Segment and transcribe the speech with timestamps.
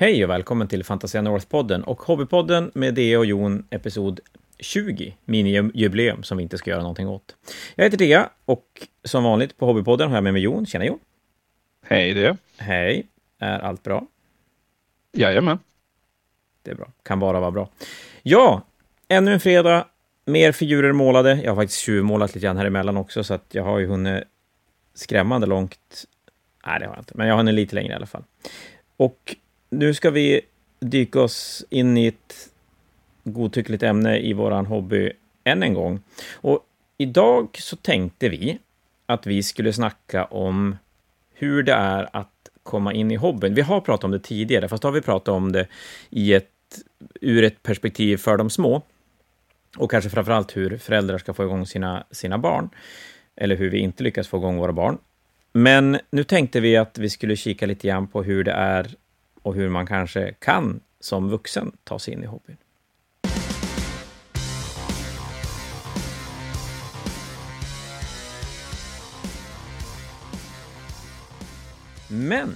[0.00, 4.20] Hej och välkommen till Fantasia North-podden och Hobbypodden med Dea och Jon, episod
[4.58, 7.36] 20, mini-jubileum som vi inte ska göra någonting åt.
[7.74, 8.64] Jag heter Dea och
[9.04, 10.66] som vanligt på Hobbypodden har jag med mig Jon.
[10.66, 10.98] Tjena Jon!
[11.86, 12.36] Hej det!
[12.56, 13.06] Hej!
[13.38, 14.06] Är allt bra?
[15.12, 15.58] Jajamän.
[16.62, 16.92] Det är bra.
[17.02, 17.70] Kan bara vara bra.
[18.22, 18.62] Ja,
[19.08, 19.86] ännu en fredag.
[20.24, 21.40] Mer figurer målade.
[21.44, 24.24] Jag har faktiskt tjuvmålat lite grann här emellan också, så att jag har ju hunnit
[24.94, 26.04] skrämmande långt.
[26.66, 28.24] Nej, det har jag inte, men jag har hunnit lite längre i alla fall.
[28.96, 29.36] Och
[29.70, 30.40] nu ska vi
[30.80, 32.48] dyka oss in i ett
[33.24, 35.12] godtyckligt ämne i våran hobby
[35.44, 36.00] än en gång.
[36.34, 36.66] Och
[36.98, 38.58] idag så tänkte vi
[39.06, 40.76] att vi skulle snacka om
[41.34, 42.28] hur det är att
[42.62, 43.54] komma in i hobbyn.
[43.54, 45.66] Vi har pratat om det tidigare, fast då har vi pratat om det
[46.10, 46.48] i ett,
[47.20, 48.82] ur ett perspektiv för de små.
[49.76, 52.70] Och kanske framförallt hur föräldrar ska få igång sina, sina barn.
[53.36, 54.98] Eller hur vi inte lyckas få igång våra barn.
[55.52, 58.94] Men nu tänkte vi att vi skulle kika lite grann på hur det är
[59.42, 62.56] och hur man kanske kan som vuxen ta sig in i hobbyn.
[72.08, 72.54] Men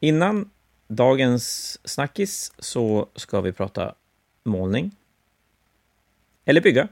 [0.00, 0.50] innan
[0.88, 3.94] dagens snackis så ska vi prata
[4.44, 4.96] målning.
[6.44, 6.88] Eller bygga.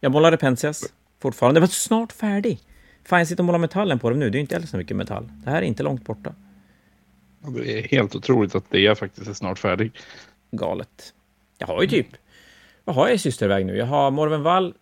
[0.00, 0.84] Jag målade Pensias
[1.18, 1.60] fortfarande.
[1.60, 2.60] Den var snart färdig.
[3.04, 4.30] Fan, jag sitter och målar metallen på dem nu.
[4.30, 5.28] Det är ju inte alls så mycket metall.
[5.44, 6.34] Det här är inte långt borta.
[7.46, 9.92] Det är helt otroligt att det är faktiskt är snart färdig.
[10.50, 11.14] Galet.
[11.58, 12.06] Jag har ju typ...
[12.84, 13.76] Vad har jag i systerväg nu?
[13.76, 14.74] Jag har Morvenvall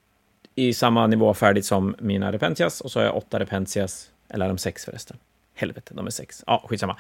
[0.55, 4.11] i samma nivå färdigt som mina Repentias och så har jag åtta Repentias.
[4.29, 5.17] Eller är de sex förresten?
[5.55, 6.45] Helvete, de är sex.
[6.47, 6.97] Ja, skitsamma.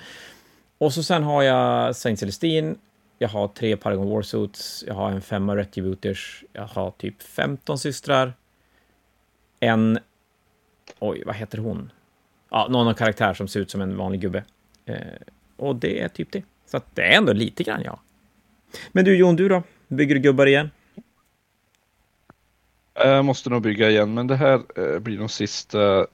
[0.78, 2.74] Och så sen har jag Saint Celestine.
[3.18, 4.84] Jag har tre Paragon Warsuits.
[4.86, 6.44] Jag har en femma Retributers.
[6.52, 8.32] Jag har typ 15 systrar.
[9.60, 9.98] En...
[10.98, 11.92] Oj, vad heter hon?
[12.50, 14.44] Ja, någon av karaktär som ser ut som en vanlig gubbe.
[14.84, 14.96] Eh,
[15.60, 16.42] och det är typ det.
[16.66, 18.00] Så att det är ändå lite grann, ja.
[18.92, 19.62] Men du Jon, du då?
[19.88, 20.70] Bygger du gubbar igen?
[22.94, 26.06] Jag måste nog bygga igen, men det här eh, blir nog sista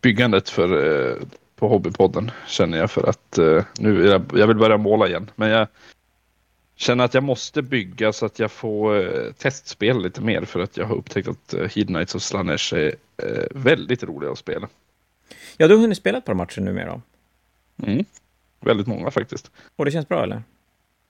[0.00, 1.16] byggandet för, eh,
[1.56, 5.30] på Hobbypodden känner jag för att eh, nu jag, jag vill börja måla igen.
[5.34, 5.68] Men jag
[6.76, 10.76] känner att jag måste bygga så att jag får eh, testspela lite mer för att
[10.76, 14.68] jag har upptäckt att eh, Heed Knights of Slaanesh är eh, väldigt roliga att spela.
[15.56, 17.00] Ja, du har hunnit spela ett par matcher numera.
[17.82, 18.04] Mm.
[18.60, 19.50] Väldigt många faktiskt.
[19.76, 20.42] Och det känns bra, eller?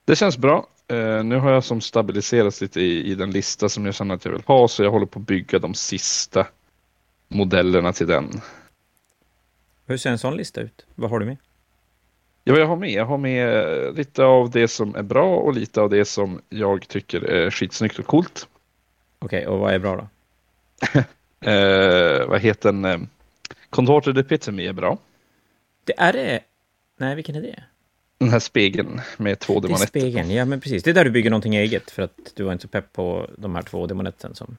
[0.05, 0.67] Det känns bra.
[0.93, 4.25] Uh, nu har jag som stabiliserats lite i, i den lista som jag känner att
[4.25, 6.47] jag vill ha, så jag håller på att bygga de sista
[7.29, 8.31] modellerna till den.
[9.87, 10.87] Hur ser en sån lista ut?
[10.95, 11.37] Vad har du med?
[12.45, 12.91] Ja, jag har med?
[12.91, 16.89] Jag har med lite av det som är bra och lite av det som jag
[16.89, 18.49] tycker är skitsnyggt och coolt.
[19.19, 20.09] Okej, okay, och vad är bra då?
[21.51, 23.09] uh, vad heter den?
[23.71, 24.99] Contorted Epitome är bra.
[25.85, 26.41] Det är det?
[26.97, 27.65] Nej, vilken är det?
[28.19, 29.84] Den här spegeln med två demonetter.
[29.84, 30.82] Är spegeln, ja men precis.
[30.82, 33.31] Det är där du bygger någonting eget för att du var inte så pepp på
[33.38, 34.56] de här två demonetten som...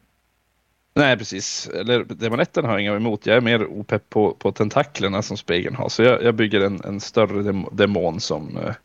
[0.93, 1.67] Nej, precis.
[1.67, 3.25] Eller demonetten har jag inga emot.
[3.25, 5.89] Jag är mer opepp på, på tentaklerna som spegeln har.
[5.89, 8.75] Så jag, jag bygger en, en större dem, demon som eh,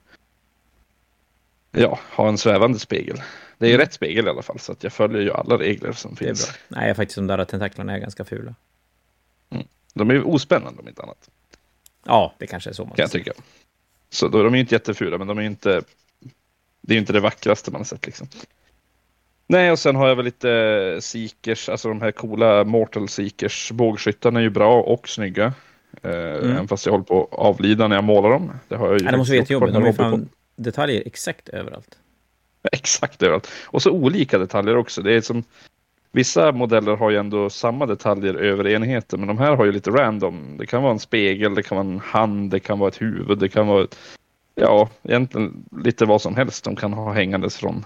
[1.71, 3.23] ja, har en svävande spegel.
[3.59, 3.81] Det är mm.
[3.81, 6.53] rätt spegel i alla fall, så att jag följer ju alla regler som finns.
[6.69, 8.55] Nej, faktiskt de där tentaklerna är ganska fula.
[9.51, 9.67] Mm.
[9.95, 11.31] De är ospännande om inte annat.
[12.07, 13.33] Ja, det kanske är så man kan jag tycka.
[14.11, 15.83] Så då, de är inte jättefula, men de är inte.
[16.81, 18.29] Det är inte det vackraste man har sett liksom.
[19.47, 23.73] Nej, och sen har jag väl lite Seekers, alltså de här coola Mortal Seekers.
[23.73, 25.55] Bågskyttarna är ju bra och snygga.
[26.03, 26.51] Eh, mm.
[26.51, 28.53] Även fast jag håller på att avlida när jag målar dem.
[28.69, 29.05] Det har jag ju.
[29.05, 29.75] Nej, de måste vara jättejobbigt.
[29.75, 31.99] De har fan detaljer exakt överallt.
[32.73, 33.51] Exakt överallt.
[33.65, 35.03] Och så olika detaljer också.
[35.03, 35.45] Det är som
[36.13, 39.91] Vissa modeller har ju ändå samma detaljer över enheten, men de här har ju lite
[39.91, 40.57] random.
[40.59, 43.39] Det kan vara en spegel, det kan vara en hand, det kan vara ett huvud,
[43.39, 43.87] det kan vara
[44.55, 47.85] ja, egentligen lite vad som helst de kan ha hängandes från.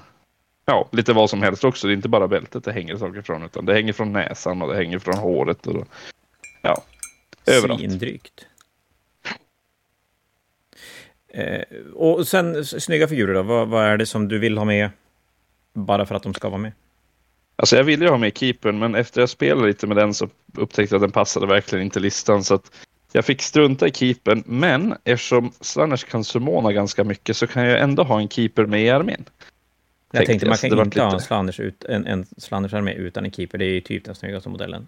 [0.65, 1.87] Ja, lite vad som helst också.
[1.87, 4.69] Det är inte bara bältet det hänger saker från, utan det hänger från näsan och
[4.69, 5.67] det hänger från håret.
[5.67, 5.89] Och,
[6.63, 6.83] ja,
[7.47, 7.81] överallt.
[7.81, 8.47] Svindrygt.
[11.29, 11.63] Eh,
[11.95, 14.91] och sen snygga figurer då, vad, vad är det som du vill ha med
[15.73, 16.73] bara för att de ska vara med?
[17.57, 20.29] Alltså jag ville ju ha med keepern, men efter jag spelade lite med den så
[20.57, 22.45] upptäckte jag att den passade verkligen inte listan.
[22.45, 22.61] Så
[23.13, 27.81] jag fick strunta i keepern, men eftersom Slanners kan summona ganska mycket så kan jag
[27.81, 29.25] ändå ha en keeper med i armén.
[30.13, 31.01] Jag tänkte, man kan inte lite...
[31.01, 33.59] ha en Slanners, ut, en, en Slanners armé utan en keeper.
[33.59, 34.87] Det är ju typ den snyggaste modellen.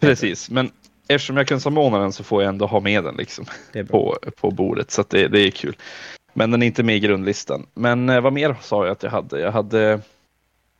[0.00, 0.70] Precis, men
[1.08, 3.46] eftersom jag kan summona den så får jag ändå ha med den liksom
[3.88, 4.90] på, på bordet.
[4.90, 5.76] Så det, det är kul.
[6.34, 7.66] Men den är inte med i grundlistan.
[7.74, 9.40] Men eh, vad mer sa jag att jag hade?
[9.40, 10.00] Jag hade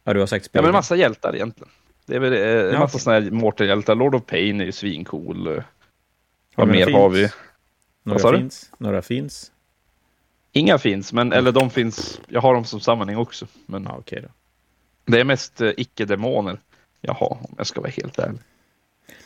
[0.07, 1.73] Ja, du har sagt Ja, men massa hjältar egentligen.
[2.07, 3.95] Det är väl eh, ja, massa sådana här Mortal-hjältar.
[3.95, 5.63] Lord of Pain är ju svincool.
[6.55, 7.31] Vad mer har vi?
[8.03, 8.73] Några finns?
[8.79, 9.53] Några finns?
[10.53, 12.21] Inga finns, men eller de finns.
[12.29, 13.47] Jag har dem som sammanhang också.
[13.67, 14.29] Men ja, okay då.
[15.13, 16.59] det är mest uh, icke-demoner
[17.01, 18.41] jag har, om jag ska vara helt ärlig.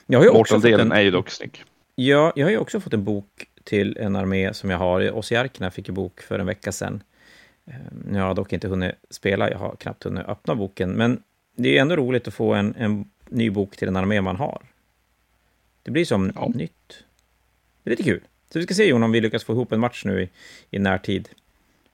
[0.06, 0.98] Jag har ju Mortal-delen en...
[0.98, 1.64] är ju dock snygg.
[1.94, 5.10] Ja, jag har ju också fått en bok till en armé som jag har.
[5.10, 7.02] Ossiarkerna fick en bok för en vecka sedan.
[7.70, 11.22] Ehm, nu har jag dock inte hunnit spela, jag har knappt hunnit öppna boken, men
[11.56, 14.62] det är ändå roligt att få en, en ny bok till en armé man har.
[15.82, 16.48] Det blir som ja.
[16.54, 17.04] nytt.
[17.82, 18.20] Det är lite kul.
[18.52, 20.28] Så vi ska se Jon om vi lyckas få ihop en match nu i,
[20.70, 21.28] i närtid.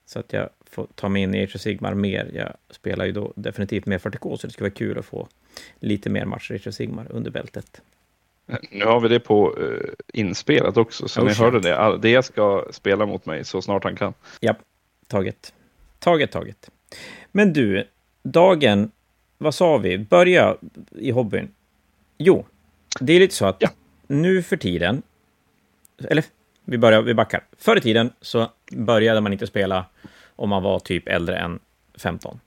[0.06, 2.30] Så att jag får ta mig in i Age of Sigmar mer.
[2.34, 5.28] Jag spelar ju då definitivt med 40K, så det skulle vara kul att få
[5.80, 7.82] lite mer matcher i Age of Sigmar under bältet.
[8.70, 9.80] Nu har vi det på uh,
[10.12, 11.40] inspelat också, så oh, ni shit.
[11.40, 11.98] hörde det.
[12.02, 14.14] Det ska spela mot mig så snart han kan.
[14.40, 14.54] Ja,
[15.06, 15.52] taget.
[15.98, 16.70] Taget, taget.
[17.32, 17.88] Men du,
[18.22, 18.90] dagen,
[19.38, 19.98] vad sa vi?
[19.98, 20.56] Börja
[20.90, 21.48] i hobbyn.
[22.18, 22.46] Jo,
[23.00, 23.68] det är lite så att ja.
[24.06, 25.02] nu för tiden,
[25.98, 26.24] eller
[26.64, 27.44] vi, börjar, vi backar.
[27.58, 29.86] Förr i tiden så började man inte spela
[30.36, 31.58] om man var typ äldre än
[31.98, 32.40] 15.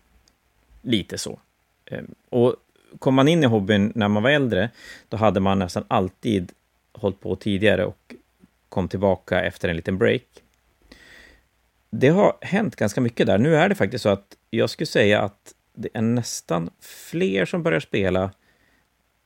[0.81, 1.39] Lite så.
[1.85, 2.55] Ehm, och
[2.99, 4.69] kom man in i hobbyn när man var äldre,
[5.09, 6.51] då hade man nästan alltid
[6.93, 8.15] hållit på tidigare och
[8.69, 10.23] kom tillbaka efter en liten break.
[11.89, 13.37] Det har hänt ganska mycket där.
[13.37, 17.63] Nu är det faktiskt så att jag skulle säga att det är nästan fler som
[17.63, 18.31] börjar spela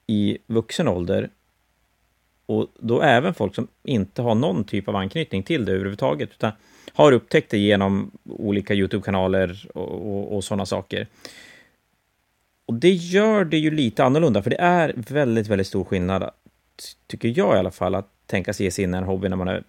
[0.07, 1.29] i vuxen ålder
[2.45, 6.51] och då även folk som inte har någon typ av anknytning till det överhuvudtaget, utan
[6.93, 11.07] har upptäckt det genom olika YouTube-kanaler och, och, och sådana saker.
[12.65, 16.29] Och det gör det ju lite annorlunda, för det är väldigt, väldigt stor skillnad,
[17.07, 19.37] tycker jag i alla fall, att tänka sig ge sig in i en hobby när
[19.37, 19.63] man är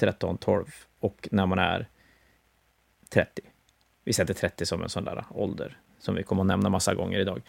[0.00, 0.64] 13-12
[1.00, 1.88] och när man är
[3.10, 3.42] 30.
[4.04, 7.18] Vi sätter 30 som en sån där ålder, som vi kommer att nämna massa gånger
[7.18, 7.42] idag.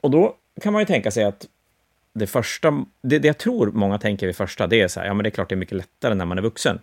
[0.00, 1.46] Och då kan man ju tänka sig att
[2.12, 5.14] det första, det, det jag tror många tänker vid första, det är så här, ja
[5.14, 6.78] men det är klart det är mycket lättare när man är vuxen.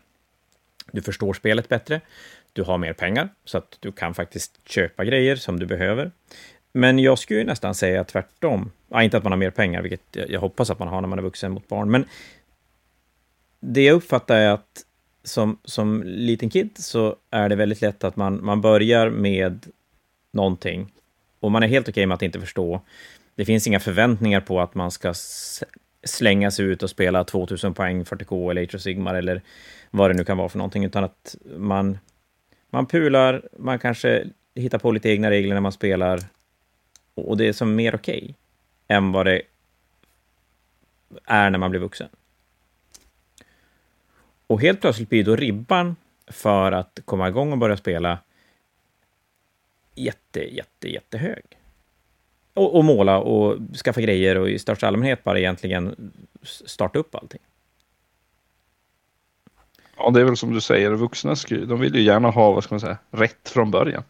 [0.92, 2.02] Du förstår spelet bättre,
[2.54, 6.12] du har mer pengar, så att du kan faktiskt köpa grejer som du behöver.
[6.72, 8.72] Men jag skulle ju nästan säga tvärtom.
[8.90, 11.20] Ja, inte att man har mer pengar, vilket jag hoppas att man har när man
[11.20, 12.06] är vuxen mot barn, men
[13.60, 14.86] det jag uppfattar är att
[15.24, 19.66] som, som liten kid så är det väldigt lätt att man, man börjar med
[20.32, 20.94] någonting.
[21.40, 22.82] Och man är helt okej okay med att inte förstå.
[23.36, 25.14] Det finns inga förväntningar på att man ska
[26.04, 29.42] slänga sig ut och spela 2000 poäng 40K eller Age of Sigmar eller
[29.92, 31.98] vad det nu kan vara för någonting, utan att man,
[32.70, 36.20] man pular, man kanske hittar på lite egna regler när man spelar.
[37.16, 38.34] Och det är som mer okej okay
[38.88, 39.42] än vad det
[41.26, 42.10] är när man blir vuxen.
[44.54, 45.96] Och helt plötsligt blir då ribban
[46.28, 48.20] för att komma igång och börja spela
[49.96, 51.44] jätte, jätte, jättehög.
[52.54, 56.12] Och, och, måla och skaffa grejer och i största allmänhet bara egentligen
[56.44, 57.40] starta upp allting.
[59.98, 62.76] Ja, det är väl som du säger, vuxna de vill ju gärna ha, vad ska
[62.76, 64.04] man säga, rätt från början.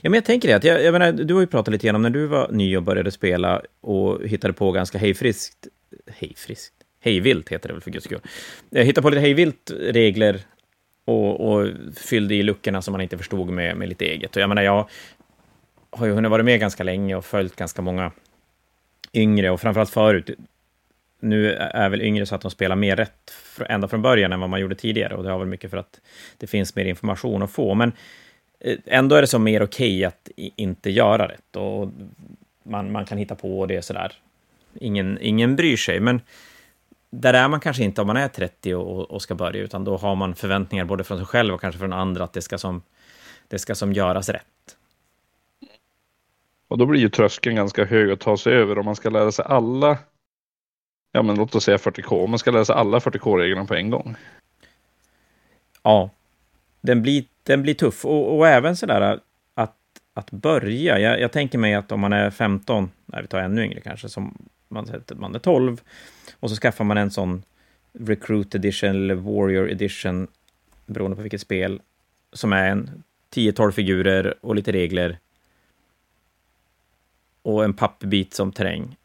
[0.00, 1.96] Ja, men jag tänker det, att jag, jag menar, du har ju pratat lite grann
[1.96, 5.66] om när du var ny och började spela och hittade på ganska hejfriskt,
[6.06, 8.20] hejfriskt, hejvilt heter det väl för guds skull.
[8.24, 10.40] Eh, jag hittade på lite hejvilt regler
[11.04, 14.36] och, och, fyllde i luckorna som man inte förstod med, med lite eget.
[14.36, 14.88] Och jag menar, jag
[15.90, 18.12] har ju hunnit vara med ganska länge och följt ganska många
[19.12, 20.30] yngre och framförallt förut.
[21.20, 23.32] Nu är väl yngre så att de spelar mer rätt
[23.68, 26.00] ända från början än vad man gjorde tidigare och det har väl mycket för att
[26.38, 27.74] det finns mer information att få.
[27.74, 27.92] Men
[28.60, 31.88] eh, ändå är det så mer okej okay att inte göra rätt och
[32.62, 34.12] man, man kan hitta på det sådär.
[34.80, 36.20] Ingen, ingen bryr sig, men
[37.20, 39.96] där är man kanske inte om man är 30 och, och ska börja, utan då
[39.96, 42.82] har man förväntningar både från sig själv och kanske från andra att det ska som,
[43.48, 44.76] det ska som göras rätt.
[46.68, 49.32] Och då blir ju tröskeln ganska hög att ta sig över om man ska lära
[49.32, 49.98] sig alla,
[51.12, 53.90] ja men låt oss säga 40K, om man ska lära sig alla 40K-reglerna på en
[53.90, 54.16] gång.
[55.82, 56.10] Ja,
[56.80, 59.20] den blir, den blir tuff och, och även sådär
[59.54, 59.76] att,
[60.14, 60.98] att börja.
[60.98, 64.08] Jag, jag, tänker mig att om man är 15, nej vi tar ännu yngre kanske,
[64.08, 65.80] som man, man är 12
[66.40, 67.42] och så skaffar man en sån
[67.92, 70.26] Recruit Edition eller Warrior Edition,
[70.86, 71.80] beroende på vilket spel,
[72.32, 73.02] som är en
[73.34, 75.18] 10-12 figurer och lite regler
[77.42, 78.96] och en pappbit som terräng.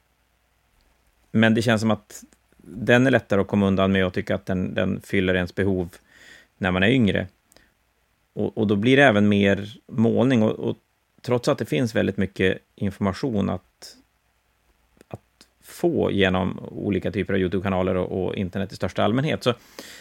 [1.31, 2.23] Men det känns som att
[2.57, 5.89] den är lättare att komma undan med och tycka att den, den fyller ens behov
[6.57, 7.27] när man är yngre.
[8.33, 10.77] Och, och då blir det även mer målning och, och,
[11.21, 13.63] trots att det finns väldigt mycket information att,
[15.81, 19.53] få genom olika typer av YouTube-kanaler och, och, internet i största allmänhet, så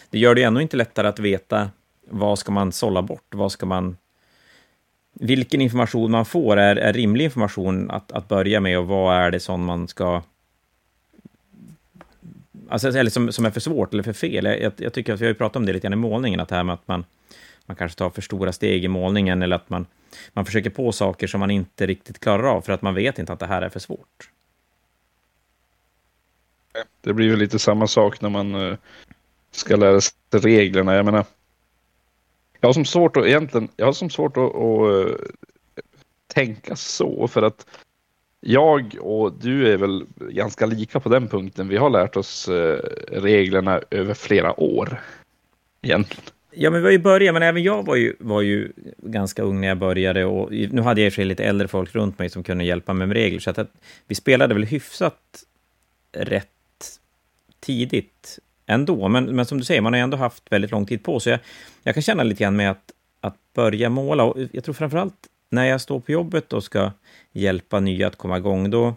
[0.09, 1.69] det gör det ju ännu inte lättare att veta
[2.09, 3.97] vad ska man sålla bort, vad ska man
[5.13, 9.31] vilken information man får är, är rimlig information att, att börja med och vad är
[9.31, 10.21] det som man ska
[12.69, 14.45] Alltså, eller som, som är för svårt eller för fel.
[14.45, 16.39] Jag, jag, jag tycker att vi har ju pratat om det lite grann i målningen,
[16.39, 17.05] att det här med att man,
[17.65, 19.85] man kanske tar för stora steg i målningen, eller att man,
[20.33, 23.33] man försöker på saker som man inte riktigt klarar av, för att man vet inte
[23.33, 24.29] att det här är för svårt.
[27.01, 28.77] Det blir ju lite samma sak när man eh,
[29.51, 30.95] ska lära sig reglerna.
[30.95, 31.25] Jag menar,
[32.59, 35.85] jag har som svårt att egentligen, jag har som svårt att, att eh,
[36.27, 37.65] tänka så, för att
[38.39, 41.67] jag och du är väl ganska lika på den punkten.
[41.67, 42.79] Vi har lärt oss eh,
[43.11, 45.01] reglerna över flera år.
[45.81, 46.23] Egentligen.
[46.51, 49.61] Ja, men vi har ju börjat, men även jag var ju, var ju ganska ung
[49.61, 52.19] när jag började och nu hade jag i och för sig lite äldre folk runt
[52.19, 53.71] mig som kunde hjälpa mig med regler, så att, att
[54.07, 55.43] vi spelade väl hyfsat
[56.11, 56.50] rätt
[57.61, 59.07] tidigt ändå.
[59.07, 61.31] Men, men som du säger, man har ändå haft väldigt lång tid på sig.
[61.31, 61.39] Jag,
[61.83, 62.91] jag kan känna lite grann med att,
[63.21, 64.23] att börja måla.
[64.23, 66.91] Och jag tror framförallt när jag står på jobbet och ska
[67.31, 68.95] hjälpa nya att komma igång, då,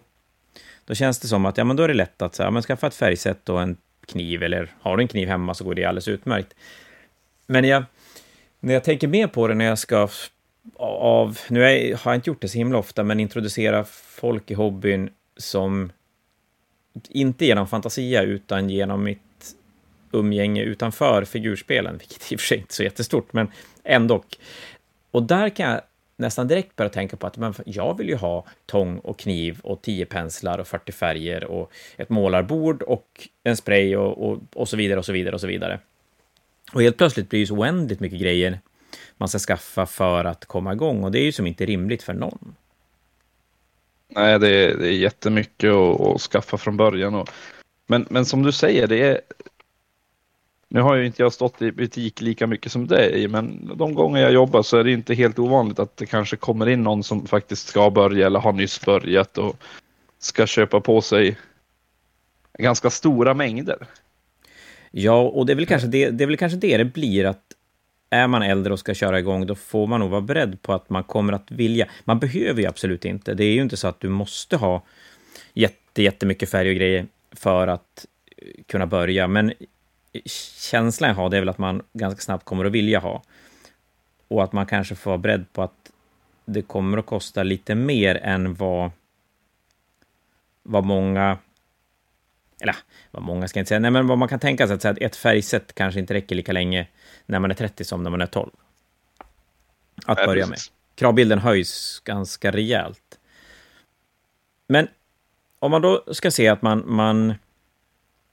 [0.85, 2.61] då känns det som att ja, men då är det lätt att så här, men
[2.61, 5.85] skaffa ett färgsätt och en kniv, eller har du en kniv hemma så går det
[5.85, 6.53] alldeles utmärkt.
[7.47, 7.83] Men jag,
[8.59, 10.09] när jag tänker mer på det när jag ska
[10.77, 15.09] av, nu har jag inte gjort det så himla ofta, men introducera folk i hobbyn
[15.37, 15.91] som
[17.09, 19.55] inte genom fantasia, utan genom mitt
[20.11, 23.51] umgänge utanför figurspelen, vilket i och för sig inte är så jättestort, men
[23.83, 24.23] ändå.
[25.11, 25.81] Och där kan jag
[26.17, 29.81] nästan direkt börja tänka på att men jag vill ju ha tång och kniv och
[29.81, 34.77] tio penslar och 40 färger och ett målarbord och en spray och, och, och så
[34.77, 35.79] vidare och så vidare och så vidare.
[36.73, 38.59] Och helt plötsligt blir det så oändligt mycket grejer
[39.17, 42.13] man ska skaffa för att komma igång och det är ju som inte rimligt för
[42.13, 42.55] någon.
[44.07, 47.15] Nej, det är, det är jättemycket att, att skaffa från början.
[47.15, 47.29] Och,
[47.87, 49.21] men, men som du säger, det är...
[50.67, 54.21] Nu har ju inte jag stått i butik lika mycket som dig, men de gånger
[54.21, 57.27] jag jobbar så är det inte helt ovanligt att det kanske kommer in någon som
[57.27, 59.55] faktiskt ska börja eller har nyss börjat och
[60.19, 61.37] ska köpa på sig
[62.57, 63.87] ganska stora mängder.
[64.91, 67.54] Ja, och det är väl kanske det det, är väl kanske det, det blir, att
[68.09, 70.89] är man äldre och ska köra igång, då får man nog vara beredd på att
[70.89, 71.87] man kommer att vilja.
[72.03, 73.33] Man behöver ju absolut inte.
[73.33, 74.83] Det är ju inte så att du måste ha
[75.53, 78.05] jätte, jättemycket färg och grejer för att
[78.37, 80.21] eh, kunna börja, men eh,
[80.71, 83.23] känslan jag har, det är väl att man ganska snabbt kommer att vilja ha.
[84.27, 85.91] Och att man kanske får vara beredd på att
[86.45, 88.91] det kommer att kosta lite mer än vad,
[90.63, 91.37] vad många
[92.59, 92.75] eller
[93.11, 95.15] vad många ska jag inte säga, nej men vad man kan tänka sig att ett
[95.15, 96.87] färgsätt kanske inte räcker lika länge
[97.25, 98.51] när man är 30 som när man är 12.
[100.05, 100.59] Att ja, börja med.
[100.95, 103.19] Kravbilden höjs ganska rejält.
[104.67, 104.87] Men
[105.59, 106.83] om man då ska se att man...
[106.85, 107.33] man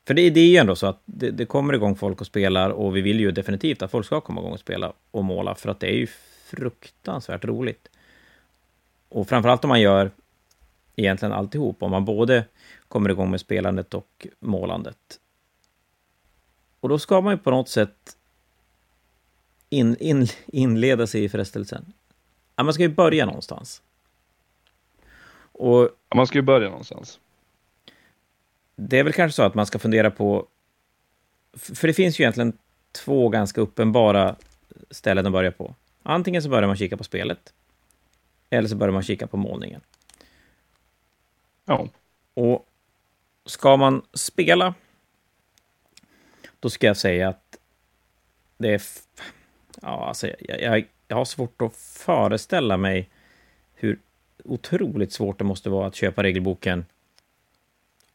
[0.05, 2.71] för det, det är ju ändå så att det, det, kommer igång folk och spelar
[2.71, 5.69] och vi vill ju definitivt att folk ska komma igång och spela och måla för
[5.69, 6.07] att det är ju
[6.45, 7.89] fruktansvärt roligt.
[9.09, 10.11] Och framförallt om man gör
[10.97, 12.45] egentligen alltihop, om man både
[12.93, 15.21] kommer igång med spelandet och målandet.
[16.81, 18.17] Och då ska man ju på något sätt
[19.71, 21.93] in, in, inleda sig i frestelsen.
[22.57, 23.83] Ja, man ska ju börja någonstans.
[25.53, 27.21] Och ja, man ska ju börja någonstans.
[28.77, 30.47] Det är väl kanske så att man ska fundera på...
[31.53, 32.59] För det finns ju egentligen
[32.93, 34.37] två ganska uppenbara
[34.91, 35.75] ställen att börja på.
[36.03, 37.53] Antingen så börjar man kika på spelet,
[38.51, 39.81] eller så börjar man kika på målningen.
[41.65, 41.89] Ja.
[42.35, 42.69] Och
[43.45, 44.75] ska man spela,
[46.61, 47.59] då ska jag säga att
[48.59, 48.83] det är...
[49.83, 53.09] Ja, alltså, jag, jag, jag har svårt att föreställa mig
[53.75, 53.99] hur
[54.45, 56.85] otroligt svårt det måste vara att köpa regelboken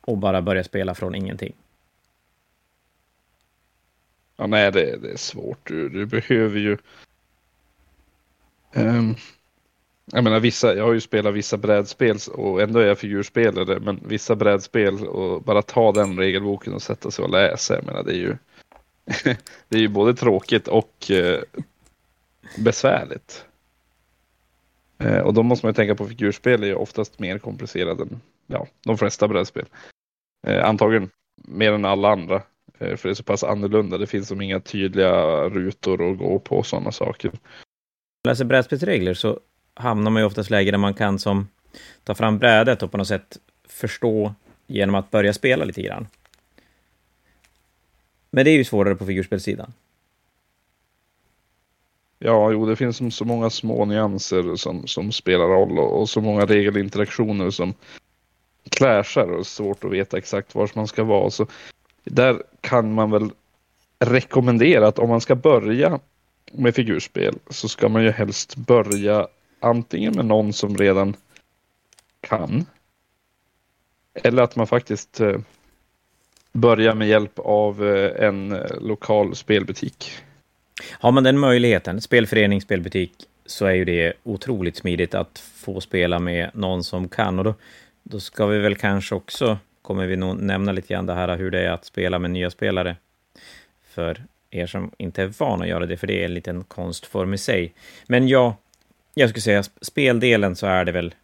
[0.01, 1.53] och bara börja spela från ingenting.
[4.35, 5.67] Ja, nej, det, det är svårt.
[5.67, 6.77] Du, du behöver ju...
[8.73, 9.15] Um,
[10.11, 13.99] jag menar vissa, jag har ju spelat vissa brädspel och ändå är jag figurspelare, men
[14.07, 18.11] vissa brädspel och bara ta den regelboken och sätta sig och läsa, jag menar det
[18.11, 18.37] är ju
[19.69, 21.41] det är ju både tråkigt och eh,
[22.57, 23.45] besvärligt.
[24.97, 28.21] Eh, och då måste man ju tänka på figurspel är ju oftast mer komplicerade än
[28.47, 29.65] ja, de flesta brädspel.
[30.47, 32.35] Eh, antagligen mer än alla andra,
[32.77, 33.97] eh, för det är så pass annorlunda.
[33.97, 37.31] Det finns som inga tydliga rutor att gå på och sådana saker.
[38.27, 39.39] Läser brädspelsregler så
[39.79, 41.47] hamnar man ju oftast läge där man kan som
[42.03, 43.37] ta fram brädet och på något sätt
[43.69, 44.33] förstå
[44.67, 46.07] genom att börja spela lite grann.
[48.31, 49.73] Men det är ju svårare på figurspelssidan.
[52.19, 56.21] Ja, jo, det finns så många små nyanser som, som spelar roll och, och så
[56.21, 57.73] många regelinteraktioner som
[58.69, 61.29] clashar och svårt att veta exakt var man ska vara.
[61.29, 61.47] Så
[62.03, 63.31] där kan man väl
[63.99, 65.99] rekommendera att om man ska börja
[66.51, 69.27] med figurspel så ska man ju helst börja
[69.59, 71.15] antingen med någon som redan
[72.19, 72.65] kan.
[74.13, 75.37] Eller att man faktiskt eh,
[76.51, 80.11] börjar med hjälp av eh, en eh, lokal spelbutik.
[80.91, 83.13] Har man den möjligheten, spelförening, spelbutik,
[83.45, 87.39] så är ju det otroligt smidigt att få spela med någon som kan.
[87.39, 87.55] Och då,
[88.03, 91.51] då ska vi väl kanske också, kommer vi nog nämna lite grann det här hur
[91.51, 92.95] det är att spela med nya spelare.
[93.89, 97.33] För er som inte är van att göra det, för det är en liten konstform
[97.33, 97.73] i sig.
[98.07, 98.55] Men ja,
[99.19, 101.15] jag skulle säga speldelen så är det väl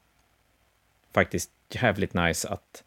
[1.12, 2.84] faktiskt jävligt nice att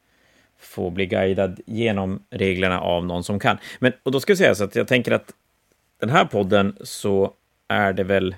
[0.59, 3.59] få bli guidad genom reglerna av någon som kan.
[3.79, 5.33] Men, och då ska jag säga så att jag tänker att
[5.99, 7.33] den här podden så
[7.69, 8.37] är det väl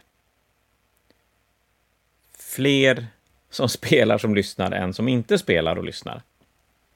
[2.39, 3.07] fler
[3.51, 6.23] som spelar som lyssnar än som inte spelar och lyssnar.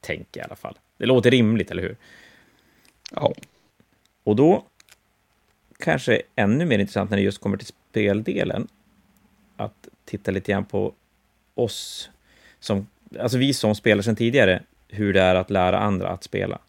[0.01, 0.77] Tänker jag i alla fall.
[0.97, 1.95] Det låter rimligt, eller hur?
[3.11, 3.33] Ja.
[4.23, 4.65] Och då
[5.79, 8.67] kanske ännu mer intressant när det just kommer till speldelen
[9.63, 10.93] att titta lite grann på
[11.53, 12.09] oss
[12.59, 12.87] som,
[13.19, 16.59] alltså vi som spelar sedan tidigare, hur det är att lära andra att spela.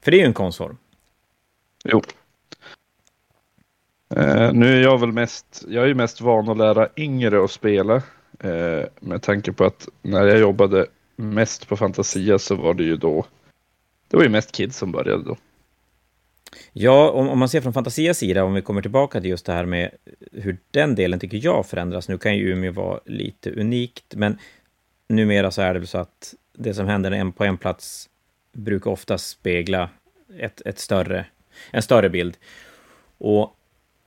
[0.00, 0.76] För det är ju en konstform.
[1.84, 2.02] Jo.
[4.16, 7.50] Eh, nu är jag väl mest, jag är ju mest van att lära yngre att
[7.50, 8.02] spela.
[8.40, 12.96] Eh, med tanke på att när jag jobbade mest på Fantasia så var det ju
[12.96, 13.26] då,
[14.08, 15.36] det var ju mest kids som började då.
[16.72, 19.52] Ja, om, om man ser från Fantasias sida, om vi kommer tillbaka till just det
[19.52, 19.90] här med
[20.32, 22.08] hur den delen tycker jag förändras.
[22.08, 24.38] Nu kan ju Umeå vara lite unikt, men
[25.08, 28.08] numera så är det väl så att det som händer en på en plats
[28.52, 29.88] brukar oftast spegla
[30.38, 31.26] ett, ett större,
[31.70, 32.36] en större bild.
[33.18, 33.56] Och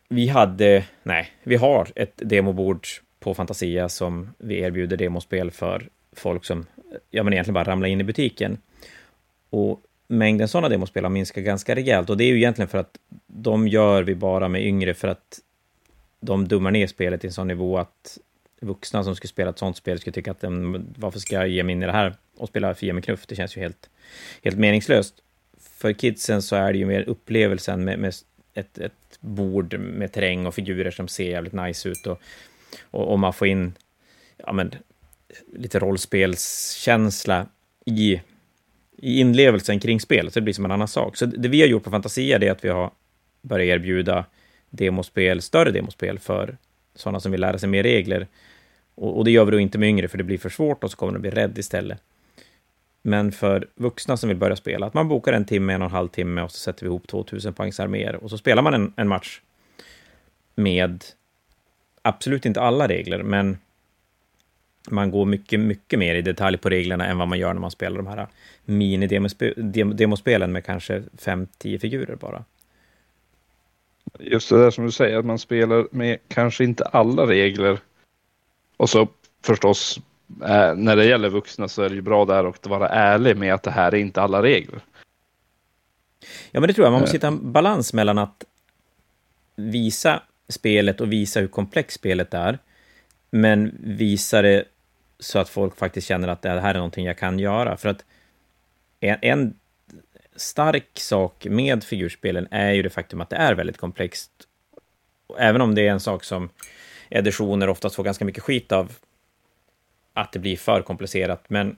[0.10, 2.88] vi hade, nej, vi har ett demobord
[3.20, 6.66] på Fantasia som vi erbjuder demospel för folk som,
[7.10, 8.58] ja men egentligen bara ramlar in i butiken.
[9.50, 12.98] Och mängden sådana demospel har minskat ganska rejält och det är ju egentligen för att
[13.28, 15.40] de gör vi bara med yngre för att
[16.20, 18.18] de dummar ner spelet till en sån nivå att
[18.62, 21.64] vuxna som skulle spela ett sånt spel skulle tycka att mm, varför ska jag ge
[21.64, 23.28] mig in i det här och spela Fia med knuff?
[23.28, 23.90] Det känns ju helt,
[24.44, 25.16] helt meningslöst.
[25.58, 28.14] För kidsen så är det ju mer upplevelsen med, med
[28.54, 32.22] ett, ett bord med terräng och figurer som ser jävligt nice ut och,
[32.82, 33.74] och, och man får in
[34.38, 34.76] ja, men,
[35.54, 37.46] lite rollspelskänsla
[37.86, 38.22] i
[38.98, 41.18] i inlevelsen kring spelet, så det blir som en annan sak.
[41.18, 42.92] Så det vi har gjort på Fantasia är att vi har
[43.42, 44.26] börjat erbjuda
[44.70, 46.58] demospel, större demospel för
[46.96, 48.28] sådana som vill lära sig mer regler.
[48.96, 50.92] Och, och, det gör vi då inte med yngre, för det blir för svårt och
[50.92, 52.02] så kommer de bli rädd istället.
[53.02, 55.92] Men för vuxna som vill börja spela, att man bokar en timme, en och en
[55.92, 58.94] halv timme och så sätter vi ihop 2000 poängs arméer och så spelar man en,
[58.96, 59.42] en match
[60.56, 61.04] med
[62.02, 63.58] absolut inte alla regler, men
[64.92, 67.72] man går mycket, mycket mer i detalj på reglerna än vad man gör när man
[67.72, 68.28] spelar de här
[68.66, 72.44] mini-demospelen med kanske 5-10 figurer bara.
[74.20, 77.80] Just det där som du säger, att man spelar med kanske inte alla regler.
[78.78, 79.08] Och så
[79.44, 80.00] förstås,
[80.42, 83.54] eh, när det gäller vuxna så är det ju bra där att vara ärlig med
[83.54, 84.80] att det här är inte alla regler.
[86.52, 86.92] Ja, men det tror jag.
[86.92, 88.44] Man måste hitta en balans mellan att
[89.56, 92.60] visa spelet och visa hur komplext spelet är,
[93.32, 94.64] men visa det
[95.20, 97.78] så att folk faktiskt känner att det här är någonting jag kan göra.
[97.78, 98.06] För att
[99.00, 99.60] en, en
[100.36, 104.32] stark sak med figurspelen är ju det faktum att det är väldigt komplext.
[105.38, 106.50] Även om det är en sak som
[107.10, 108.92] editioner oftast får ganska mycket skit av,
[110.14, 111.78] att det blir för komplicerat, men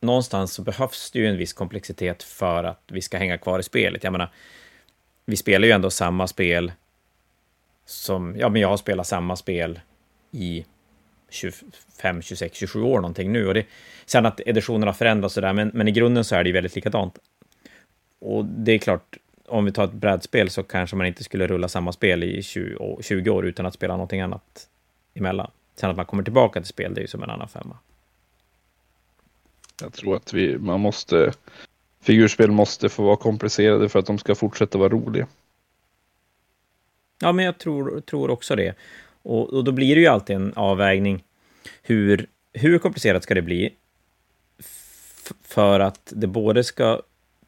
[0.00, 3.62] någonstans så behövs det ju en viss komplexitet för att vi ska hänga kvar i
[3.62, 4.04] spelet.
[4.04, 4.32] Jag menar,
[5.24, 6.72] vi spelar ju ändå samma spel
[7.84, 9.80] som, ja men jag har spelat samma spel
[10.30, 10.64] i
[11.30, 13.46] 25, 26, 27 år någonting nu.
[13.46, 13.66] Och det,
[14.06, 17.18] sen att editionerna förändras sådär, men, men i grunden så är det ju väldigt likadant.
[18.18, 19.16] Och det är klart,
[19.46, 22.98] om vi tar ett brädspel så kanske man inte skulle rulla samma spel i 20,
[23.02, 24.68] 20 år utan att spela någonting annat
[25.14, 25.50] emellan.
[25.76, 27.78] Sen att man kommer tillbaka till spel, det är ju som en annan femma.
[29.82, 31.32] Jag tror att vi, man måste,
[32.02, 35.26] figurspel måste få vara komplicerade för att de ska fortsätta vara roliga.
[37.20, 38.74] Ja, men jag tror, tror också det.
[39.22, 41.24] Och, och då blir det ju alltid en avvägning.
[41.82, 43.74] Hur, hur komplicerat ska det bli?
[45.42, 47.02] för att det både ska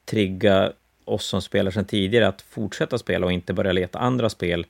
[0.05, 0.73] trigga
[1.05, 4.67] oss som spelar sedan tidigare att fortsätta spela och inte börja leta andra spel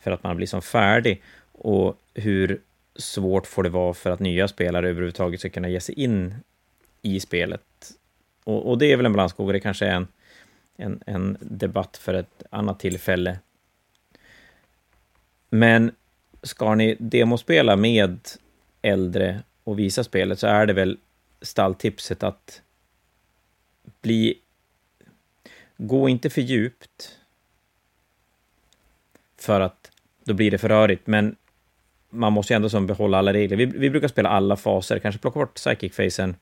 [0.00, 1.22] för att man blir som färdig.
[1.52, 2.60] Och hur
[2.96, 6.34] svårt får det vara för att nya spelare överhuvudtaget ska kunna ge sig in
[7.02, 7.62] i spelet.
[8.44, 10.08] Och, och det är väl en balansgång och det kanske är en,
[10.76, 13.38] en, en debatt för ett annat tillfälle.
[15.50, 15.92] Men
[16.44, 18.28] ska ni demospela med
[18.82, 20.98] äldre och visa spelet så är det väl
[21.42, 22.62] stalltipset att
[24.02, 24.38] bli...
[25.76, 27.18] Gå inte för djupt.
[29.36, 29.90] För att
[30.24, 31.36] då blir det för rörigt, men
[32.10, 33.56] man måste ju ändå som behålla alla regler.
[33.56, 36.36] Vi, vi brukar spela alla faser, kanske plocka bort psychic-facen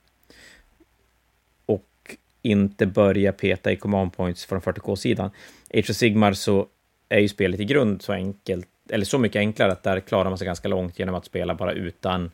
[1.66, 5.30] och inte börja peta i command points från 40K-sidan.
[5.74, 6.66] Age of Sigmar så
[7.08, 10.38] är ju spelet i grund så enkelt, eller så mycket enklare att där klarar man
[10.38, 12.30] sig ganska långt genom att spela bara utan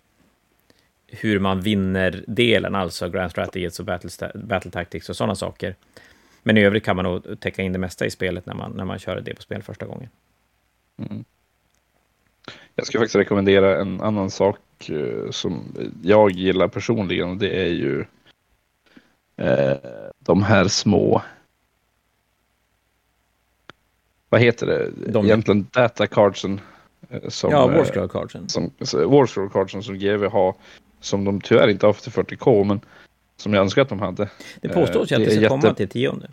[1.06, 5.74] hur man vinner delen, alltså Grand Strategies alltså och Battle, battle Tactics och sådana saker.
[6.42, 8.84] Men i övrigt kan man nog täcka in det mesta i spelet när man, när
[8.84, 10.08] man kör det på spel första gången.
[10.98, 11.24] Mm.
[12.74, 17.72] Jag ska faktiskt rekommendera en annan sak eh, som jag gillar personligen och det är
[17.72, 18.04] ju
[19.36, 19.76] eh,
[20.18, 21.22] de här små
[24.28, 24.90] vad heter det?
[25.12, 25.24] De...
[25.24, 26.60] Egentligen datacardsen.
[27.12, 28.48] Uh, som, ja, Warscroll-cardsen.
[28.48, 30.54] Som, Warscroll-cardsen som GW har.
[31.00, 32.80] Som de tyvärr inte har för 40K, men
[33.36, 34.28] som jag önskar att de hade.
[34.60, 35.48] Det påstås ju att det, det ska jätte...
[35.48, 36.28] komma till tionde.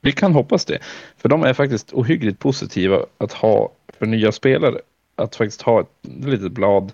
[0.00, 0.78] Vi kan hoppas det.
[1.16, 4.80] För de är faktiskt ohyggligt positiva att ha för nya spelare.
[5.16, 6.92] Att faktiskt ha ett litet blad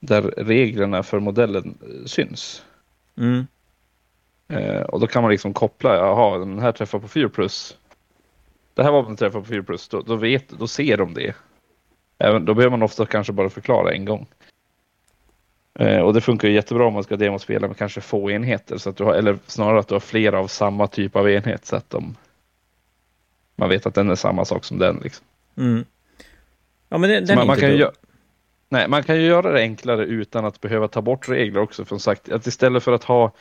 [0.00, 2.62] där reglerna för modellen eh, syns.
[3.16, 3.46] Mm.
[4.48, 7.76] Eh, och då kan man liksom koppla, jaha, den här träffar på 4 plus.
[8.76, 11.34] Det här vapnet träffar på 4 plus, då, då, vet, då ser de det.
[12.18, 14.26] Även, då behöver man ofta kanske bara förklara en gång.
[15.78, 18.90] Eh, och det funkar ju jättebra om man ska demospela med kanske få enheter, så
[18.90, 21.76] att du har, eller snarare att du har flera av samma typ av enhet så
[21.76, 22.16] att de,
[23.56, 25.00] man vet att den är samma sak som den.
[25.02, 25.26] Liksom.
[25.56, 25.84] Mm.
[26.88, 27.90] Ja, men det, den man, man kan ju,
[28.68, 31.84] Nej, man kan ju göra det enklare utan att behöva ta bort regler också.
[31.84, 33.32] För sagt, att istället för att ha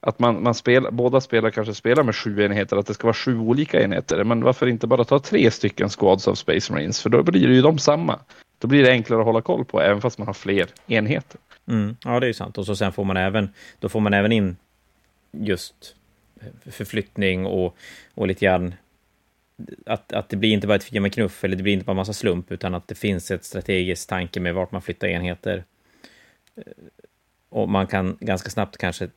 [0.00, 3.14] att man, man spelar, båda spelare kanske spelar med sju enheter, att det ska vara
[3.14, 4.24] sju olika enheter.
[4.24, 7.02] Men varför inte bara ta tre stycken squads av Space Marines?
[7.02, 8.20] För då blir det ju de samma.
[8.58, 11.40] Då blir det enklare att hålla koll på, även fast man har fler enheter.
[11.68, 12.58] Mm, ja, det är ju sant.
[12.58, 14.56] Och så sen får man även, då får man även in
[15.32, 15.94] just
[16.70, 17.76] förflyttning och,
[18.14, 18.74] och lite grann
[19.86, 21.96] att, att det blir inte bara ett fia med knuff eller det blir inte bara
[21.96, 25.64] massa slump utan att det finns ett strategiskt tanke med vart man flyttar enheter.
[26.56, 26.62] Eh,
[27.48, 29.08] och man kan ganska snabbt kanske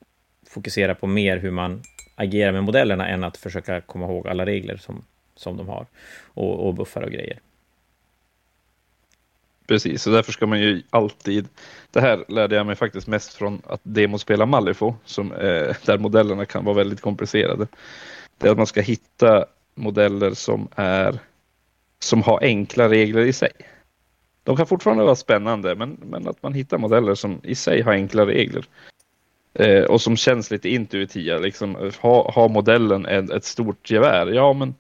[0.51, 1.81] fokusera på mer hur man
[2.15, 5.03] agerar med modellerna än att försöka komma ihåg alla regler som,
[5.35, 5.85] som de har
[6.27, 7.39] och, och buffar och grejer.
[9.67, 11.47] Precis, och därför ska man ju alltid...
[11.91, 16.45] Det här lärde jag mig faktiskt mest från att demospela Malifo, som, eh, där modellerna
[16.45, 17.67] kan vara väldigt komplicerade.
[18.37, 21.19] Det är att man ska hitta modeller som, är,
[21.99, 23.51] som har enkla regler i sig.
[24.43, 27.91] De kan fortfarande vara spännande, men, men att man hittar modeller som i sig har
[27.91, 28.65] enkla regler.
[29.53, 31.37] Eh, och som känns lite intuitiva.
[31.37, 34.75] Liksom, ha, ha modellen ett, ett stort gevär, ja men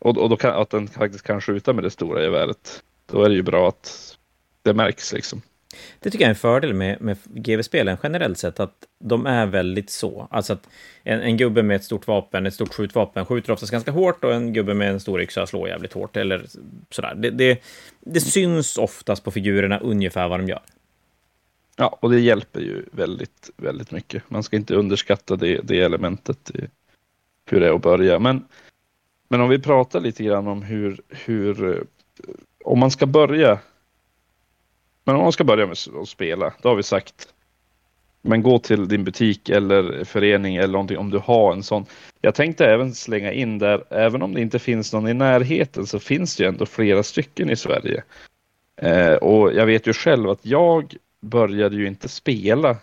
[0.00, 2.82] och, och då kan, att den faktiskt kan skjuta med det stora geväret.
[3.06, 4.16] Då är det ju bra att
[4.62, 5.42] det märks liksom.
[6.00, 9.90] Det tycker jag är en fördel med, med GV-spelen generellt sett, att de är väldigt
[9.90, 10.28] så.
[10.30, 10.68] Alltså att
[11.04, 14.34] en, en, gubbe med ett stort vapen, ett stort skjutvapen, skjuter oftast ganska hårt och
[14.34, 16.46] en gubbe med en stor yxa slår jävligt hårt, eller
[16.90, 17.14] sådär.
[17.14, 17.62] Det, det,
[18.00, 20.62] det syns oftast på figurerna ungefär vad de gör.
[21.80, 24.30] Ja, och det hjälper ju väldigt, väldigt mycket.
[24.30, 26.68] Man ska inte underskatta det, det elementet i
[27.50, 28.18] hur det är att börja.
[28.18, 28.44] Men,
[29.28, 31.82] men om vi pratar lite grann om hur, hur eh,
[32.64, 33.58] om man ska börja
[35.04, 37.34] men om man ska börja med att spela, då har vi sagt
[38.22, 41.86] men gå till din butik eller förening eller någonting om du har en sån.
[42.20, 45.98] Jag tänkte även slänga in där, även om det inte finns någon i närheten så
[45.98, 48.02] finns det ju ändå flera stycken i Sverige.
[48.76, 52.76] Eh, och jag vet ju själv att jag började ju inte spela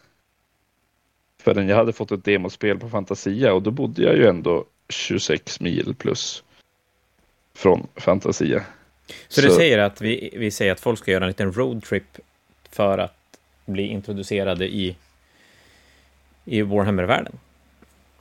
[1.42, 5.60] förrän jag hade fått ett demospel på Fantasia och då bodde jag ju ändå 26
[5.60, 6.44] mil plus
[7.54, 8.64] från Fantasia.
[9.28, 12.18] Så, så du säger att vi, vi säger att folk ska göra en liten roadtrip
[12.72, 14.96] för att bli introducerade i,
[16.46, 17.34] i Warhammer-världen?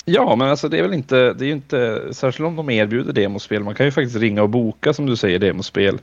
[0.05, 3.13] Ja, men alltså det är väl inte, det är ju inte, särskilt om de erbjuder
[3.13, 5.99] demospel, man kan ju faktiskt ringa och boka som du säger demospel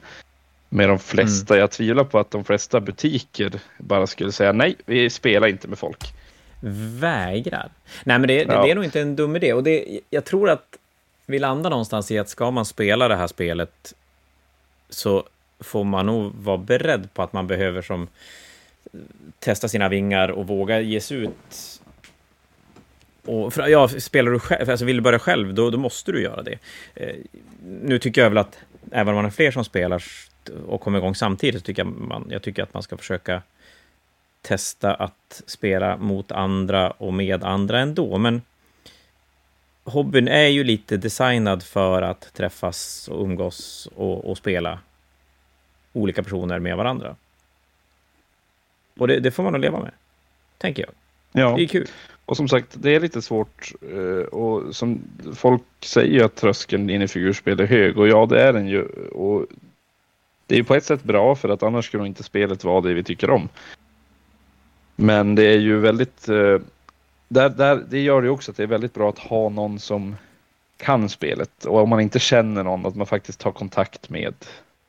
[0.74, 1.54] med de flesta.
[1.54, 1.62] Mm.
[1.62, 5.78] Jag tvivlar på att de flesta butiker bara skulle säga nej, vi spelar inte med
[5.78, 6.14] folk.
[7.00, 7.70] Vägrar?
[8.04, 8.64] Nej, men det, ja.
[8.64, 9.54] det, är nog inte en dum idé.
[9.54, 10.78] Och det, jag tror att
[11.26, 13.94] vi landar någonstans i att ska man spela det här spelet
[14.90, 15.24] så
[15.60, 18.08] får man nog vara beredd på att man behöver som
[19.40, 21.82] testa sina vingar och våga ge sig ut.
[23.26, 26.42] Och, ja, spelar du själv, alltså vill du börja själv, då, då måste du göra
[26.42, 26.58] det.
[26.96, 27.16] Eh,
[27.82, 28.58] nu tycker jag väl att
[28.92, 30.04] även om man är fler som spelar
[30.50, 33.42] och kommer igång samtidigt, så tycker jag, man, jag tycker att man ska försöka
[34.42, 38.18] testa att spela mot andra och med andra ändå.
[38.18, 38.42] Men
[39.84, 44.80] hobbyn är ju lite designad för att träffas och umgås och, och spela
[45.94, 47.16] olika personer med varandra.
[48.98, 49.92] Och det, det, får man att leva med,
[50.58, 50.92] tänker jag.
[51.44, 51.56] Ja.
[51.58, 51.88] Det är kul.
[52.26, 53.72] Och som sagt, det är lite svårt.
[53.92, 55.02] Eh, och som
[55.36, 57.98] folk säger att tröskeln in i figurspel är hög.
[57.98, 58.86] Och ja, det är den ju.
[59.08, 59.46] Och
[60.54, 63.04] det är på ett sätt bra för att annars skulle inte spelet vara det vi
[63.04, 63.50] tycker om.
[64.96, 66.60] Men det är ju väldigt eh,
[67.28, 70.16] där, där, det gör det också att det är väldigt bra att ha någon som
[70.78, 74.34] kan spelet och om man inte känner någon att man faktiskt tar kontakt med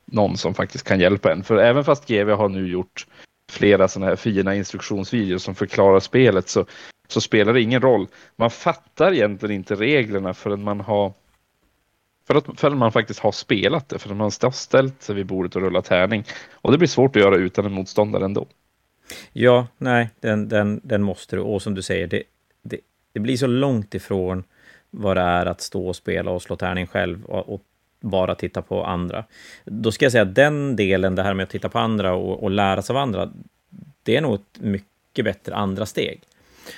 [0.05, 1.43] någon som faktiskt kan hjälpa en.
[1.43, 3.07] För även fast GV har nu gjort
[3.51, 6.65] flera sådana här fina instruktionsvideor som förklarar spelet så,
[7.07, 8.07] så spelar det ingen roll.
[8.35, 11.13] Man fattar egentligen inte reglerna förrän man har
[12.27, 15.25] för att, förrän man faktiskt har spelat det, för att man har ställt sig vid
[15.25, 16.23] bordet och rullat tärning.
[16.51, 18.47] Och det blir svårt att göra utan en motståndare ändå.
[19.33, 21.41] Ja, nej, den, den, den måste du.
[21.41, 22.23] Och som du säger, det,
[22.61, 22.79] det,
[23.13, 24.43] det blir så långt ifrån
[24.89, 27.61] vad det är att stå och spela och slå tärning själv och, och
[28.01, 29.25] bara titta på andra.
[29.65, 32.43] Då ska jag säga att den delen, det här med att titta på andra och,
[32.43, 33.31] och lära sig av andra,
[34.03, 36.21] det är nog ett mycket bättre andra steg.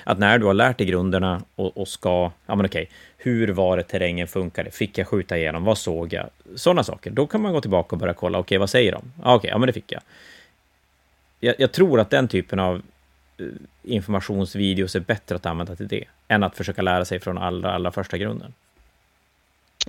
[0.03, 3.77] Att när du har lärt dig grunderna och, och ska, ja men okej, hur var
[3.77, 4.71] det terrängen funkade?
[4.71, 5.63] Fick jag skjuta igenom?
[5.63, 6.29] Vad såg jag?
[6.55, 7.11] Sådana saker.
[7.11, 9.11] Då kan man gå tillbaka och börja kolla, okej, vad säger de?
[9.23, 10.01] Ja, okej, ja men det fick jag.
[11.39, 11.55] jag.
[11.57, 12.81] Jag tror att den typen av
[13.37, 13.45] eh,
[13.83, 17.91] informationsvideos är bättre att använda till det, än att försöka lära sig från allra, allra
[17.91, 18.53] första grunden.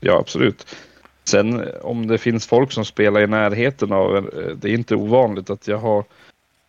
[0.00, 0.76] Ja, absolut.
[1.24, 4.74] Sen eh, om det finns folk som spelar i närheten av, en, eh, det är
[4.74, 6.04] inte ovanligt att jag har,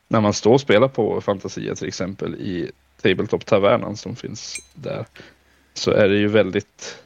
[0.08, 5.06] när man står och spelar på Fantasia till exempel i Tabletop-tavernan som finns där,
[5.74, 7.04] så är det ju väldigt,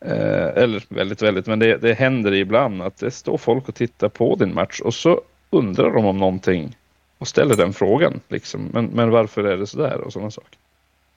[0.00, 4.08] eh, eller väldigt, väldigt, men det, det händer ibland att det står folk och tittar
[4.08, 6.76] på din match och så undrar de om någonting
[7.18, 8.20] och ställer den frågan.
[8.28, 8.68] Liksom.
[8.72, 10.58] Men, men varför är det så där och sådana saker.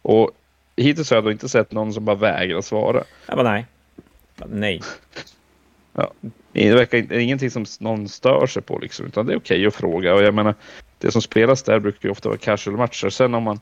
[0.02, 0.32] Och
[0.76, 3.04] hittills har jag inte sett någon som bara vägrar svara.
[3.28, 3.66] Jag bara nej.
[4.46, 4.82] Nej.
[5.94, 6.12] Ja.
[6.52, 9.58] Det verkar det är ingenting som någon stör sig på liksom, utan det är okej
[9.58, 10.14] okay att fråga.
[10.14, 10.56] Och jag menar,
[11.04, 13.10] det som spelas där brukar ju ofta vara casual-matcher.
[13.10, 13.60] Sen om man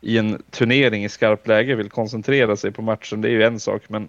[0.00, 3.60] i en turnering i skarpt läge vill koncentrera sig på matchen, det är ju en
[3.60, 3.82] sak.
[3.88, 4.08] Men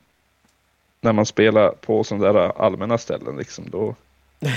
[1.01, 3.95] när man spelar på sådana där allmänna ställen, liksom, då,
[4.39, 4.49] då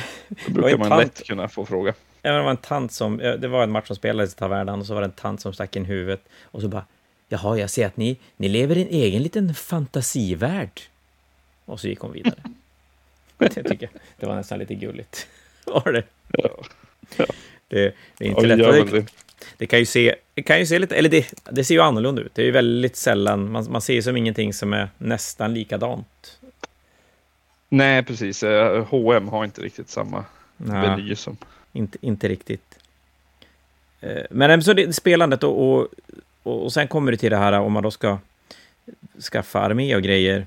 [0.53, 1.95] brukar man tant, lätt kunna få fråga.
[2.23, 4.87] Ja, det var en tant som, det var en match som spelades i tavernan och
[4.87, 6.85] så var det en tant som stack in huvudet och så bara
[7.29, 10.81] Jaha, jag ser att ni, ni lever i en egen liten fantasivärld.
[11.65, 12.43] Och så gick hon vidare.
[13.39, 15.29] jag tycker det var nästan lite gulligt.
[15.67, 16.05] Var det?
[16.33, 16.51] Ja.
[17.17, 17.27] ja.
[17.69, 18.91] Det, det, är inte ja, lätt.
[18.91, 19.07] Det,
[19.57, 22.23] det, kan ju se, det kan ju se lite, eller det, det ser ju annorlunda
[22.23, 22.35] ut.
[22.35, 26.39] Det är ju väldigt sällan, man, man ser ju som ingenting som är nästan likadant.
[27.69, 28.45] Nej, precis.
[28.89, 30.25] H&M har inte riktigt samma
[30.57, 31.37] meny som...
[31.73, 32.79] Inte, inte riktigt.
[34.01, 35.89] Eh, men så det, spelandet och, och,
[36.43, 38.19] och sen kommer det till det här om man då ska
[39.21, 40.47] skaffa armé och grejer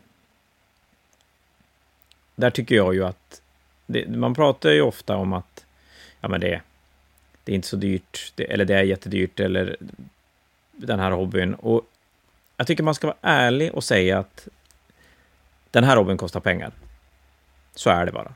[2.35, 3.41] där tycker jag ju att
[3.85, 5.65] det, man pratar ju ofta om att
[6.21, 6.61] ja, men det,
[7.51, 9.75] det är inte så dyrt, det, eller det är jättedyrt, eller
[10.71, 11.53] den här hobbyn.
[11.53, 11.81] Och
[12.57, 14.47] jag tycker man ska vara ärlig och säga att
[15.71, 16.71] den här hobbyn kostar pengar.
[17.75, 18.33] Så är det bara.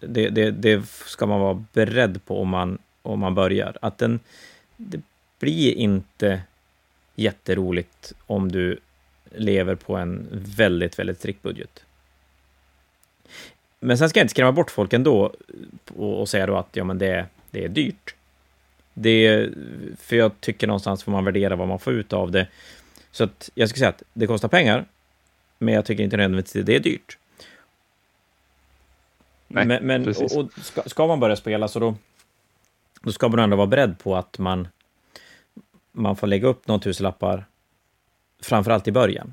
[0.00, 3.76] Det, det, det, ska man vara beredd på om man, om man börjar.
[3.82, 4.20] Att den,
[4.76, 5.00] det
[5.38, 6.42] blir inte
[7.14, 8.78] jätteroligt om du
[9.30, 11.84] lever på en väldigt, väldigt strikt budget.
[13.80, 15.34] Men sen ska jag inte skrämma bort folk ändå
[15.94, 18.14] och, och säga då att ja, men det, det är dyrt.
[18.94, 19.50] Det,
[19.98, 22.48] för jag tycker någonstans får man värdera vad man får ut av det.
[23.10, 24.84] Så att jag skulle säga att det kostar pengar,
[25.58, 27.18] men jag tycker inte nödvändigtvis att det är dyrt.
[29.48, 31.94] Nej, men, men och, och ska, ska, man börja spela så då,
[33.02, 34.68] då ska man ändå vara beredd på att man,
[35.92, 37.44] man får lägga upp några tusenlappar,
[38.42, 39.32] framförallt i början.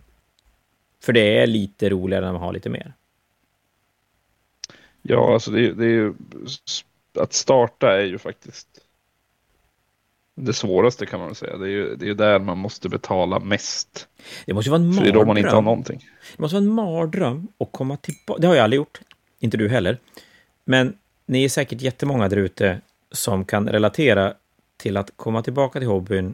[1.00, 2.94] För det är lite roligare när man har lite mer.
[5.02, 6.14] Ja, alltså det, det är ju,
[7.18, 8.68] att starta är ju faktiskt
[10.36, 11.58] det svåraste kan man väl säga.
[11.58, 14.08] Det är ju det är där man måste betala mest.
[14.46, 14.98] Det måste vara en mardröm.
[14.98, 16.06] För det är då man inte har någonting.
[16.36, 18.42] Det måste vara en mardröm att komma tillbaka.
[18.42, 19.02] Det har jag aldrig gjort.
[19.40, 19.98] Inte du heller.
[20.66, 24.34] Men ni är säkert jättemånga där ute som kan relatera
[24.78, 26.34] till att komma tillbaka till hobbyn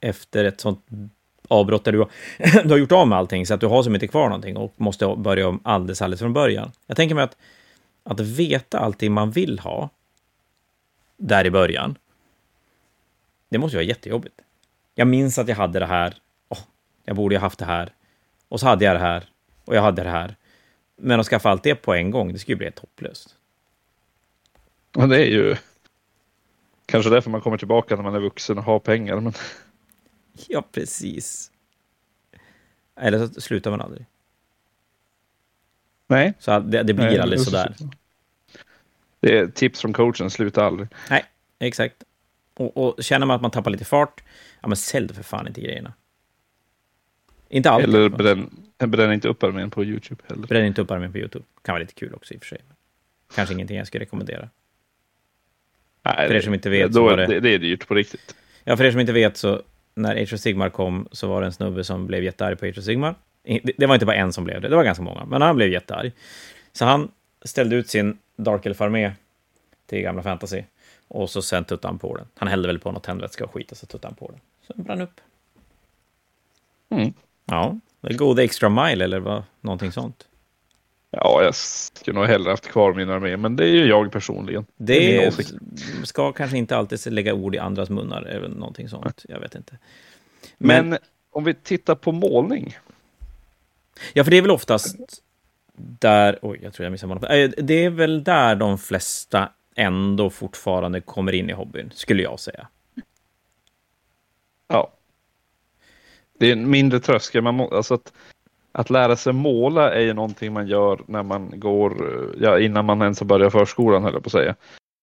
[0.00, 0.86] efter ett sånt
[1.48, 2.08] avbrott där du har,
[2.62, 4.74] du har gjort av med allting så att du har som inte kvar någonting och
[4.76, 6.72] måste börja om alldeles, alldeles från början.
[6.86, 7.36] Jag tänker mig att
[8.02, 9.90] att veta allting man vill ha
[11.16, 11.98] där i början,
[13.48, 14.40] det måste vara jättejobbigt.
[14.94, 16.14] Jag minns att jag hade det här.
[16.48, 16.58] Oh,
[17.04, 17.94] jag borde ha haft det här.
[18.48, 19.28] Och så hade jag det här.
[19.64, 20.36] Och jag hade det här.
[20.96, 23.36] Men att skaffa allt det på en gång, det skulle bli helt hopplöst.
[24.92, 25.56] Ja, det är ju
[26.86, 29.20] kanske därför man kommer tillbaka när man är vuxen och har pengar.
[29.20, 29.32] Men...
[30.48, 31.50] Ja, precis.
[32.96, 34.06] Eller så slutar man aldrig.
[36.12, 36.34] Nej.
[36.38, 37.74] Så det, det blir Nej, aldrig sådär.
[39.20, 40.88] Det är tips från coachen, sluta aldrig.
[41.10, 41.24] Nej,
[41.58, 41.96] exakt.
[42.54, 44.22] Och, och känner man att man tappar lite fart,
[44.60, 45.92] ja men sälj för fan inte grejerna.
[47.48, 47.84] Inte allt.
[47.84, 50.46] Eller bränn, bränn inte upp armén på YouTube heller.
[50.46, 51.44] Bränn inte upp armén på YouTube.
[51.62, 52.60] Kan vara lite kul också i och för sig.
[53.34, 54.48] Kanske ingenting jag skulle rekommendera.
[56.02, 57.40] Nej, för er som inte vet då, så var det...
[57.40, 58.36] Det är dyrt på riktigt.
[58.64, 59.62] Ja, för er som inte vet så
[59.94, 62.78] när Age of Sigmar kom så var det en snubbe som blev jättearg på Age
[62.78, 63.14] of Sigmar.
[63.42, 65.56] Det, det var inte bara en som blev det, det var ganska många, men han
[65.56, 66.12] blev jättearg.
[66.72, 67.10] Så han
[67.44, 69.12] ställde ut sin Dark Elf-armé
[69.86, 70.62] till gamla fantasy
[71.08, 72.26] och så sen tuttade han på den.
[72.36, 74.40] Han hällde väl på något tändvätska och skit och så tuttade han på den.
[74.66, 75.20] Så den brann upp.
[76.88, 77.12] Mm.
[77.44, 80.28] Ja, det the extra mile eller vad, någonting sånt.
[81.10, 84.66] Ja, jag skulle nog hellre haft kvar min armé, men det är ju jag personligen.
[84.76, 89.24] Det, det ska kanske inte alltid lägga ord i andras munnar, eller någonting sånt.
[89.28, 89.78] Jag vet inte.
[90.58, 90.98] Men,
[91.30, 92.76] om vi tittar på målning.
[94.12, 94.96] Ja, för det är väl oftast
[95.76, 96.38] där...
[96.42, 97.56] Oj, jag tror jag missade målet.
[97.58, 102.40] Eh, det är väl där de flesta ändå fortfarande kommer in i hobbyn, skulle jag
[102.40, 102.68] säga.
[104.68, 104.92] Ja.
[106.38, 107.42] Det är en mindre tröskel.
[107.42, 108.12] Man må, alltså att,
[108.72, 112.84] att lära sig måla är ju någonting man gör när man går, eh, ja, innan
[112.84, 114.54] man ens har börjat förskolan höll jag på att säga.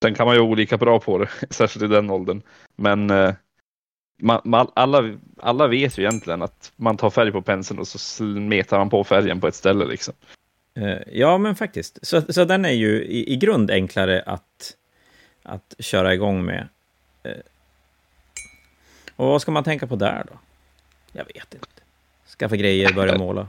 [0.04, 2.42] Sen kan man ju vara olika bra på det, särskilt i den åldern.
[2.76, 3.34] Men eh,
[4.20, 7.98] man, man, alla, alla vet ju egentligen att man tar färg på penseln och så
[7.98, 10.14] smetar man på färgen på ett ställe liksom.
[10.74, 12.00] Eh, Ja, men faktiskt.
[12.02, 14.76] Så, så den är ju i, i grund enklare att,
[15.44, 16.68] att köra igång med.
[17.24, 17.32] Eh,
[19.16, 20.40] Och vad ska man tänka på där då?
[21.12, 21.68] Jag vet inte.
[22.40, 23.48] Skaffa grejer, börja måla.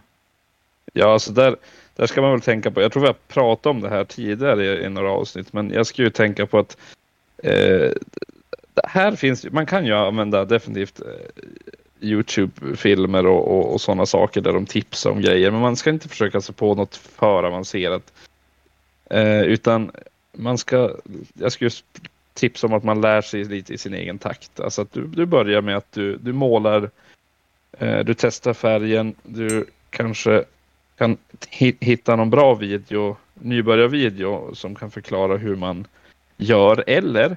[0.92, 1.56] Ja, alltså där,
[1.96, 2.82] där ska man väl tänka på.
[2.82, 5.86] Jag tror vi har pratat om det här tidigare i, i några avsnitt, men jag
[5.86, 6.76] ska ju tänka på att
[7.42, 7.90] eh,
[8.84, 11.06] här finns, man kan ju använda definitivt eh,
[12.00, 16.08] Youtube-filmer och, och, och sådana saker där de tipsar om grejer, men man ska inte
[16.08, 18.12] försöka sig på något för avancerat.
[19.10, 19.90] Eh, utan
[20.32, 20.90] man ska,
[21.34, 21.70] jag skulle
[22.34, 24.60] tipsa om att man lär sig lite i sin egen takt.
[24.60, 26.90] Alltså att du, du börjar med att du, du målar,
[27.78, 30.44] eh, du testar färgen, du kanske
[30.98, 31.16] kan
[31.80, 35.86] hitta någon bra video, nybörjarvideo som kan förklara hur man
[36.36, 37.36] gör eller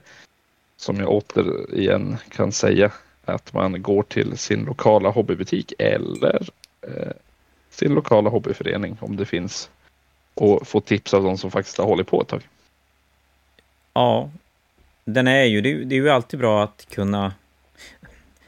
[0.83, 2.91] som jag återigen kan säga
[3.25, 6.49] att man går till sin lokala hobbybutik eller
[6.81, 7.11] eh,
[7.69, 9.69] sin lokala hobbyförening om det finns
[10.33, 12.47] och få tips av de som faktiskt har hållit på ett tag.
[13.93, 14.29] Ja,
[15.05, 17.33] den är ju, det, det är ju alltid bra att kunna...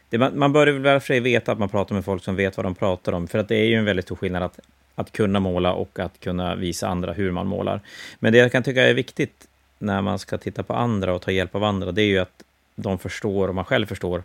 [0.10, 2.58] Det, man, man bör väl för sig veta att man pratar med folk som vet
[2.58, 4.60] vad de pratar om, för att det är ju en väldigt stor skillnad att,
[4.96, 7.82] att kunna måla och att kunna visa andra hur man målar.
[8.20, 9.48] Men det jag kan tycka är viktigt
[9.86, 12.44] när man ska titta på andra och ta hjälp av andra, det är ju att
[12.76, 14.24] de förstår och man själv förstår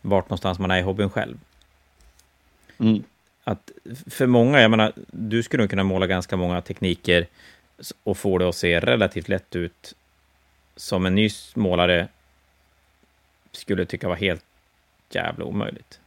[0.00, 1.38] vart någonstans man är i hobbyn själv.
[3.44, 3.70] Att
[4.10, 7.26] för många, jag menar, du skulle nog kunna måla ganska många tekniker
[8.02, 9.94] och få det att se relativt lätt ut
[10.76, 12.08] som en ny målare
[13.52, 14.44] skulle tycka var helt
[15.10, 16.00] jävla omöjligt.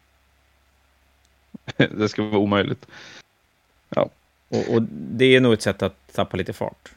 [1.78, 2.88] det ska vara omöjligt.
[4.50, 6.92] Och, och det är nog ett sätt att tappa lite fart.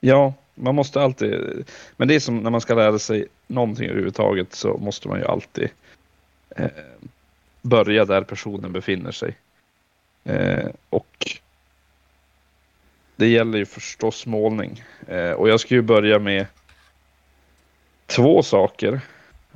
[0.00, 1.64] Ja, man måste alltid,
[1.96, 5.24] men det är som när man ska lära sig någonting överhuvudtaget så måste man ju
[5.24, 5.68] alltid
[6.56, 6.70] eh,
[7.62, 9.36] börja där personen befinner sig.
[10.24, 11.38] Eh, och
[13.16, 14.84] det gäller ju förstås målning.
[15.06, 16.46] Eh, och jag ska ju börja med
[18.06, 19.00] två saker.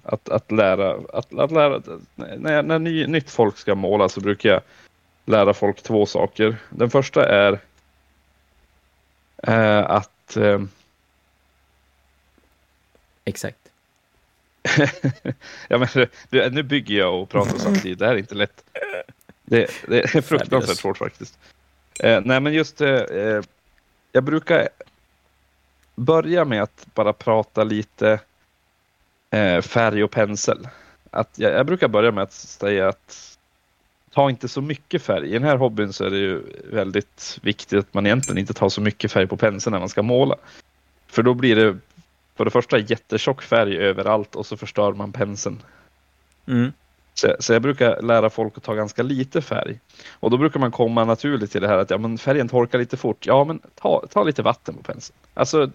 [0.05, 1.83] Att, att lära, att, att lära
[2.15, 4.61] när, när ny, nytt folk ska måla så brukar jag
[5.25, 6.57] lära folk två saker.
[6.71, 7.59] Den första är
[9.43, 10.61] eh, att eh,
[13.25, 13.59] Exakt.
[15.69, 15.89] ja, men,
[16.31, 17.99] du, nu bygger jag och pratar samtidigt.
[17.99, 18.65] Det här är inte lätt.
[19.43, 21.39] Det, det är fruktansvärt svårt faktiskt.
[22.01, 23.43] Eh, nej, men just eh, eh,
[24.13, 24.69] jag brukar
[25.95, 28.21] börja med att bara prata lite
[29.31, 30.69] eh, färg och pensel.
[31.11, 33.32] Att jag, jag brukar börja med att säga att
[34.15, 35.29] ta inte så mycket färg.
[35.29, 38.69] I den här hobbyn så är det ju väldigt viktigt att man egentligen inte tar
[38.69, 40.37] så mycket färg på penseln när man ska måla.
[41.07, 41.79] För då blir det
[42.37, 45.63] för det första jättetjock färg överallt och så förstör man penseln.
[46.47, 46.73] Mm.
[47.15, 49.81] Så, så jag brukar lära folk att ta ganska lite färg.
[50.21, 52.97] Och då brukar man komma naturligt till det här att ja, men färgen torkar lite
[52.97, 53.27] fort.
[53.27, 55.17] Ja, men ta, ta lite vatten på penseln.
[55.35, 55.71] Alltså,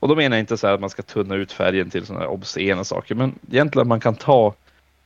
[0.00, 2.24] och då menar jag inte så här att man ska tunna ut färgen till sådana
[2.24, 4.54] här obscena saker, men egentligen att man kan ta,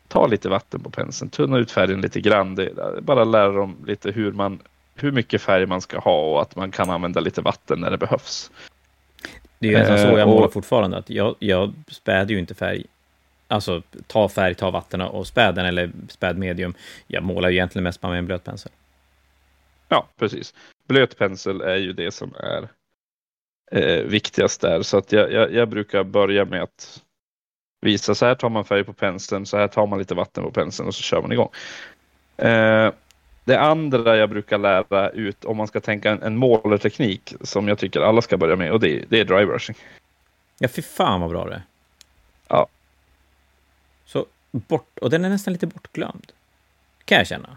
[0.09, 2.55] ta lite vatten på penseln, tunna ut färgen lite grann.
[2.55, 4.59] Det, bara lära dem lite hur, man,
[4.95, 7.99] hur mycket färg man ska ha och att man kan använda lite vatten när det
[7.99, 8.51] behövs.
[9.59, 12.55] Det är ju nästan så Eh, jag målar fortfarande, att jag, jag späder ju inte
[12.55, 12.85] färg.
[13.49, 16.75] Alltså, ta färg, ta vatten och späd den, eller späd medium.
[17.07, 18.73] Jag målar ju egentligen mest med en blöt pensel.
[19.89, 20.55] Ja, precis.
[20.89, 22.69] Blöt pensel är ju det som är
[23.73, 24.83] eh, viktigast där.
[24.83, 27.03] Så att jag, jag, jag brukar börja med att
[27.85, 30.51] visa så här tar man färg på penseln, så här tar man lite vatten på
[30.51, 31.49] penseln och så kör man igång.
[32.37, 32.93] Eh,
[33.45, 37.79] det andra jag brukar lära ut om man ska tänka en, en målarteknik som jag
[37.79, 39.77] tycker alla ska börja med och det, det är dry brushing.
[40.59, 41.63] Ja, fy fan vad bra det är.
[44.05, 46.33] Så bort, och den är nästan lite bortglömd.
[47.05, 47.57] Kan jag känna.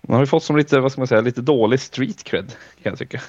[0.00, 2.48] Man har ju fått som lite, vad ska man säga, lite dålig street cred,
[2.82, 3.22] kan jag tycka.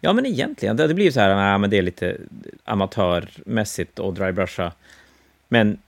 [0.00, 0.76] Ja, men egentligen.
[0.76, 2.16] Det, det blir så här, nej, men det är lite
[2.64, 4.72] amatörmässigt och drybrusha.
[5.48, 5.78] Men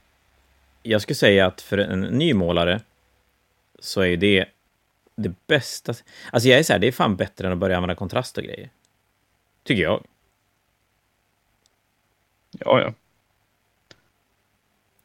[0.82, 2.80] jag skulle säga att för en ny målare
[3.78, 4.46] så är ju det
[5.18, 5.94] det bästa.
[6.32, 8.44] Alltså jag är så här, det är fan bättre än att börja använda kontrast och
[8.44, 8.70] grejer.
[9.64, 10.04] Tycker jag.
[12.50, 12.92] Ja, ja.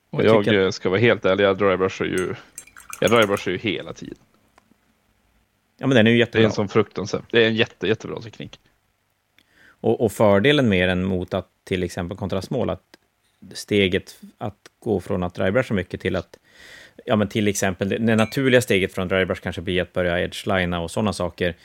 [0.10, 0.76] Och jag, jag att...
[0.76, 2.36] ska vara helt ärlig, jag drybrushar ju,
[3.00, 4.18] jag drybrushar ju hela tiden.
[5.78, 6.40] Ja, men den är ju jättebra.
[6.40, 8.60] Det är en sån fruktansvärd, det är en jätte, jättebra teknik.
[9.84, 12.98] Och, och fördelen med den mot att till exempel kontrastmål, att
[13.54, 16.40] steget att gå från att drybrusha mycket till att
[17.06, 20.80] ja, men till exempel, det, det naturliga steget från drybrush kanske blir att börja edgelina
[20.80, 21.56] och sådana saker.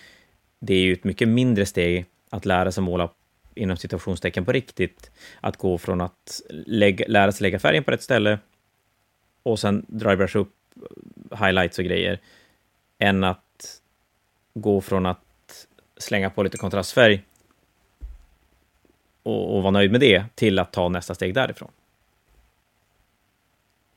[0.60, 3.10] Det är ju ett mycket mindre steg att lära sig måla
[3.54, 5.10] inom situationstecken på riktigt.
[5.40, 8.38] Att gå från att lägga, lära sig lägga färgen på rätt ställe
[9.42, 10.54] och sen drybrush upp
[11.40, 12.20] highlights och grejer,
[12.98, 13.80] än att
[14.54, 15.66] gå från att
[15.96, 17.22] slänga på lite kontrastfärg
[19.28, 21.70] och, och vara nöjd med det till att ta nästa steg därifrån.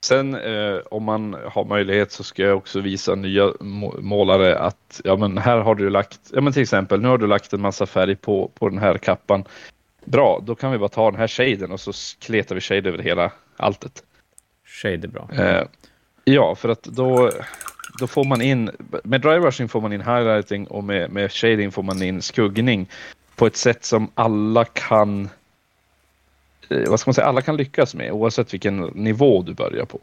[0.03, 3.51] Sen eh, om man har möjlighet så ska jag också visa nya
[3.99, 7.27] målare att ja men här har du lagt, ja men till exempel nu har du
[7.27, 9.43] lagt en massa färg på, på den här kappan.
[10.05, 12.99] Bra, då kan vi bara ta den här shaden och så kletar vi shade över
[12.99, 14.03] hela alltet.
[14.65, 15.29] Shade är bra.
[15.34, 15.63] Eh,
[16.23, 17.32] ja, för att då,
[17.99, 18.71] då får man in,
[19.03, 22.89] med dry brushing får man in highlighting och med, med shading får man in skuggning
[23.41, 25.29] på ett sätt som alla kan
[26.71, 29.99] Eh, vad ska man säga, alla kan lyckas med oavsett vilken nivå du börjar på.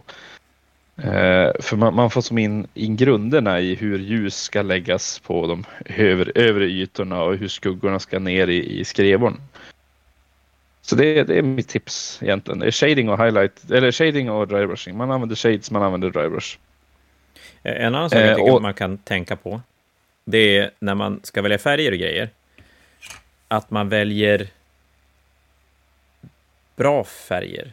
[0.97, 5.47] Eh, för man, man, får som in, in grunderna i hur ljus ska läggas på
[5.47, 9.41] de över, övre ytorna och hur skuggorna ska ner i, i skrevorn.
[10.82, 12.59] Så det, det, är mitt tips egentligen.
[12.59, 14.97] Det är shading och highlight, eller shading och drybrushing.
[14.97, 16.59] Man använder shades, man använder drybrush.
[17.62, 19.61] Eh, en annan sak jag tycker och, man kan tänka på,
[20.24, 22.30] det är när man ska välja färger och grejer,
[23.49, 24.49] att man väljer
[26.77, 27.73] bra färger.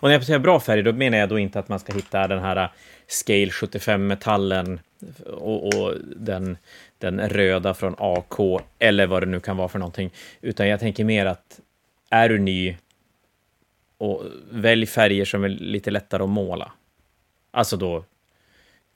[0.00, 2.28] Och när jag säger bra färger, då menar jag då inte att man ska hitta
[2.28, 2.70] den här äh,
[3.06, 4.78] Scale 75-metallen
[5.26, 6.56] och, och, den,
[6.98, 10.10] den röda från AK, eller vad det nu kan vara för någonting.
[10.40, 11.60] Utan jag tänker mer att
[12.10, 12.76] är du ny,
[13.98, 16.72] och välj färger som är lite lättare att måla.
[17.50, 18.04] Alltså då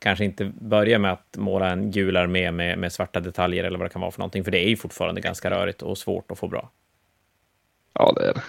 [0.00, 3.86] kanske inte börja med att måla en gul armé med, med svarta detaljer eller vad
[3.86, 6.38] det kan vara för någonting, för det är ju fortfarande ganska rörigt och svårt att
[6.38, 6.70] få bra.
[7.92, 8.42] Ja, det är det.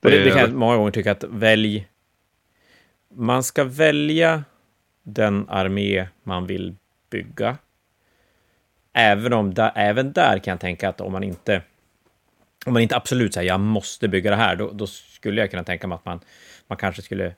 [0.00, 1.88] Det, det, det kan jag många gånger tycka att välj...
[3.08, 4.44] Man ska välja
[5.02, 6.76] den armé man vill
[7.10, 7.58] bygga.
[8.92, 11.62] Även om där, även där kan jag tänka att om man inte
[12.66, 15.64] om man inte absolut säger jag måste bygga det här, då, då, skulle jag kunna
[15.64, 16.20] tänka mig att man,
[16.66, 17.34] man kanske skulle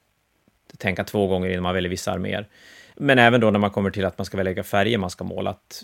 [0.77, 2.47] tänka två gånger innan man väljer vissa arméer.
[2.95, 5.51] Men även då när man kommer till att man ska välja färger man ska måla,
[5.51, 5.83] att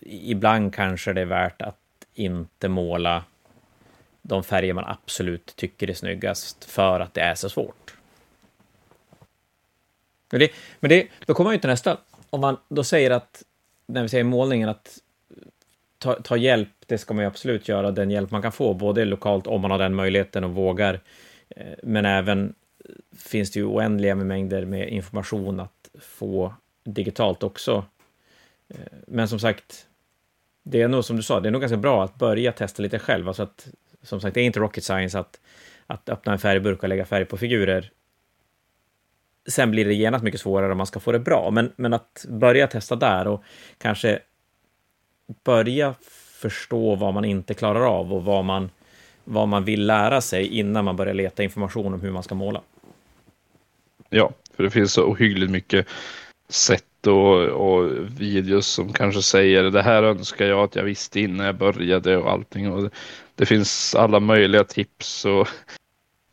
[0.00, 1.76] ibland kanske det är värt att
[2.14, 3.24] inte måla
[4.22, 7.94] de färger man absolut tycker är snyggast för att det är så svårt.
[10.30, 10.50] Men det,
[10.80, 11.98] men det, då kommer man ju till nästa.
[12.30, 13.42] Om man då säger att,
[13.86, 14.98] när vi säger målningen, att
[15.98, 19.04] ta, ta, hjälp, det ska man ju absolut göra, den hjälp man kan få, både
[19.04, 21.00] lokalt om man har den möjligheten och vågar,
[21.48, 22.54] eh, men även
[23.16, 27.84] finns det ju oändliga med mängder med information att få digitalt också.
[28.68, 28.76] Eh,
[29.06, 29.86] men som sagt,
[30.62, 32.98] det är nog som du sa, det är nog ganska bra att börja testa lite
[32.98, 33.68] själv, alltså att
[34.02, 35.40] som sagt, det är inte rocket science att,
[35.86, 37.90] att öppna en färgburk och lägga färg på figurer.
[39.48, 42.26] Sen blir det genast mycket svårare om man ska få det bra, men, men att
[42.28, 43.42] börja testa där och
[43.78, 44.18] kanske
[45.44, 45.94] börja
[46.40, 48.70] förstå vad man inte klarar av och vad man,
[49.24, 52.60] vad man vill lära sig innan man börjar leta information om hur man ska måla.
[54.10, 55.86] Ja, för det finns så ohyggligt mycket
[56.48, 57.90] sätt och, och,
[58.20, 62.30] videos som kanske säger det här önskar jag att jag visste innan jag började och
[62.30, 62.72] allting.
[62.72, 62.90] Och
[63.34, 65.48] det finns alla möjliga tips och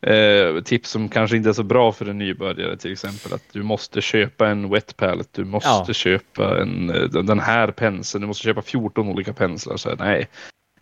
[0.10, 3.32] eh, tips som kanske inte är så bra för en nybörjare till exempel.
[3.32, 5.94] Att du måste köpa en wet palette, du måste ja.
[5.94, 6.86] köpa en,
[7.26, 9.76] den här penseln, du måste köpa 14 olika penslar.
[9.76, 10.28] Så nej,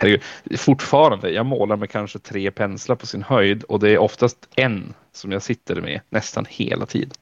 [0.04, 0.60] herregud.
[0.60, 4.94] Fortfarande, jag målar med kanske tre penslar på sin höjd och det är oftast en
[5.12, 7.14] som jag sitter med nästan hela tiden.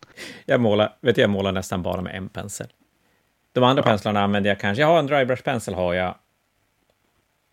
[0.46, 2.66] Jag målar, vet du, jag målar nästan bara med en pensel.
[3.52, 3.86] De andra ja.
[3.86, 6.14] penslarna använder jag kanske, jag har en drybrush pensel har jag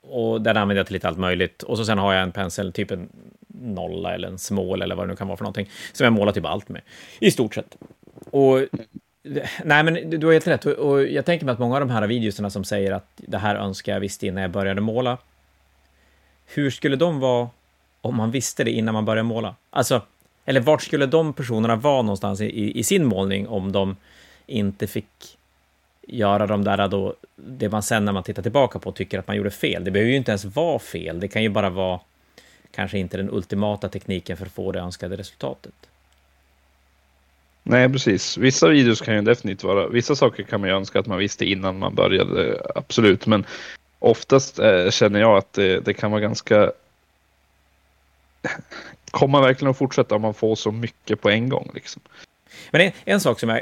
[0.02, 1.64] och den använder jag till lite allt möjligt.
[1.64, 3.10] Och så sen har jag en pensel, typ en
[3.48, 6.32] nolla eller en small eller vad det nu kan vara för någonting, som jag målar
[6.32, 6.82] typ allt med,
[7.20, 7.78] i stort sett.
[8.32, 8.60] Och
[9.64, 10.66] Nej, men du har helt rätt.
[10.66, 13.56] Och jag tänker mig att många av de här videorna som säger att det här
[13.56, 15.18] önskar jag visste innan jag började måla.
[16.46, 17.50] Hur skulle de vara
[18.02, 19.56] om man visste det innan man började måla?
[19.70, 20.02] Alltså,
[20.46, 23.96] eller vart skulle de personerna vara någonstans i, i sin målning om de
[24.46, 25.38] inte fick
[26.02, 29.36] göra de där då, det man sen när man tittar tillbaka på tycker att man
[29.36, 29.84] gjorde fel.
[29.84, 32.00] Det behöver ju inte ens vara fel, det kan ju bara vara
[32.72, 35.89] kanske inte den ultimata tekniken för att få det önskade resultatet.
[37.70, 38.38] Nej, precis.
[38.38, 41.46] Vissa videos kan ju definitivt vara, vissa saker kan man ju önska att man visste
[41.46, 43.46] innan man började, absolut, men
[44.00, 46.72] oftast eh, känner jag att det, det kan vara ganska
[49.12, 51.72] Kommer man verkligen att fortsätta om man får så mycket på en gång?
[51.74, 52.02] Liksom?
[52.72, 53.62] Men en, en, sak som jag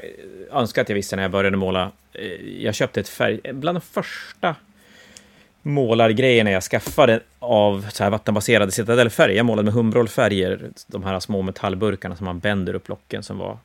[0.52, 1.92] önskar att jag visste när jag började måla.
[2.14, 3.40] Eh, jag köpte ett färg...
[3.54, 4.56] Bland de första
[5.68, 9.36] målargrejerna jag skaffade av så här vattenbaserade citadellfärger.
[9.36, 13.58] Jag målade med Humbrol-färger, de här små metallburkarna som man bänder upp locken som, var,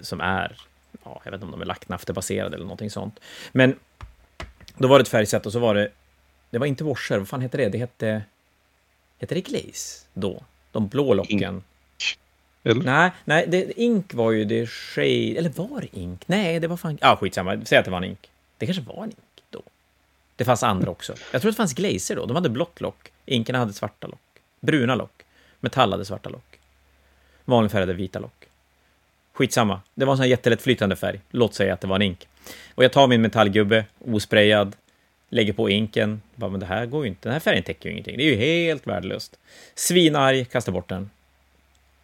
[0.00, 0.56] som är,
[1.04, 3.20] ja, jag vet inte om de är lacknaftebaserade eller någonting sånt.
[3.52, 3.74] Men
[4.76, 5.88] då var det ett färgsätt och så var det,
[6.50, 7.68] det var inte washer, vad fan hette det?
[7.68, 8.22] Det hette,
[9.18, 10.42] hette det glaze då?
[10.72, 11.62] De blå locken.
[12.64, 12.84] Eller?
[12.84, 15.34] Nej, nej det, ink var ju det shade...
[15.38, 16.28] Eller var det ink?
[16.28, 16.98] Nej, det var fan...
[17.00, 17.60] Ja, ah, skitsamma.
[17.64, 18.30] Säg att det var en ink.
[18.58, 19.18] Det kanske var en ink.
[20.36, 21.14] Det fanns andra också.
[21.32, 22.26] Jag tror det fanns glazer då.
[22.26, 23.12] De hade blått lock.
[23.26, 24.20] Inkerna hade svarta lock.
[24.60, 25.22] Bruna lock.
[25.60, 26.58] Metall hade svarta lock.
[27.44, 28.44] Vanlig färg hade vita lock.
[29.32, 29.80] Skitsamma.
[29.94, 31.20] Det var en sån här jättelätt flytande färg.
[31.30, 32.28] Låt säga att det var en ink.
[32.74, 34.76] Och jag tar min metallgubbe, osprayad,
[35.28, 36.22] lägger på inken.
[36.34, 37.20] Bara, men det här går ju inte.
[37.22, 38.16] Den här färgen täcker ju ingenting.
[38.16, 39.38] Det är ju helt värdelöst.
[39.74, 41.10] Svinarg, kastar bort den.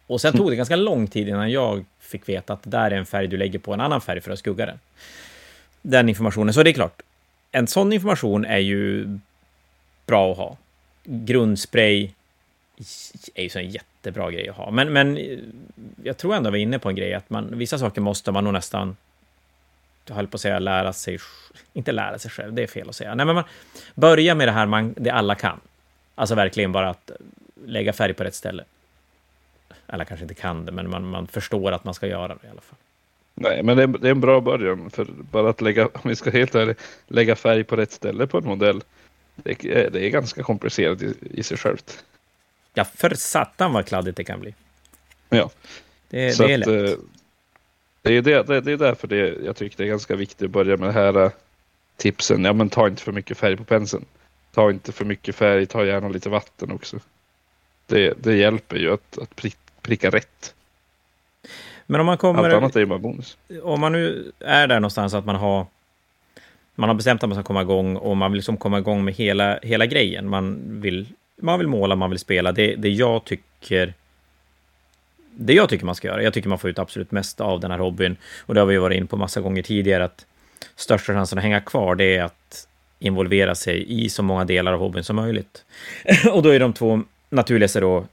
[0.07, 2.95] Och sen tog det ganska lång tid innan jag fick veta att det där är
[2.95, 4.79] en färg du lägger på en annan färg för att skugga den.
[5.81, 6.53] Den informationen.
[6.53, 7.01] Så det är klart,
[7.51, 9.19] en sån information är ju
[10.05, 10.57] bra att ha.
[11.03, 12.11] Grundspray
[13.35, 14.71] är ju så en jättebra grej att ha.
[14.71, 15.39] Men, men eh,
[16.03, 18.43] jag tror ändå vi är inne på en grej att man, vissa saker måste man
[18.43, 18.95] nog nästan,
[20.05, 21.19] jag höll på att säga lära sig,
[21.73, 23.15] inte lära sig själv, det är fel att säga.
[23.15, 23.43] Nej, men man
[23.95, 25.59] börja med det här man, det alla kan.
[26.15, 27.11] Alltså verkligen bara att
[27.65, 28.63] lägga färg på rätt ställe.
[29.85, 32.49] Alla kanske inte kan det, men man, man förstår att man ska göra det i
[32.49, 32.77] alla fall.
[33.35, 34.89] Nej, men det är, det är en bra början.
[34.89, 38.37] För bara att lägga, om vi ska helt ärligt, lägga färg på rätt ställe på
[38.37, 38.83] en modell.
[39.35, 42.03] Det är, det är ganska komplicerat i, i sig självt.
[42.73, 44.55] Ja, för satan vad kladdigt det kan bli.
[45.29, 45.49] Ja.
[46.09, 46.67] Det, det är lätt.
[46.67, 46.99] Att,
[48.01, 50.51] det är, det, det, det är därför det, jag tycker det är ganska viktigt att
[50.51, 51.31] börja med det här äh,
[51.97, 52.43] tipsen.
[52.45, 54.05] Ja, men ta inte för mycket färg på penseln.
[54.53, 56.99] Ta inte för mycket färg, ta gärna lite vatten också.
[57.85, 59.41] Det, det hjälper ju att, att
[59.81, 60.53] pricka rätt.
[61.91, 62.43] Men om man kommer...
[62.43, 63.37] Allt annat är ju bara bonus.
[63.63, 65.65] Om man nu är där någonstans att man har
[66.75, 69.13] man har bestämt att man ska komma igång och man vill liksom komma igång med
[69.13, 70.29] hela, hela grejen.
[70.29, 71.07] Man vill,
[71.41, 72.51] man vill måla, man vill spela.
[72.51, 73.93] Det, det jag tycker
[75.31, 76.23] det jag tycker man ska göra.
[76.23, 78.15] Jag tycker man får ut absolut mest av den här hobbyn.
[78.45, 80.25] Och det har vi varit in på massa gånger tidigare, att
[80.75, 82.67] största chansen att hänga kvar, det är att
[82.99, 85.65] involvera sig i så många delar av hobbyn som möjligt.
[86.31, 88.05] och då är de två naturligaste då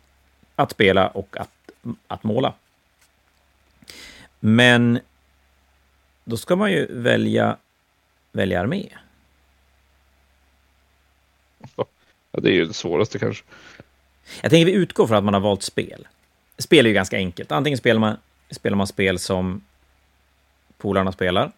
[0.57, 1.51] att spela och att
[2.09, 2.55] att måla.
[4.41, 5.01] Men
[6.25, 7.57] då ska man ju välja,
[8.33, 8.89] välja armé.
[11.77, 11.87] Ja,
[12.33, 13.45] det är ju det svåraste kanske.
[14.41, 16.09] Jag tänker vi utgår från att man har valt spel.
[16.59, 17.53] Spel är ju ganska enkelt.
[17.53, 18.17] Antingen spelar man,
[18.51, 19.65] spelar man spel som
[20.79, 21.53] polarna spelar.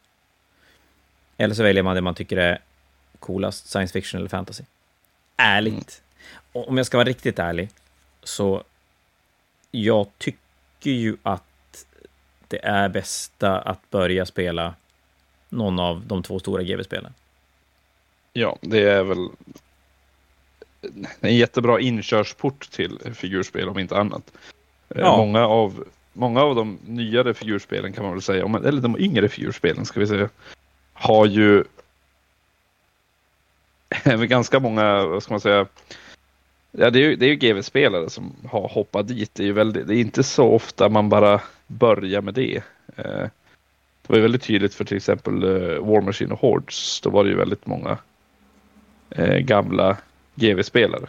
[1.36, 2.58] Eller så väljer man det man tycker är
[3.18, 4.64] coolast, science fiction eller fantasy.
[5.36, 6.02] Ärligt.
[6.54, 6.68] Mm.
[6.68, 7.68] Om jag ska vara riktigt ärlig,
[8.22, 8.64] så
[9.70, 11.44] jag tycker ju att
[12.50, 14.74] det är bästa att börja spela
[15.48, 17.12] någon av de två stora GV-spelen.
[18.32, 19.28] Ja, det är väl
[21.20, 24.32] en jättebra inkörsport till figurspel om inte annat.
[24.88, 25.16] Eh, ja.
[25.16, 29.86] Många, av, många av de nyare figurspelen kan man väl säga, eller de yngre figurspelen
[29.86, 30.28] ska vi säga,
[30.92, 31.64] har ju
[34.28, 35.66] ganska många, vad ska man säga,
[36.72, 39.34] Ja, det är ju, det är ju GV-spelare som har hoppat dit.
[39.34, 41.40] Det är, ju väldigt, det är inte så ofta man bara
[41.70, 42.56] börjar med det.
[42.96, 43.28] Eh,
[44.02, 47.00] det var ju väldigt tydligt för till exempel eh, War Machine och Hordes.
[47.00, 47.98] Då var det ju väldigt många
[49.10, 49.96] eh, gamla
[50.34, 51.06] GV-spelare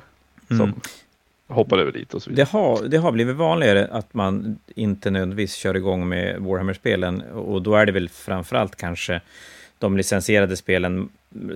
[0.47, 0.79] som mm.
[1.47, 2.45] hoppade över dit och så vidare.
[2.45, 7.61] Det har, det har blivit vanligare att man inte nödvändigtvis kör igång med Warhammer-spelen och
[7.61, 9.21] då är det väl framförallt kanske
[9.79, 11.09] de licensierade spelen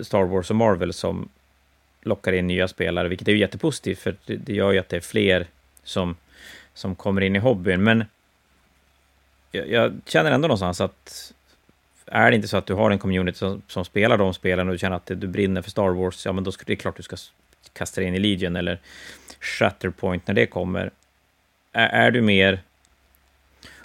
[0.03, 1.29] Star Wars och Marvel som
[2.01, 4.97] lockar in nya spelare, vilket är ju jättepositivt, för det, det gör ju att det
[4.97, 5.47] är fler
[5.83, 6.15] som,
[6.73, 7.83] som kommer in i hobbyn.
[7.83, 8.03] Men
[9.55, 11.33] jag, jag känner ändå någonstans att
[12.05, 14.73] är det inte så att du har en community som, som spelar de spelen och
[14.73, 17.03] du känner att du brinner för Star Wars, ja men då är det klart du
[17.03, 17.17] ska
[17.73, 18.79] kasta dig in i Legion eller
[19.39, 20.91] Shatterpoint när det kommer.
[21.71, 22.59] Är, är du mer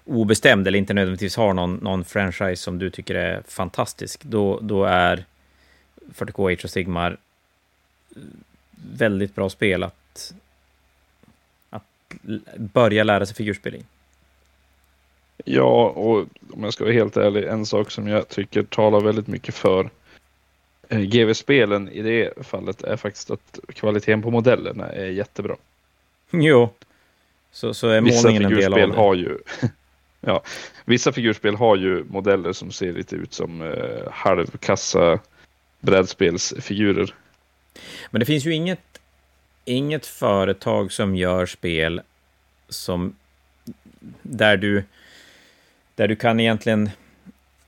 [0.04, 4.84] obestämd eller inte nödvändigtvis har någon, någon franchise som du tycker är fantastisk, då, då
[4.84, 5.24] är
[6.14, 7.16] 40K Age of Sigmar
[8.96, 10.34] väldigt bra spel att,
[11.70, 11.84] att
[12.56, 13.84] börja lära sig figurspel i.
[15.44, 19.26] Ja, och om jag ska vara helt ärlig, en sak som jag tycker talar väldigt
[19.26, 19.90] mycket för
[20.88, 25.56] eh, GV-spelen i det fallet är faktiskt att kvaliteten på modellerna är jättebra.
[26.30, 26.70] Jo,
[27.52, 28.96] så, så är Vissa målningen en del av det.
[28.96, 29.38] har ju
[30.20, 30.42] ja,
[30.84, 35.18] Vissa figurspel har ju modeller som ser lite ut som eh, halvkassa
[35.80, 37.14] brädspelsfigurer.
[38.10, 39.00] Men det finns ju inget,
[39.64, 42.00] inget företag som gör spel
[42.68, 43.16] som
[44.22, 44.84] där du,
[46.00, 46.90] där du kan egentligen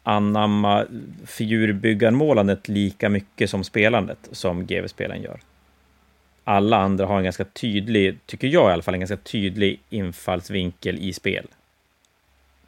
[0.02, 0.86] anamma
[1.26, 5.40] figurbyggarmålandet lika mycket som spelandet som GV-spelen gör.
[6.44, 10.98] Alla andra har en ganska tydlig, tycker jag i alla fall, en ganska tydlig infallsvinkel
[10.98, 11.46] i spel.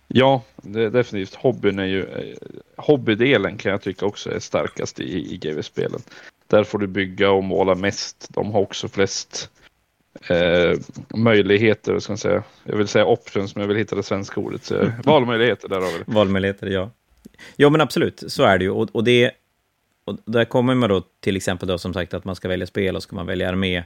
[0.09, 1.35] Ja, det är definitivt.
[1.35, 2.37] Hobbyn är ju, eh,
[2.77, 6.01] hobbydelen kan jag tycka också är starkast i, i GV-spelen.
[6.47, 8.29] Där får du bygga och måla mest.
[8.31, 9.51] De har också flest
[10.29, 10.79] eh,
[11.17, 12.43] möjligheter, ska man säga.
[12.65, 14.65] Jag vill säga options, men jag vill hitta det svenska ordet.
[14.65, 16.05] Så, valmöjligheter, där har vi det.
[16.07, 16.91] Valmöjligheter, ja.
[17.57, 18.71] Ja, men absolut, så är det ju.
[18.71, 19.31] Och, och det,
[20.05, 22.97] och där kommer man då till exempel då som sagt att man ska välja spel
[22.97, 23.85] och ska man välja armé.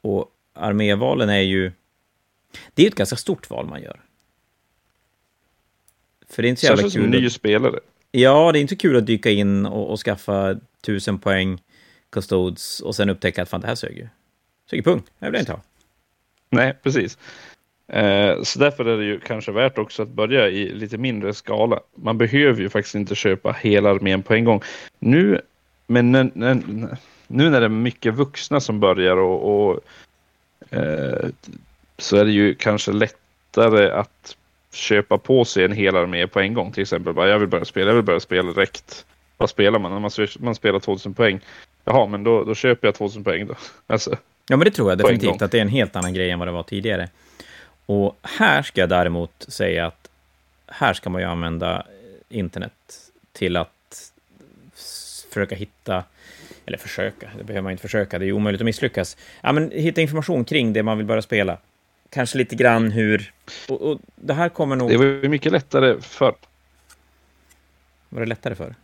[0.00, 1.72] Och armévalen är ju...
[2.74, 4.00] Det är ju ett ganska stort val man gör.
[6.28, 7.22] För det är inte så jävla Särskilt som kul.
[7.22, 7.80] ny spelare.
[8.10, 11.62] Ja, det är inte kul att dyka in och, och skaffa tusen poäng
[12.10, 14.08] custodes och sen upptäcka att fan, det här sög ju.
[14.70, 15.60] Sög pung, det vill jag inte ha.
[16.50, 17.18] Nej, precis.
[17.88, 21.80] Eh, så därför är det ju kanske värt också att börja i lite mindre skala.
[21.94, 24.62] Man behöver ju faktiskt inte köpa hela armén på en gång.
[24.98, 25.40] Nu,
[25.86, 26.54] men när, när,
[27.26, 29.80] nu när det är mycket vuxna som börjar och, och
[30.70, 31.28] eh,
[31.98, 34.36] så är det ju kanske lättare att
[34.72, 36.72] köpa på sig en hel armé på en gång.
[36.72, 39.06] Till exempel bara jag vill börja spela, jag vill börja spela direkt.
[39.36, 39.92] Vad spelar man?
[39.92, 41.40] När man, man spelar 2000 poäng.
[41.84, 43.54] Jaha, men då, då köper jag 2000 poäng då.
[43.86, 44.16] Alltså,
[44.48, 46.48] Ja, men det tror jag definitivt att det är en helt annan grej än vad
[46.48, 47.08] det var tidigare.
[47.86, 50.10] Och här ska jag däremot säga att
[50.66, 51.86] här ska man ju använda
[52.28, 52.72] internet
[53.32, 54.12] till att
[55.30, 56.04] försöka hitta,
[56.66, 59.16] eller försöka, det behöver man inte försöka, det är omöjligt att misslyckas.
[59.40, 61.58] Ja, men hitta information kring det man vill börja spela.
[62.10, 63.32] Kanske lite grann hur...
[63.68, 64.90] Och, och det här kommer nog...
[64.90, 66.34] det var ju mycket lättare förr.
[68.08, 68.74] Var det lättare för?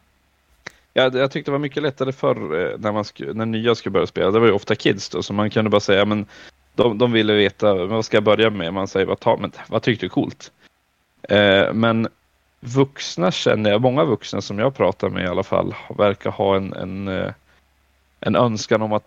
[0.92, 3.90] Jag, jag tyckte det var mycket lättare förr eh, när, man sku, när nya skulle
[3.90, 4.30] börja spela.
[4.30, 6.26] Det var ju ofta kids då, så man kunde bara säga men
[6.74, 8.74] de, de ville veta vad ska jag börja med.
[8.74, 10.52] Man säger vad, ta, men, vad tyckte du är coolt?
[11.22, 12.08] Eh, men
[12.60, 16.72] vuxna känner jag, många vuxna som jag pratar med i alla fall, verkar ha en,
[16.72, 17.32] en, eh,
[18.20, 19.06] en önskan om att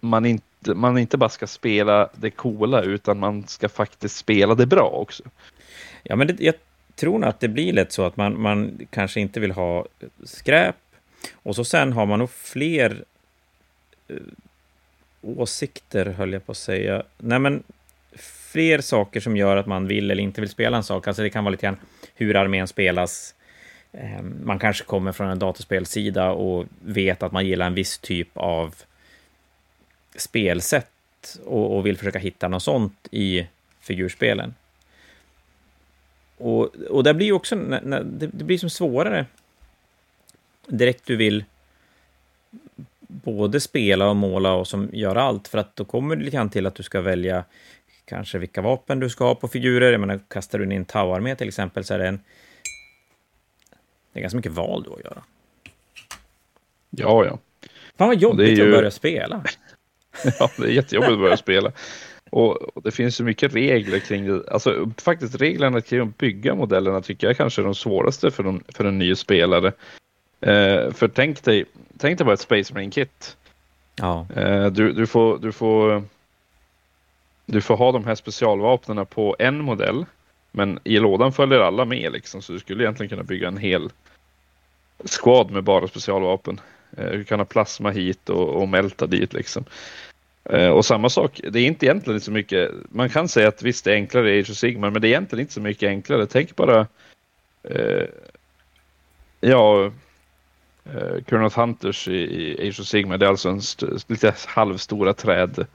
[0.00, 4.66] man inte, man inte bara ska spela det coola utan man ska faktiskt spela det
[4.66, 5.22] bra också.
[6.02, 6.54] Ja, men det, jag
[6.96, 9.86] tror nog att det blir lätt så att man, man kanske inte vill ha
[10.24, 10.76] skräp.
[11.32, 13.04] Och så sen har man nog fler
[14.08, 14.16] eh,
[15.22, 17.02] åsikter, höll jag på att säga.
[17.18, 17.62] Nej, men
[18.52, 21.08] fler saker som gör att man vill eller inte vill spela en sak.
[21.08, 21.76] Alltså det kan vara lite grann
[22.14, 23.34] hur armén spelas.
[23.92, 28.28] Eh, Man kanske kommer från en datorspelsida och vet att man gillar en viss typ
[28.34, 28.74] av
[30.16, 30.90] spelsätt
[31.44, 33.46] och, och vill försöka hitta något sånt i
[33.80, 34.54] figurspelen.
[36.36, 39.26] Och, och det blir ju också, det blir som svårare
[40.70, 41.44] direkt du vill
[43.08, 46.50] både spela och måla och som göra allt, för att då kommer det lite grann
[46.50, 47.44] till att du ska välja
[48.04, 49.92] kanske vilka vapen du ska ha på figurer.
[49.92, 52.20] Jag menar, kastar du in en Tau-armé till exempel så är det en...
[54.12, 55.22] Det är ganska mycket val du har att göra.
[56.90, 57.38] Ja, ja.
[57.98, 59.44] Fan vad jobbigt det är ju- att börja spela.
[60.38, 61.72] Ja, det är jättejobbigt att börja spela.
[62.30, 64.50] Och, och det finns så mycket regler kring det.
[64.50, 68.64] Alltså faktiskt reglerna kring att bygga modellerna tycker jag kanske är de svåraste för, de,
[68.68, 69.72] för en ny spelare.
[70.40, 71.64] Eh, för tänk dig,
[71.98, 73.36] tänk dig bara ett Space Marine Kit.
[73.94, 76.02] Ja, Eh, du, du, får, du, får,
[77.46, 80.06] du får ha de här specialvapnen på en modell.
[80.52, 83.90] Men i lådan följer alla med liksom, så du skulle egentligen kunna bygga en hel
[85.04, 86.60] squad med bara specialvapen.
[86.96, 89.64] Eh, Du kan ha plasma hit och, och mälta dit liksom.
[90.44, 93.84] Eh, Och samma sak, det är inte egentligen så mycket, man kan säga att visst
[93.84, 96.26] det är enklare i Age of Sigmar, men det är egentligen inte så mycket enklare.
[96.26, 96.86] Tänk bara,
[97.62, 98.04] eh,
[99.40, 99.92] ja,
[100.84, 105.12] eh, Crown Hunters i, i Age of Sigmar, det är alltså en st- lite halvstora
[105.14, 105.66] träd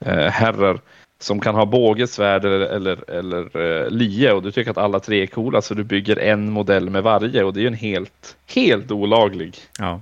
[0.00, 0.80] eh, herrar
[1.18, 5.00] som kan ha båge, svärd eller, eller, eller eh, lie och du tycker att alla
[5.00, 7.74] tre är coola så du bygger en modell med varje och det är ju en
[7.74, 9.56] helt, helt olaglig.
[9.78, 10.00] ja.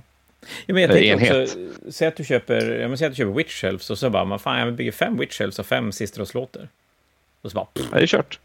[0.65, 1.41] Ja, men jag Eh, tänker enhet.
[1.49, 1.57] också,
[1.91, 4.39] säg att du köper, ja, men säg att du köper Witch och så bara, man,
[4.39, 6.67] fan, jag bygger fem Witch och fem Sistros-låter.
[7.41, 7.89] Och så bara, pff.
[7.91, 8.39] Det är kört.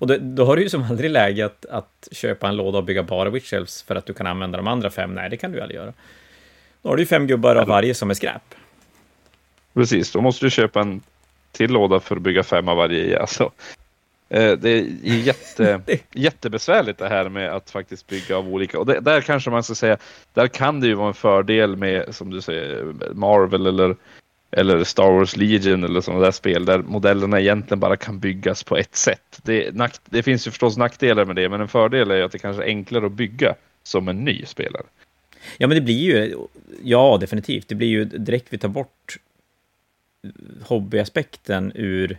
[0.00, 2.84] Och då, då har du ju som aldrig läge att, att köpa en låda och
[2.84, 5.14] bygga bara Witch Shelves för att du kan använda de andra fem.
[5.14, 5.92] Nej, det kan du aldrig göra.
[6.82, 8.54] Då har du ju fem gubbar av varje som är skräp.
[9.74, 11.00] Precis, då måste du köpa en
[11.52, 13.20] till låda för att bygga fem av varje.
[13.20, 13.50] Alltså,
[14.28, 15.80] eh, det är jätte,
[16.12, 18.78] jättebesvärligt det här med att faktiskt bygga av olika.
[18.78, 19.98] Och det, där kanske man ska säga,
[20.34, 23.96] där kan det ju vara en fördel med, som du säger, Marvel eller,
[24.50, 28.76] eller Star Wars Legion eller sådana där spel där modellerna egentligen bara kan byggas på
[28.76, 29.40] ett sätt.
[29.42, 29.70] Det,
[30.04, 32.66] det finns ju förstås nackdelar med det, men en fördel är att det kanske är
[32.66, 34.86] enklare att bygga som en ny spelare.
[35.58, 36.36] Ja, men det blir ju,
[36.82, 39.16] ja definitivt, det blir ju direkt vi tar bort
[40.62, 42.18] hobbyaspekten ur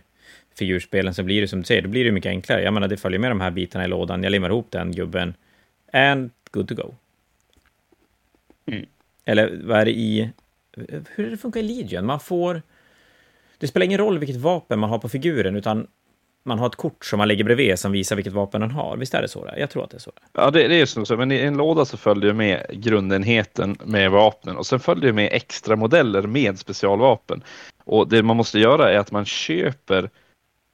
[0.54, 2.62] figurspelen så blir det som du säger, då blir det mycket enklare.
[2.62, 5.34] Jag menar, det följer med de här bitarna i lådan, jag limmar ihop den gubben,
[5.92, 6.94] and good to go.
[8.66, 8.86] Mm.
[9.24, 10.30] Eller vad är det i...
[11.08, 12.06] Hur det funkar i Legion?
[12.06, 12.62] Man får...
[13.58, 15.86] Det spelar ingen roll vilket vapen man har på figuren, utan
[16.44, 18.96] man har ett kort som man lägger bredvid som visar vilket vapen den har.
[18.96, 19.44] Visst är det så?
[19.44, 19.56] Där?
[19.56, 20.12] Jag tror att det är så.
[20.32, 20.42] Där.
[20.42, 21.16] Ja, det, det är så.
[21.16, 25.76] Men i en låda så följer med grundenheten med vapnen och sen följer med extra
[25.76, 27.44] modeller med specialvapen.
[27.84, 30.10] Och det man måste göra är att man köper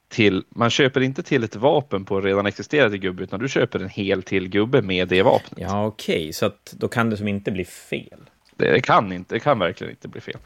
[0.09, 3.79] till, man köper inte till ett vapen på en redan existerande gubbe, utan du köper
[3.79, 5.59] en hel till gubbe med det vapnet.
[5.59, 6.33] Ja, okej, okay.
[6.33, 8.19] så att då kan det som inte bli fel.
[8.59, 10.37] Det kan inte, det kan verkligen inte bli fel.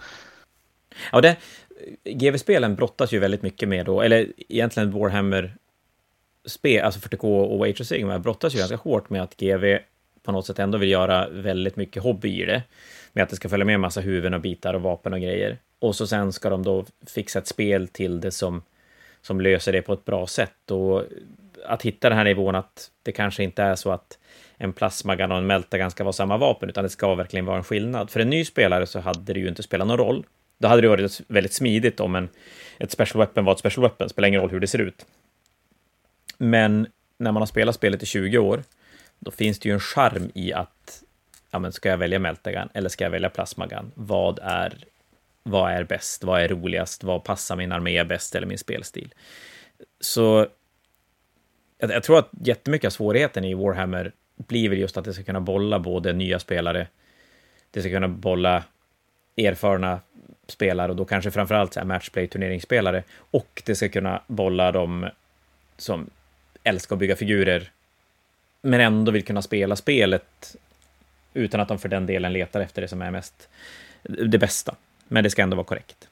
[1.12, 1.38] Ja, det,
[2.04, 5.56] GV-spelen brottas ju väldigt mycket med då, eller egentligen Warhammer
[6.46, 9.78] spel, alltså 40K och Age of Sigmar brottas ju ganska hårt med att GV
[10.24, 12.64] på något sätt ändå vill göra väldigt mycket hobby i det.
[13.14, 15.58] Med att det ska följa med en massa huvuden och bitar och vapen och grejer.
[15.80, 18.62] Och så sen ska de då fixa ett spel till det som,
[19.22, 20.72] som löser det på ett bra sätt.
[20.72, 21.04] Och
[21.66, 24.18] att hitta den här nivån att det kanske inte är så att
[24.58, 27.64] en plasmagan och en meltagan ska vara samma vapen, utan det ska verkligen vara en
[27.64, 28.10] skillnad.
[28.10, 30.26] För en ny spelare så hade det ju inte spelat någon roll
[30.64, 32.30] då hade det varit väldigt smidigt om en,
[32.78, 35.06] ett special weapon var ett special weapon, spelar ingen roll hur det ser ut.
[36.38, 36.88] Men
[37.18, 38.64] när man har spelat spelet i 20 år,
[39.20, 41.04] då finns det ju en charm i att,
[41.52, 43.92] ja men ska jag välja meltagan eller ska jag välja plasmagan?
[43.96, 44.74] Vad är,
[45.44, 46.24] vad är bäst?
[46.24, 47.04] Vad är roligast?
[47.04, 49.14] Vad passar min armé bäst eller min spelstil?
[50.00, 50.48] Så
[51.78, 55.24] jag, jag tror att jättemycket av svårigheten i Warhammer blir väl just att det ska
[55.24, 56.88] kunna bolla både nya spelare,
[57.72, 58.64] det ska kunna bolla
[59.38, 60.00] erfarna
[60.48, 65.10] spelare och då kanske framförallt matchplay-turneringsspelare och det ska kunna bolla dem
[65.78, 66.10] som
[66.64, 67.72] älskar att bygga figurer
[68.62, 70.56] men ändå vill kunna spela spelet
[71.34, 73.50] utan att de för den delen letar efter det som är mest
[74.04, 74.76] det bästa.
[75.08, 76.08] Men det ska ändå vara korrekt.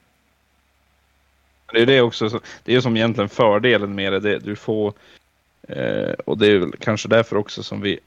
[1.72, 4.20] Det är det också, det är som egentligen fördelen med det.
[4.20, 4.94] det du får,
[5.68, 8.00] eh, och det är väl kanske därför också som vi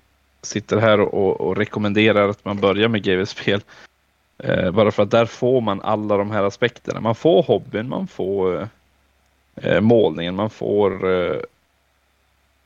[0.45, 3.61] sitter här och, och rekommenderar att man börjar med GV-spel.
[4.37, 6.99] Eh, bara för att där får man alla de här aspekterna.
[6.99, 8.69] Man får hobbyn, man får
[9.55, 11.39] eh, målningen, man får eh,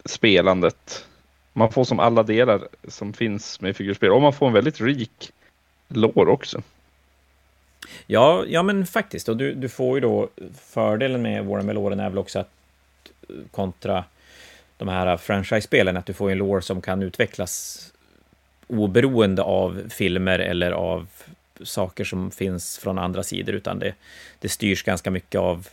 [0.05, 1.05] spelandet.
[1.53, 5.32] Man får som alla delar som finns med figurspel och man får en väldigt rik
[5.88, 6.61] lår också.
[8.07, 9.30] Ja, ja men faktiskt.
[9.30, 10.30] Och du, du får ju då
[10.61, 12.49] fördelen med Warhammer-låren är väl också att
[13.30, 14.03] eh, kontra
[14.80, 17.86] de här franchise-spelen, att du får en lore som kan utvecklas
[18.67, 21.07] oberoende av filmer eller av
[21.63, 23.93] saker som finns från andra sidor, utan det,
[24.39, 25.67] det styrs ganska mycket av,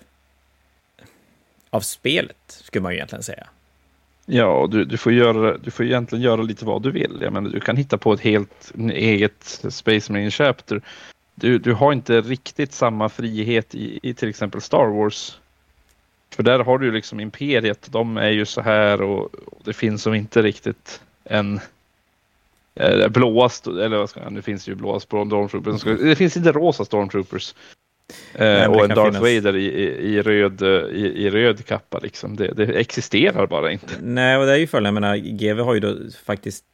[1.71, 3.47] av spelet, skulle man ju egentligen säga.
[4.27, 7.19] Ja, du, du, får göra, du får egentligen göra lite vad du vill.
[7.21, 10.81] Jag menar, du kan hitta på ett helt eget Space Marine Chapter.
[11.35, 15.39] Du, du har inte riktigt samma frihet i, i till exempel Star Wars.
[16.35, 19.31] För där har du liksom Imperiet, de är ju så här och,
[19.65, 21.61] det finns som inte riktigt en
[22.75, 25.83] eh, blåa, eller vad ska jag, nu finns det ju blåa stormtroopers.
[25.83, 27.55] Det finns inte rosa stormtroopers.
[28.35, 29.45] Eh, och en Darth finnas.
[29.45, 30.63] Vader i, i, i, röd,
[30.93, 32.37] i, i, röd kappa liksom.
[32.37, 33.95] Det, det, existerar bara inte.
[34.01, 36.65] Nej, och det är ju följande, jag menar, GV har ju då faktiskt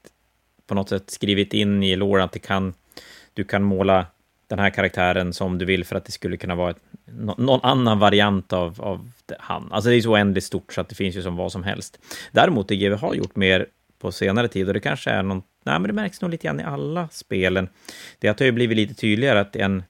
[0.66, 2.74] på något sätt skrivit in i låren att det kan,
[3.34, 4.06] du kan måla
[4.46, 7.98] den här karaktären som du vill för att det skulle kunna vara ett, någon annan
[7.98, 9.72] variant av, av han.
[9.72, 11.98] Alltså det är så oändligt stort så att det finns ju som vad som helst.
[12.32, 13.66] Däremot det GW har gjort mer
[13.98, 16.60] på senare tid och det kanske är någon nej, men det märks nog lite grann
[16.60, 17.68] i alla spelen.
[18.18, 19.82] Det har ju blivit lite tydligare att en,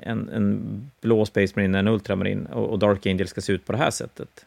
[0.00, 3.72] en, en blå Space Marine, en Ultramarin och, och Dark Angel ska se ut på
[3.72, 4.46] det här sättet.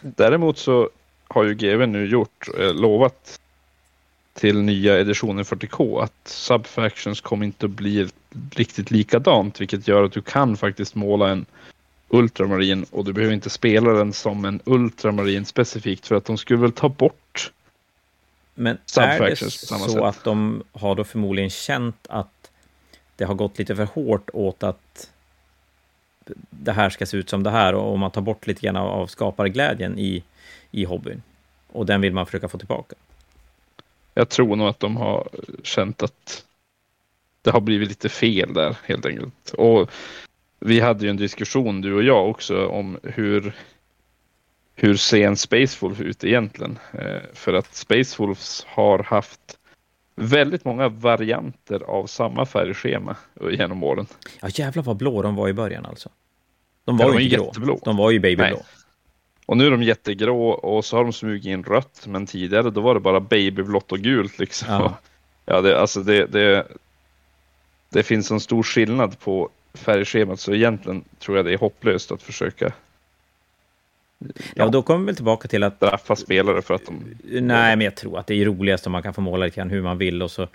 [0.00, 0.90] Däremot så
[1.28, 3.40] har ju GW nu gjort, eh, lovat
[4.34, 8.08] till nya editionen 40K att Subfactions kommer inte att bli
[8.54, 11.46] riktigt likadant, vilket gör att du kan faktiskt måla en
[12.08, 16.60] Ultramarin och du behöver inte spela den som en Ultramarin specifikt för att de skulle
[16.60, 17.52] väl ta bort
[18.54, 20.02] men är det så sätt.
[20.02, 22.50] att de har då förmodligen känt att
[23.16, 25.10] det har gått lite för hårt åt att
[26.50, 29.06] det här ska se ut som det här och man tar bort lite grann av
[29.06, 30.24] skaparglädjen i,
[30.70, 31.22] i hobbyn.
[31.66, 32.96] Och den vill man försöka få tillbaka.
[34.14, 35.28] Jag tror nog att de har
[35.62, 36.44] känt att
[37.42, 39.50] det har blivit lite fel där helt enkelt.
[39.50, 39.90] Och
[40.60, 43.52] vi hade ju en diskussion du och jag också om hur
[44.74, 46.78] hur ser en Space Wolf ut egentligen?
[46.92, 49.58] Eh, för att Space Wolves har haft
[50.14, 53.16] väldigt många varianter av samma färgschema
[53.50, 54.06] genom åren.
[54.40, 56.08] Ja jävlar vad blå de var i början alltså.
[56.84, 57.46] De var ja, ju inte grå.
[57.46, 57.80] Jätteblå.
[57.84, 58.62] De var ju babyblå.
[59.46, 62.04] Och nu är de jättegrå och så har de smugit in rött.
[62.06, 64.68] Men tidigare då var det bara babyblått och gult liksom.
[64.68, 64.98] Ja,
[65.44, 66.66] ja det, alltså det, det,
[67.90, 72.22] det finns en stor skillnad på färgschemat så egentligen tror jag det är hopplöst att
[72.22, 72.72] försöka
[74.54, 75.76] Ja, då kommer vi väl tillbaka till att...
[75.76, 77.16] Straffa spelare för att de...
[77.24, 79.70] Nej, men jag tror att det är roligast om man kan få måla lite grann
[79.70, 80.48] hur man vill och så...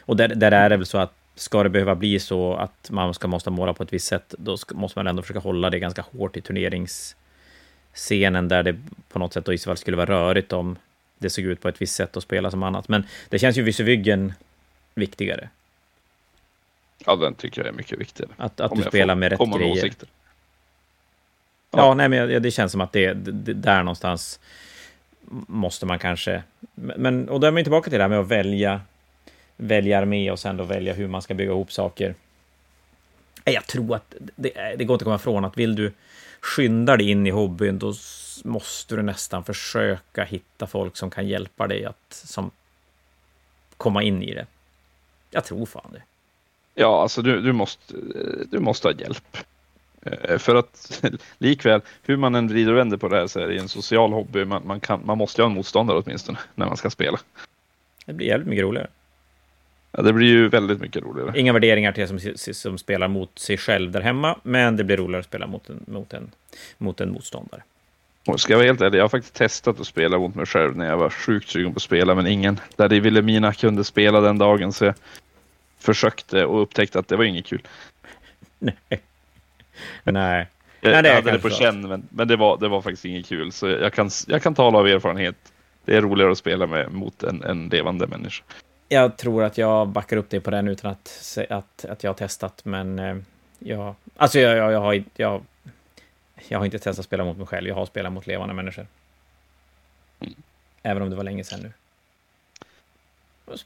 [0.00, 3.14] Och där, där är det väl så att ska det behöva bli så att man
[3.14, 5.78] ska måste måla på ett visst sätt, då ska, måste man ändå försöka hålla det
[5.78, 8.76] ganska hårt i turneringsscenen där det
[9.08, 10.76] på något sätt då i så fall skulle vara rörigt om
[11.18, 12.88] det såg ut på ett visst sätt och spela som annat.
[12.88, 14.32] Men det känns ju Vysevyggen
[14.94, 15.48] viktigare.
[17.06, 18.32] Ja, den tycker jag är mycket viktigare.
[18.36, 19.72] Att, att du spelar med rätt grejer.
[19.72, 20.08] Åsikter.
[21.70, 24.40] Ja, ja nej, men det känns som att det, det, där någonstans
[25.30, 26.42] måste man kanske...
[26.74, 28.80] Men, och då är man tillbaka till det här med att välja,
[29.56, 32.14] välja armé och sen då välja hur man ska bygga ihop saker.
[33.44, 35.92] Jag tror att det, det går inte att komma ifrån att vill du
[36.40, 37.94] skynda dig in i hobbyn, då
[38.44, 42.50] måste du nästan försöka hitta folk som kan hjälpa dig att som,
[43.76, 44.46] komma in i det.
[45.30, 46.02] Jag tror fan det.
[46.80, 47.94] Ja, alltså du, du, måste,
[48.50, 49.36] du måste ha hjälp.
[50.02, 51.02] Eh, för att
[51.38, 54.12] likväl, hur man än vrider och vänder på det här så är det en social
[54.12, 54.44] hobby.
[54.44, 57.18] Man, man, kan, man måste ju ha en motståndare åtminstone när man ska spela.
[58.06, 58.88] Det blir jävligt mycket roligare.
[59.92, 61.40] Ja, det blir ju väldigt mycket roligare.
[61.40, 65.20] Inga värderingar till som, som spelar mot sig själv där hemma, men det blir roligare
[65.20, 66.30] att spela mot en, mot en,
[66.78, 67.62] mot en motståndare.
[68.26, 70.76] Och ska jag vara helt ärlig, jag har faktiskt testat att spela mot mig själv
[70.76, 74.20] när jag var sjukt sugen på att spela, men ingen där i Vilhelmina kunde spela
[74.20, 74.94] den dagen, så jag
[75.78, 77.62] försökte och upptäckte att det var inget kul.
[78.58, 78.76] Nej.
[80.04, 80.46] Nej.
[80.80, 83.26] Jag, Nej, det hade det på känn, men, men det, var, det var faktiskt inget
[83.26, 83.52] kul.
[83.52, 85.52] Så jag kan, jag kan tala av erfarenhet.
[85.84, 88.44] Det är roligare att spela med mot en, en levande människa.
[88.88, 92.14] Jag tror att jag backar upp dig på den utan att, att, att jag har
[92.14, 93.16] testat, men eh,
[93.58, 95.42] jag, alltså jag, jag, jag, har, jag,
[96.48, 97.68] jag har inte testat att spela mot mig själv.
[97.68, 98.86] Jag har spelat mot levande människor.
[100.20, 100.34] Mm.
[100.82, 101.72] Även om det var länge sedan nu.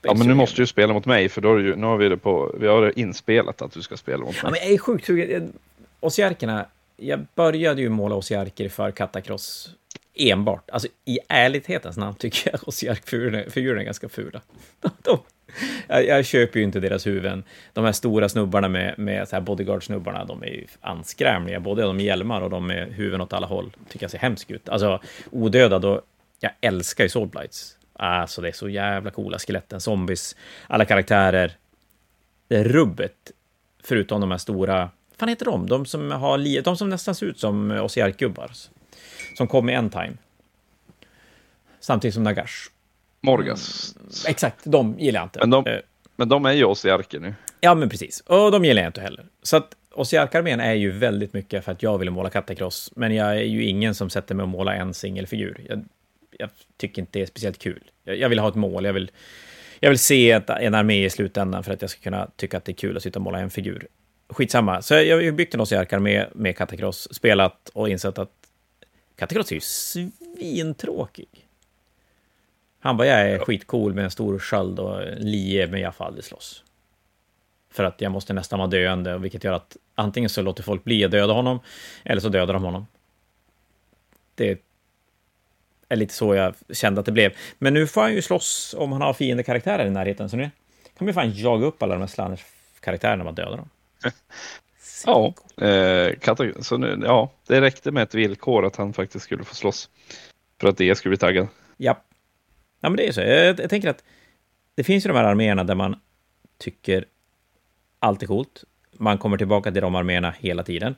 [0.02, 2.16] Ja, men nu måste du spela mot mig, för då ju, nu har vi det
[2.16, 4.40] på, vi har det inspelat att du ska spela mot mig.
[4.42, 5.52] Ja, men jag är sjukt sugen.
[6.00, 6.66] Ossiarkerna,
[6.96, 9.70] jag började ju måla Ossiarker för Katakross
[10.14, 10.70] enbart.
[10.70, 14.40] Alltså i ärlighetens namn tycker jag Ossiark-figurerna är ganska fula.
[15.02, 15.18] De,
[15.88, 17.44] jag, jag, köper ju inte deras huvuden.
[17.72, 21.60] De här stora snubbarna med, med så här bodyguard-snubbarna, de är ju anskrämliga.
[21.60, 23.76] Både de med hjälmar och de med huvuden åt alla håll.
[23.88, 24.68] Tycker jag ser hemskt ut.
[24.68, 26.00] Alltså odödad och
[26.40, 27.76] jag älskar ju Soulblights.
[27.92, 30.36] Alltså det är så jävla coola skeletten, zombies,
[30.66, 31.56] alla karaktärer.
[32.48, 33.32] Det är rubbet,
[33.82, 35.66] förutom de här stora, fan heter de?
[35.66, 38.50] De som, har, de som nästan ser ut som Ossiark-gubbar.
[39.36, 40.12] Som kom i en time.
[41.80, 42.70] Samtidigt som Nagash.
[43.20, 43.94] Morgas.
[43.96, 45.38] Mm, exakt, de gillar jag inte.
[45.38, 45.78] Men de, uh,
[46.16, 47.34] men de är ju Ossiarker nu.
[47.60, 48.20] Ja, men precis.
[48.20, 49.26] Och de gillar jag inte heller.
[49.42, 53.28] Så att Ossiark-armén är ju väldigt mycket för att jag vill måla Katakross, men jag
[53.36, 55.66] är ju ingen som sätter mig och måla en singelfigur.
[55.68, 55.84] Jag
[56.38, 57.90] jag tycker inte det är speciellt kul.
[58.04, 59.10] Jag, jag vill ha ett mål, jag vill,
[59.80, 62.64] jag vill se ett, en armé i slutändan för att jag ska kunna tycka att
[62.64, 63.86] det är kul att sitta och måla en figur.
[64.28, 64.82] Skitsamma.
[64.82, 68.30] Så jag har byggt en Ossiark-armé med Katakross, spelat och insett att
[69.16, 71.28] Katakross är ju svintråkig.
[72.80, 76.24] Han bara, jag är skitcool med en stor sköld och lie, men jag får aldrig
[76.24, 76.64] slåss.
[77.70, 81.04] För att jag måste nästan vara döende, vilket gör att antingen så låter folk bli
[81.04, 81.60] att döda honom,
[82.04, 82.86] eller så dödar de honom.
[84.34, 84.60] Det
[85.92, 87.32] är lite så jag kände att det blev.
[87.58, 90.50] Men nu får han ju slåss om han har fiendekaraktärer i närheten, så nu
[90.98, 93.68] kan man fan jaga upp alla de här Slanners-karaktärerna och döda dem.
[95.06, 95.34] ja,
[95.66, 99.90] eh, så nu, ja, det räckte med ett villkor att han faktiskt skulle få slåss.
[100.60, 101.48] För att det skulle bli taggad.
[101.76, 102.02] Ja.
[102.80, 103.20] Ja, men det är så.
[103.20, 104.04] Jag, jag tänker att
[104.74, 105.96] det finns ju de här arméerna där man
[106.58, 107.04] tycker
[107.98, 108.64] allt är coolt.
[108.92, 110.94] Man kommer tillbaka till de arméerna hela tiden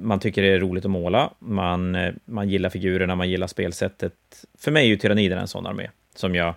[0.00, 4.14] man tycker det är roligt att måla, man, eh, man gillar figurerna, man gillar spelsättet.
[4.58, 6.54] För mig är ju Tyranniden en sån armé som jag...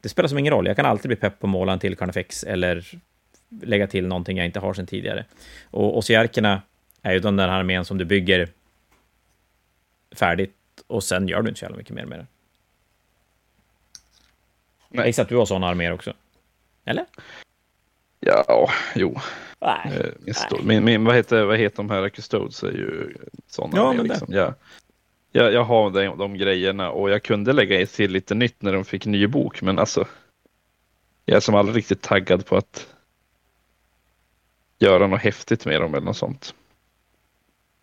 [0.00, 1.96] Det spelar som ingen roll, jag kan alltid bli pepp på att måla en till
[1.96, 2.84] Carnifex eller
[3.62, 5.24] lägga till någonting jag inte har sedan tidigare.
[5.70, 6.62] Och Ossiarkerna
[7.02, 8.48] är ju den där armén som du bygger
[10.14, 10.54] färdigt
[10.86, 12.26] och sen gör du inte så jävla mycket mer med den.
[14.88, 16.14] Jag gissar att du har sådana arméer också?
[16.84, 17.06] Eller?
[18.20, 19.20] Ja, jo.
[19.62, 23.14] Nej, eh, min, min, vad, heter, vad heter de här Custodes är ju
[23.46, 23.76] sådana.
[23.76, 24.28] Ja, men liksom.
[24.30, 24.54] jag,
[25.32, 28.84] jag, jag har de, de grejerna och jag kunde lägga till lite nytt när de
[28.84, 30.06] fick ny bok, men alltså.
[31.24, 32.86] Jag är som aldrig riktigt taggad på att
[34.78, 36.54] göra något häftigt med dem eller något sånt.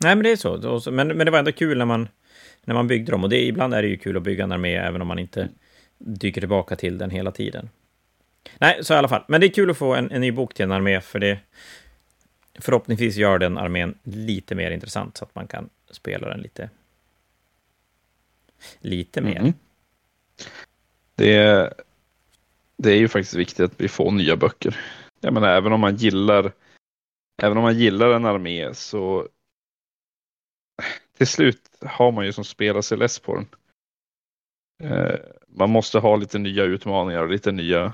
[0.04, 0.36] Nej, men det är
[0.80, 0.92] så.
[0.92, 2.08] Men, men det var ändå kul när man,
[2.64, 3.24] när man byggde dem.
[3.24, 5.50] Och det, ibland är det ju kul att bygga en armé, även om man inte
[5.98, 7.70] dyker tillbaka till den hela tiden.
[8.58, 9.24] Nej, så i alla fall.
[9.28, 11.40] Men det är kul att få en, en ny bok till en armé, för det
[12.60, 16.70] förhoppningsvis gör den armén lite mer intressant, så att man kan spela den lite,
[18.80, 19.40] lite mer.
[19.40, 19.54] Mm.
[21.16, 21.74] Det,
[22.78, 24.80] det är ju faktiskt viktigt att vi får nya böcker.
[25.20, 26.52] Jag menar, även om man gillar
[27.42, 29.28] även om man gillar en armé så
[31.18, 33.48] till slut har man ju som spelar sig less på den.
[34.84, 35.16] Eh,
[35.48, 37.94] man måste ha lite nya utmaningar och lite nya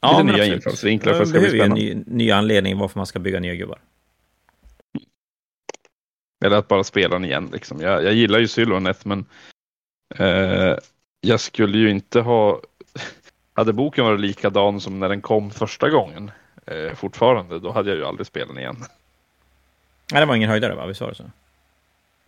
[0.00, 1.90] Ja, lite nya infallsvinklar för att det ska bli spännande.
[1.90, 3.78] En ny, ny anledning varför man ska bygga nya gubbar.
[6.44, 7.50] Eller att bara spela den igen.
[7.52, 7.80] Liksom.
[7.80, 9.24] Jag, jag gillar ju Sylvanet men
[10.14, 10.76] eh,
[11.20, 12.60] jag skulle ju inte ha...
[13.52, 16.30] Hade boken varit likadan som när den kom första gången
[16.66, 18.76] eh, fortfarande, då hade jag ju aldrig spelat den igen.
[20.12, 20.86] Nej, det var ingen höjdare va?
[20.86, 21.24] Vi sa det så?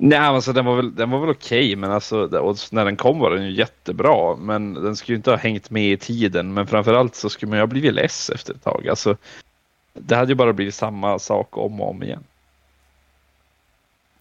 [0.04, 2.28] Nej, alltså den var väl, den var väl okej, okay, men alltså
[2.70, 4.36] när den kom var den ju jättebra.
[4.36, 6.54] Men den skulle ju inte ha hängt med i tiden.
[6.54, 8.88] Men framförallt så skulle man ju ha blivit less efter ett tag.
[8.88, 9.16] Alltså,
[9.92, 12.24] det hade ju bara blivit samma sak om och om igen.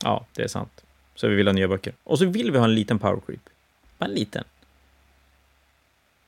[0.04, 0.84] Ja, det är sant.
[1.16, 1.94] Så vi vill ha nya böcker.
[2.04, 3.50] Och så vill vi ha en liten power creep.
[3.98, 4.44] Bara en liten.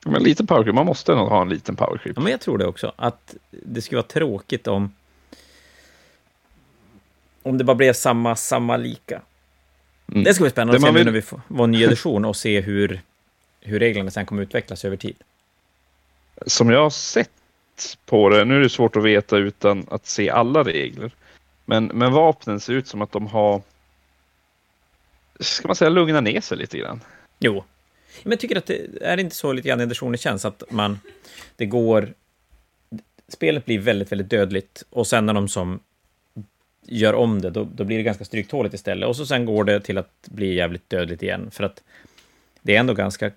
[0.05, 2.15] Men en liten power creep, man måste nog ha en liten power creep.
[2.15, 2.93] Ja, men jag tror det också.
[2.95, 4.93] Att det skulle vara tråkigt om
[7.43, 9.21] om det bara blev samma, samma lika.
[10.13, 10.23] Mm.
[10.23, 11.05] Det ska bli spännande att se vill...
[11.05, 13.01] när vi får en ny edition och se hur,
[13.61, 15.15] hur reglerna sen kommer utvecklas över tid.
[16.45, 17.29] Som jag har sett
[18.05, 21.11] på det, nu är det svårt att veta utan att se alla regler.
[21.65, 23.61] Men, men vapnen ser ut som att de har,
[25.39, 27.01] ska man säga, lugnat ner sig lite grann.
[27.39, 27.63] Jo.
[28.23, 30.99] Men jag tycker att det är inte så lite grann editionen känns, att man,
[31.55, 32.13] det går,
[33.27, 35.79] spelet blir väldigt, väldigt dödligt och sen när de som
[36.85, 39.09] gör om det, då, då blir det ganska stryktåligt istället.
[39.09, 41.51] Och så sen går det till att bli jävligt dödligt igen.
[41.51, 41.83] För att
[42.61, 43.31] det är ändå ganska...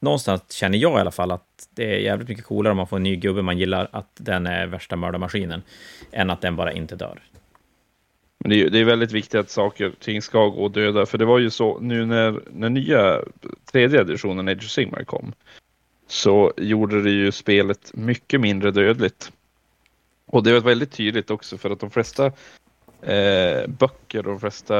[0.00, 2.96] Någonstans känner jag i alla fall att det är jävligt mycket coolare om man får
[2.96, 5.62] en ny gubbe man gillar, att den är värsta mördarmaskinen,
[6.12, 7.22] än att den bara inte dör.
[8.38, 11.06] Men det är, det är väldigt viktigt att saker och ting ska gå att döda,
[11.06, 13.20] för det var ju så nu när, när nya
[13.72, 15.32] tredje editionen Age of Sigmar kom,
[16.06, 19.32] så gjorde det ju spelet mycket mindre dödligt.
[20.26, 22.32] Och det var väldigt tydligt också för att de flesta
[23.02, 24.76] eh, böcker och de flesta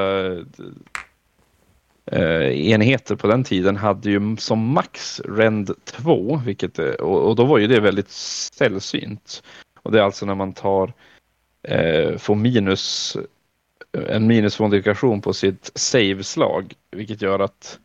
[2.06, 7.36] eh, enheter på den tiden hade ju som max Rend 2, vilket, eh, och, och,
[7.36, 9.42] då var ju det väldigt sällsynt.
[9.82, 10.92] Och det är alltså när man tar,
[11.62, 13.16] eh, får minus,
[13.92, 17.78] en minusmodifikation på sitt save-slag, vilket gör att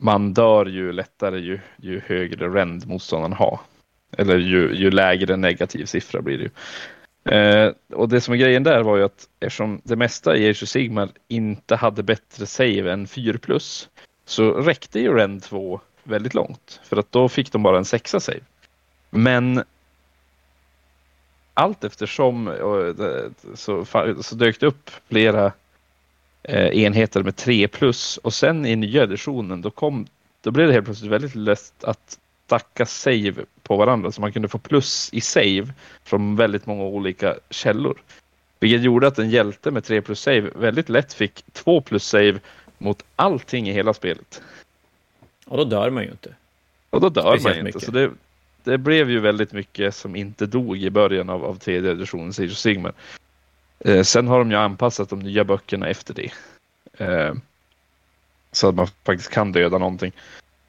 [0.00, 3.60] man dör ju lättare ju, ju högre rend motståndaren har.
[4.12, 6.50] Eller ju, ju lägre negativ siffra blir det ju.
[7.28, 10.62] Eh, och det som är grejen där var ju att eftersom det mesta i Age
[10.62, 13.88] of Sigmar inte hade bättre save än 4 plus
[14.24, 18.20] så räckte ju Ren 2 väldigt långt för att då fick de bara en sexa
[18.20, 18.40] save.
[19.10, 19.64] Men
[21.54, 23.84] allt eftersom eh, så,
[24.22, 25.52] så dök det upp flera
[26.42, 30.06] eh, enheter med 3 plus och sen i nya editionen då, kom,
[30.42, 32.18] då blev det helt plötsligt väldigt lätt att
[32.48, 35.68] stacka save på varandra så man kunde få plus i save
[36.04, 37.98] från väldigt många olika källor.
[38.60, 42.40] Vilket gjorde att en hjälte med 3 plus save väldigt lätt fick 2 plus save
[42.78, 44.42] mot allting i hela spelet.
[45.46, 46.34] Och då dör man ju inte.
[46.90, 47.80] Och då dör Speciellt man inte.
[47.80, 48.10] Så det,
[48.64, 52.56] det, blev ju väldigt mycket som inte dog i början av, av tredje editionen of
[52.56, 52.92] Sigmar.
[53.78, 56.32] Eh, sen har de ju anpassat de nya böckerna efter det.
[57.04, 57.34] Eh,
[58.52, 60.12] så att man faktiskt kan döda någonting.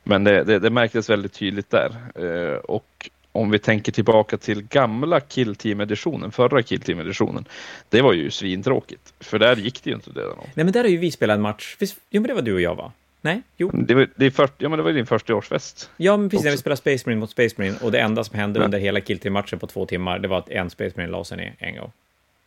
[0.09, 1.95] Men det, det, det märktes väldigt tydligt där.
[2.15, 7.45] Eh, och om vi tänker tillbaka till gamla Kill Team-editionen, förra Kill Team-editionen.
[7.89, 10.49] Det var ju svintråkigt, för där gick det ju inte att döda någon.
[10.53, 11.77] Nej, men där har ju vi spelat en match.
[11.79, 12.91] Jo, men det var du och jag, va?
[13.21, 13.41] Nej?
[13.57, 13.71] Jo.
[13.73, 15.89] Det var, det är för, ja, men det var din första årsfest.
[15.97, 16.43] Ja, men precis.
[16.43, 18.65] När vi spelade Space Marine mot Space Marine och det enda som hände ja.
[18.65, 21.37] under hela Kill Team-matchen på två timmar, det var att en Space Marine la sig
[21.37, 21.91] ner en gång.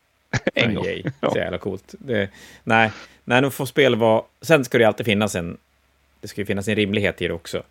[0.54, 0.84] en gång?
[0.84, 1.02] Yay.
[1.20, 1.94] Så jävla coolt.
[1.98, 2.28] Det,
[2.64, 2.90] nej,
[3.24, 4.22] när de får spel vara...
[4.40, 5.58] Sen ska det alltid finnas en
[6.23, 7.62] det ska ju finnas en rimlighet i det också.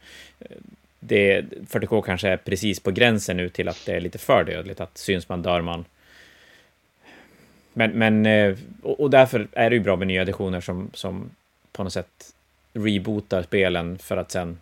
[1.00, 4.80] Det, 40K kanske är precis på gränsen nu till att det är lite för dödligt,
[4.80, 5.86] att syns man dör man.
[7.74, 11.30] Men, men eh, och därför är det ju bra med nya editioner som, som
[11.72, 12.34] på något sätt
[12.74, 14.60] rebootar spelen för att sen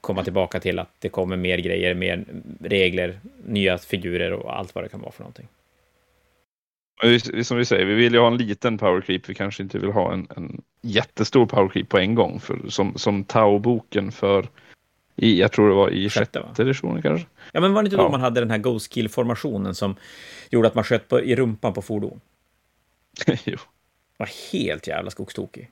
[0.00, 2.24] komma tillbaka till att det kommer mer grejer, mer
[2.60, 5.48] regler, nya figurer och allt vad det kan vara för någonting.
[7.42, 9.28] Som vi säger, vi vill ju ha en liten power creep.
[9.28, 12.40] Vi kanske inte vill ha en, en jättestor power creep på en gång.
[12.40, 14.48] För som, som Tau-boken för
[15.16, 17.26] I, jag tror det var i sjätte, sjätte editionen kanske.
[17.52, 18.10] Ja, men var det inte då ja.
[18.10, 19.96] man hade den här Ghost Kill-formationen som
[20.50, 22.20] gjorde att man sköt på, i rumpan på fordon?
[23.44, 23.58] jo.
[24.16, 25.70] var helt jävla skogstokig.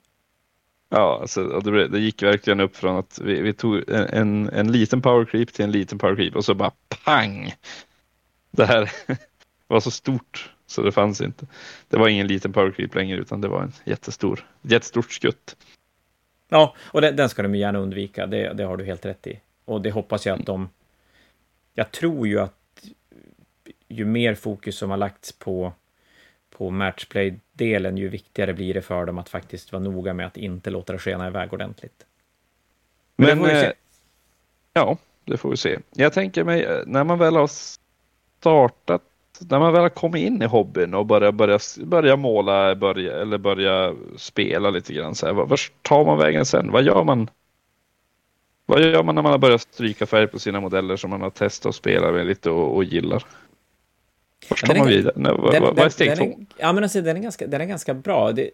[0.88, 4.72] Ja, alltså, det, det, gick verkligen upp från att vi, vi tog en, en, en,
[4.72, 6.72] liten power creep till en liten power creep och så bara
[7.04, 7.54] pang!
[8.50, 8.92] Det här
[9.66, 11.46] var så stort så det fanns inte.
[11.88, 15.56] Det var ingen liten power creep längre utan det var en jättestor, jättestort skutt.
[16.48, 19.40] Ja, och den, den ska de gärna undvika, det, det har du helt rätt i.
[19.64, 20.68] Och det hoppas jag att de...
[21.74, 22.52] Jag tror ju att
[23.88, 25.72] ju mer fokus som har lagts på,
[26.50, 30.70] på matchplay-delen, ju viktigare blir det för dem att faktiskt vara noga med att inte
[30.70, 32.06] låta det skena iväg ordentligt.
[33.16, 33.72] Men, Men eh,
[34.72, 35.78] ja, det får vi se.
[35.90, 37.50] Jag tänker mig, eh, när man väl har
[38.38, 39.02] startat
[39.40, 43.38] när man väl har kommit in i hobbyn och börjar, börja, börja måla börja, eller
[43.38, 45.14] börja spela lite grann.
[45.14, 46.70] Så här, vart tar man vägen sen?
[46.70, 47.30] Vad gör man?
[48.66, 51.30] Vad gör man när man har börjat stryka färg på sina modeller som man har
[51.30, 53.24] testat och spelat med lite och, och gillar?
[54.48, 55.14] Vart tar man vidare?
[55.16, 56.24] Nej, vad, den, vad är steg två?
[56.56, 58.32] Ja, men alltså, den, är ganska, den är ganska bra.
[58.32, 58.50] Det,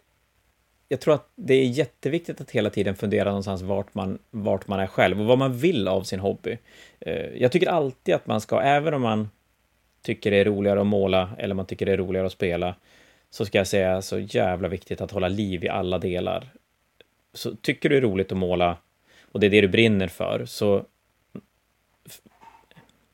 [0.89, 4.80] jag tror att det är jätteviktigt att hela tiden fundera någonstans vart man, vart man
[4.80, 6.59] är själv och vad man vill av sin hobby.
[7.01, 9.28] Eh, jag tycker alltid att man ska, även om man
[10.03, 12.74] tycker det är roligare att måla eller man tycker det är roligare att spela,
[13.30, 16.53] så ska jag säga så jävla viktigt att hålla liv i alla delar.
[17.34, 18.76] Så tycker du det är roligt att måla
[19.22, 20.84] och det är det du brinner för, så...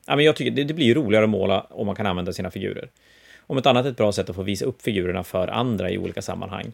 [0.05, 2.33] Ja, men jag tycker det, det blir ju roligare att måla om man kan använda
[2.33, 2.89] sina figurer.
[3.37, 6.21] Om ett annat ett bra sätt att få visa upp figurerna för andra i olika
[6.21, 6.71] sammanhang.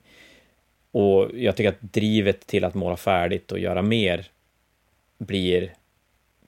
[0.91, 4.27] Och jag tycker att drivet till att måla färdigt och göra mer
[5.17, 5.73] blir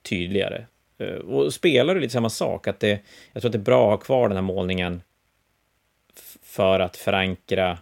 [0.02, 0.66] tydligare.
[0.98, 3.00] Eh, och spelar du lite samma sak, att det,
[3.34, 5.02] jag tror att det är bra att ha kvar den här målningen
[6.42, 7.78] för att förankra...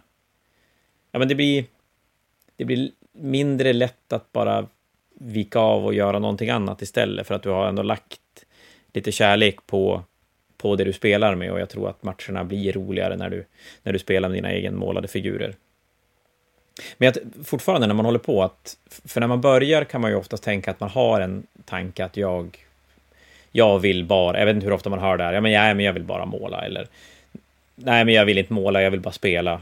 [1.12, 1.64] Ja, men det blir,
[2.56, 4.66] det blir mindre lätt att bara
[5.14, 8.20] vika av och göra någonting annat istället, för att du har ändå lagt
[8.92, 10.02] lite kärlek på,
[10.56, 13.44] på det du spelar med och jag tror att matcherna blir roligare när du,
[13.82, 15.54] när du spelar med dina egenmålade figurer.
[16.98, 20.16] Men att, fortfarande när man håller på att, för när man börjar kan man ju
[20.16, 22.65] oftast tänka att man har en tanke att jag
[23.52, 25.74] jag vill bara, jag vet inte hur ofta man hör det här, ja men, ja,
[25.74, 26.86] men jag vill bara måla eller
[27.74, 29.60] nej men jag vill inte måla, jag vill bara spela.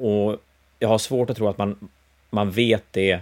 [0.00, 0.40] Och
[0.78, 1.88] jag har svårt att tro att man,
[2.30, 3.20] man vet det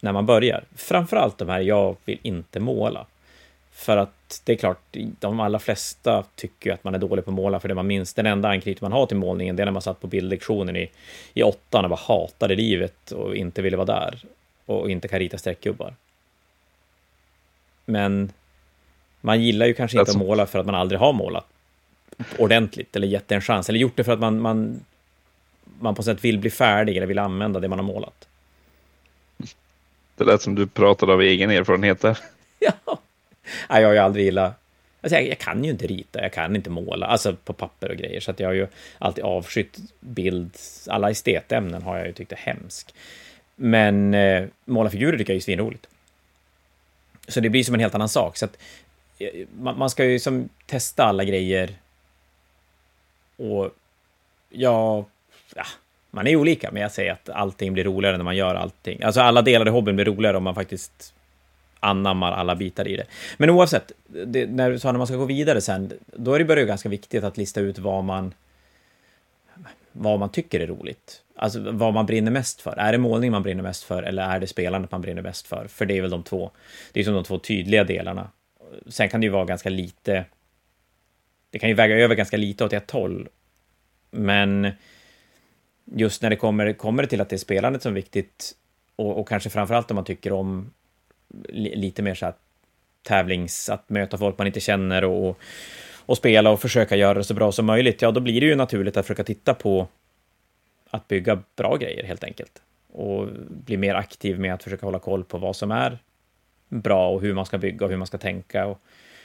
[0.00, 0.64] när man börjar.
[0.76, 3.06] Framförallt de här, jag vill inte måla.
[3.72, 7.30] För att det är klart, de allra flesta tycker ju att man är dålig på
[7.30, 8.14] att måla för det man minns.
[8.14, 10.90] Den enda anknytning man har till målningen, det är när man satt på bildlektionen i,
[11.34, 14.18] i åttan och bara hatade livet och inte ville vara där.
[14.66, 15.94] Och inte kan rita streckgubbar.
[17.84, 18.32] Men
[19.20, 20.18] man gillar ju kanske inte alltså.
[20.18, 21.46] att måla för att man aldrig har målat
[22.38, 23.68] ordentligt eller gett det en chans.
[23.68, 24.80] Eller gjort det för att man, man,
[25.80, 28.28] man på sätt vill bli färdig eller vill använda det man har målat.
[30.16, 32.18] Det lät som du pratade av egen erfarenhet där.
[32.58, 32.72] ja.
[33.68, 34.60] Nej, jag har ju aldrig gillat...
[35.00, 37.96] Alltså jag, jag, kan ju inte rita, jag kan inte måla, alltså på papper och
[37.96, 38.20] grejer.
[38.20, 38.66] Så att jag har ju
[38.98, 40.56] alltid avskytt bild.
[40.86, 42.94] Alla estetämnen har jag ju tyckt är hemskt.
[43.56, 45.86] Men eh, måla figurer tycker jag är svinroligt.
[47.28, 48.36] Så det blir som en helt annan sak.
[48.36, 48.58] Så att,
[49.18, 51.74] eh, man, man ska ju som testa alla grejer.
[53.36, 53.70] Och
[54.50, 55.04] ja,
[55.54, 55.64] ja,
[56.10, 59.02] man är olika, men jag säger att allting blir roligare när man gör allting.
[59.02, 61.14] Alltså alla delar i hobbyn blir roligare om man faktiskt
[61.80, 63.06] anammar alla bitar i det.
[63.36, 66.66] Men oavsett, det, när så när man ska gå vidare sen, då är det ju
[66.66, 68.34] ganska viktigt att lista ut vad man
[69.96, 71.22] vad man tycker är roligt.
[71.36, 72.76] Alltså vad man brinner mest för.
[72.78, 75.66] Är det målning man brinner mest för eller är det spelandet man brinner mest för?
[75.68, 76.50] För det är väl de två,
[76.92, 78.30] det är som de två tydliga delarna.
[78.86, 80.24] Sen kan det ju vara ganska lite,
[81.50, 83.28] det kan ju väga över ganska lite åt ett håll.
[84.10, 84.70] Men
[85.84, 88.52] just när det kommer, kommer till att det är spelandet som är viktigt
[88.96, 90.70] och, och kanske framförallt om man tycker om
[91.52, 92.34] lite mer så här
[93.02, 95.38] tävlings, att möta folk man inte känner och, och
[96.06, 98.54] och spela och försöka göra det så bra som möjligt, ja då blir det ju
[98.54, 99.88] naturligt att försöka titta på
[100.90, 102.62] att bygga bra grejer helt enkelt.
[102.92, 105.98] Och bli mer aktiv med att försöka hålla koll på vad som är
[106.68, 108.66] bra och hur man ska bygga och hur man ska tänka.
[108.66, 108.80] Och,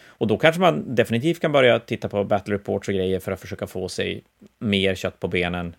[0.05, 3.39] och då kanske man definitivt kan börja titta på battle reports och grejer för att
[3.39, 4.23] försöka få sig
[4.59, 5.75] mer kött på benen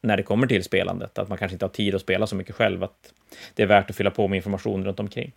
[0.00, 1.18] när det kommer till spelandet.
[1.18, 3.12] Att man kanske inte har tid att spela så mycket själv, att
[3.54, 5.32] det är värt att fylla på med information runt omkring.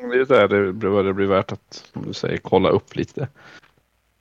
[0.00, 3.28] Det är där det blir, det blir värt att, som du säger, kolla upp lite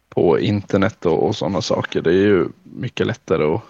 [0.09, 2.01] på internet och, och sådana saker.
[2.01, 3.61] Det är ju mycket lättare att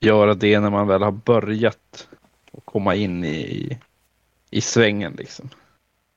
[0.00, 2.08] göra det när man väl har börjat
[2.50, 3.78] och komma in i,
[4.50, 5.50] i svängen liksom.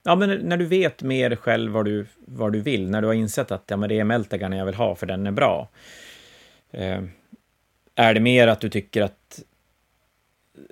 [0.03, 3.13] Ja, men när du vet mer själv vad du, vad du vill, när du har
[3.13, 5.69] insett att ja, men det är Meltagan jag vill ha för den är bra.
[6.71, 7.03] Eh,
[7.95, 9.43] är det mer att du tycker att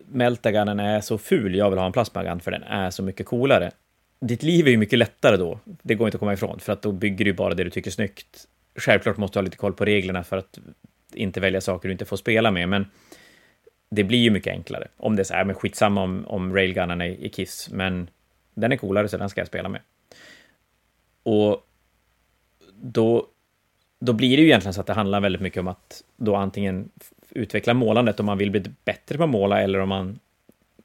[0.07, 3.72] Meltagunnen är så ful, jag vill ha en plasmagun för den är så mycket coolare.
[4.19, 6.81] Ditt liv är ju mycket lättare då, det går inte att komma ifrån, för att
[6.81, 8.47] då bygger du bara det du tycker är snyggt.
[8.76, 10.59] Självklart måste du ha lite koll på reglerna för att
[11.14, 12.85] inte välja saker du inte får spela med, men
[13.89, 14.88] det blir ju mycket enklare.
[14.97, 18.09] Om det är så här, men skitsamma om, om railgunnen är i Kiss, men
[18.53, 19.81] den är coolare så den ska jag spela med.
[21.23, 21.68] Och
[22.81, 23.27] då,
[23.99, 26.89] då blir det ju egentligen så att det handlar väldigt mycket om att då antingen
[27.30, 30.20] utveckla målandet om man vill bli bättre på att måla eller om man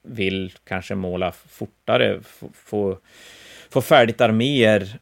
[0.03, 2.21] vill kanske måla fortare,
[2.53, 2.97] få,
[3.69, 4.99] få färdigt arméer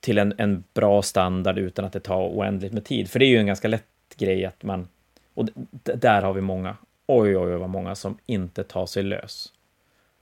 [0.00, 3.10] till en, en bra standard utan att det tar oändligt med tid.
[3.10, 3.84] För det är ju en ganska lätt
[4.16, 4.88] grej att man...
[5.34, 5.48] Och
[5.82, 6.76] där har vi många.
[7.06, 9.52] Oj, oj, oj, vad många som inte tar sig lös.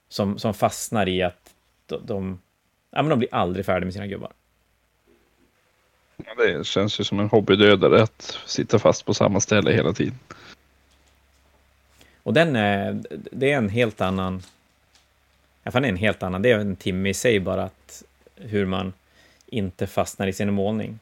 [0.09, 1.55] Som, som fastnar i att
[1.87, 2.41] de, de,
[2.91, 4.33] ja, men de blir aldrig färdiga med sina gubbar.
[6.37, 10.19] Det känns ju som en hobbydödare att sitta fast på samma ställe hela tiden.
[12.23, 14.43] Och den är, det är en helt annan...
[15.63, 16.43] Ja, fan, är en helt annan.
[16.43, 18.03] Det är en timme i sig bara att
[18.37, 18.93] hur man
[19.47, 20.99] inte fastnar i sin målning.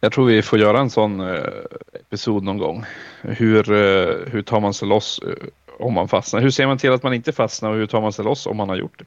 [0.00, 1.44] Jag tror vi får göra en sån eh,
[1.92, 2.84] episod någon gång.
[3.20, 5.46] Hur, eh, hur tar man sig loss eh,
[5.78, 6.40] om man fastnar?
[6.40, 8.56] Hur ser man till att man inte fastnar och hur tar man sig loss om
[8.56, 9.04] man har gjort det?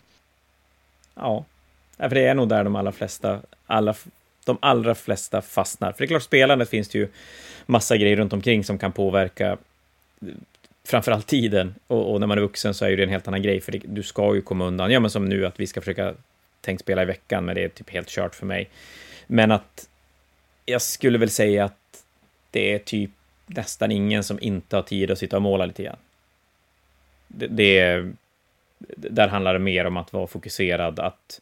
[1.15, 1.45] Ja,
[1.97, 3.95] för det är nog där de allra flesta, alla,
[4.45, 5.91] de allra flesta fastnar.
[5.91, 7.07] För det är klart, spelandet finns det ju
[7.65, 9.51] massa grejer runt omkring som kan påverka
[10.21, 10.27] eh,
[10.87, 11.75] framförallt tiden.
[11.87, 13.81] Och, och, när man är vuxen så är det en helt annan grej, för det,
[13.85, 14.91] du ska ju komma undan.
[14.91, 16.13] Ja, men som nu att vi ska försöka
[16.61, 18.69] tänkt spela i veckan, men det är typ helt kört för mig.
[19.27, 19.89] Men att
[20.65, 22.03] jag skulle väl säga att
[22.51, 23.11] det är typ
[23.45, 25.97] nästan ingen som inte har tid att sitta och måla lite grann.
[27.27, 28.05] Det, det,
[28.95, 31.41] där handlar det mer om att vara fokuserad, att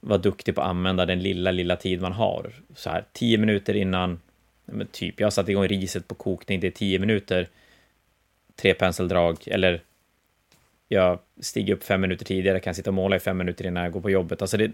[0.00, 2.52] vara duktig på att använda den lilla, lilla tid man har.
[2.74, 4.20] Så här, tio minuter innan,
[4.64, 7.48] men typ, jag har satt igång riset på kokning, det är tio minuter,
[8.56, 9.82] tre penseldrag, eller
[10.88, 13.92] jag stiger upp fem minuter tidigare, kan sitta och måla i fem minuter innan jag
[13.92, 14.42] går på jobbet.
[14.42, 14.70] Alltså det,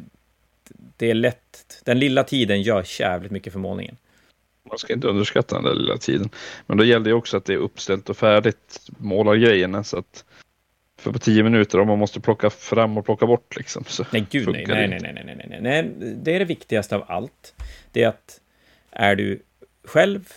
[0.96, 3.96] det är lätt, den lilla tiden gör jävligt mycket för målningen.
[4.68, 6.30] Man ska inte underskatta den där lilla tiden.
[6.66, 10.24] Men då gäller det också att det är uppställt och färdigt, målargrejerna, så att
[11.04, 13.56] för på tio minuter om man måste plocka fram och plocka bort.
[13.56, 16.14] Liksom, så nej, gud nej, nej, nej, nej, nej, nej, nej.
[16.16, 17.54] Det är det viktigaste av allt.
[17.92, 18.40] Det är att
[18.90, 19.42] är du
[19.84, 20.32] själv,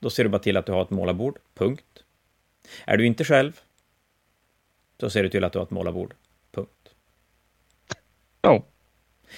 [0.00, 1.84] då ser du bara till att du har ett målarbord, punkt.
[2.84, 3.60] Är du inte själv,
[4.96, 6.14] då ser du till att du har ett målarbord,
[6.52, 6.88] punkt.
[8.42, 8.64] Ja.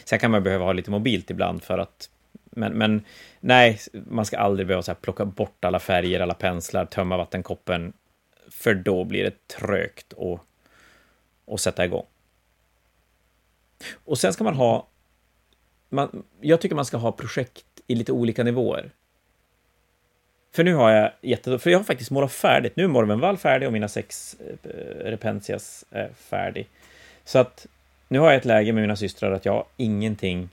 [0.05, 2.10] Sen kan man behöva ha lite mobilt ibland för att
[2.51, 3.05] men, men
[3.40, 7.93] nej, man ska aldrig behöva så här plocka bort alla färger, alla penslar, tömma vattenkoppen,
[8.51, 10.40] för då blir det trögt och
[11.47, 12.06] och sätta igång.
[14.05, 14.86] Och sen ska man ha...
[15.89, 18.90] Man, jag tycker man ska ha projekt i lite olika nivåer.
[20.52, 21.59] För nu har jag jätte...
[21.59, 22.77] För jag har faktiskt målat färdigt.
[22.77, 24.68] Nu är Morvenvall färdig och mina sex eh,
[25.05, 26.68] Repentias är färdig.
[27.24, 27.66] Så att
[28.09, 30.48] nu har jag ett läge med mina systrar att jag har ingenting...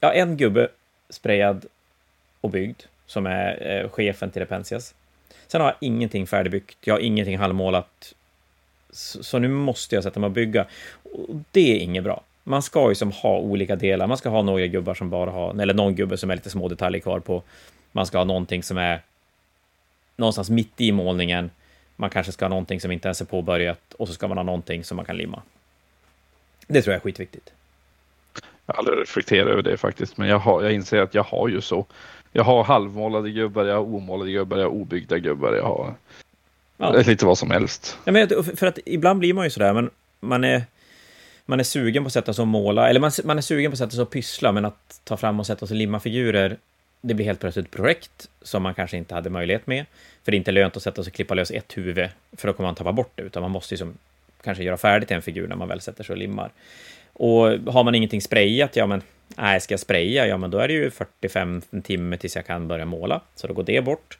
[0.00, 0.68] Jag har en gubbe
[1.08, 1.66] sprayad
[2.40, 4.94] och byggd som är eh, chefen till Repensias.
[5.46, 6.78] Sen har jag ingenting färdigbyggt.
[6.80, 8.14] Jag har ingenting halvmålat.
[8.92, 10.66] Så, så, nu måste jag sätta mig och bygga.
[11.02, 12.22] Och det är inget bra.
[12.44, 14.06] Man ska ju som ha olika delar.
[14.06, 16.68] Man ska ha några gubbar som bara har, eller någon gubbe som är lite små
[16.68, 17.42] detaljer kvar på.
[17.92, 19.02] Man ska ha någonting som är
[20.16, 21.50] någonstans mitt i målningen.
[21.96, 24.44] Man kanske ska ha någonting som inte ens är påbörjat och så ska man ha
[24.44, 25.42] någonting som man kan limma.
[26.66, 27.52] Det tror jag är skitviktigt.
[28.66, 31.48] Jag har aldrig reflekterat över det faktiskt, men jag, har, jag inser att jag har
[31.48, 31.86] ju så.
[32.32, 35.94] Jag har halvmålade gubbar, jag har omålade gubbar, jag har obyggda gubbar, jag har
[36.80, 37.02] Ja.
[37.06, 37.98] Lite vad som helst.
[38.04, 39.90] Ja, men för att ibland blir man ju sådär, men
[40.20, 40.62] man är,
[41.46, 43.74] man är sugen på att sätta sig och måla, eller man, man är sugen på
[43.74, 46.56] att sätta sig och pyssla, men att ta fram och sätta sig och limma figurer,
[47.00, 49.86] det blir helt plötsligt ett projekt som man kanske inte hade möjlighet med.
[50.24, 52.52] För det är inte lönt att sätta sig och klippa lös ett huvud, för då
[52.52, 53.94] kommer man tappa bort det, utan man måste ju som,
[54.44, 56.50] kanske göra färdigt en figur när man väl sätter sig och limmar.
[57.12, 59.02] Och har man ingenting sprayat, ja men,
[59.36, 62.68] nej, ska jag spraya, ja men då är det ju 45 timmar tills jag kan
[62.68, 64.18] börja måla, så då går det bort.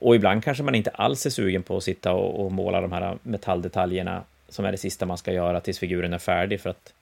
[0.00, 2.92] Och ibland kanske man inte alls är sugen på att sitta och, och måla de
[2.92, 6.92] här metalldetaljerna som är det sista man ska göra tills figuren är färdig, för att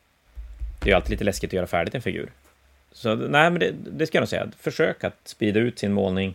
[0.81, 2.31] det är ju alltid lite läskigt att göra färdigt en figur.
[2.93, 4.49] Så nej, men det, det ska jag nog säga.
[4.59, 6.35] Försök att sprida ut sin målning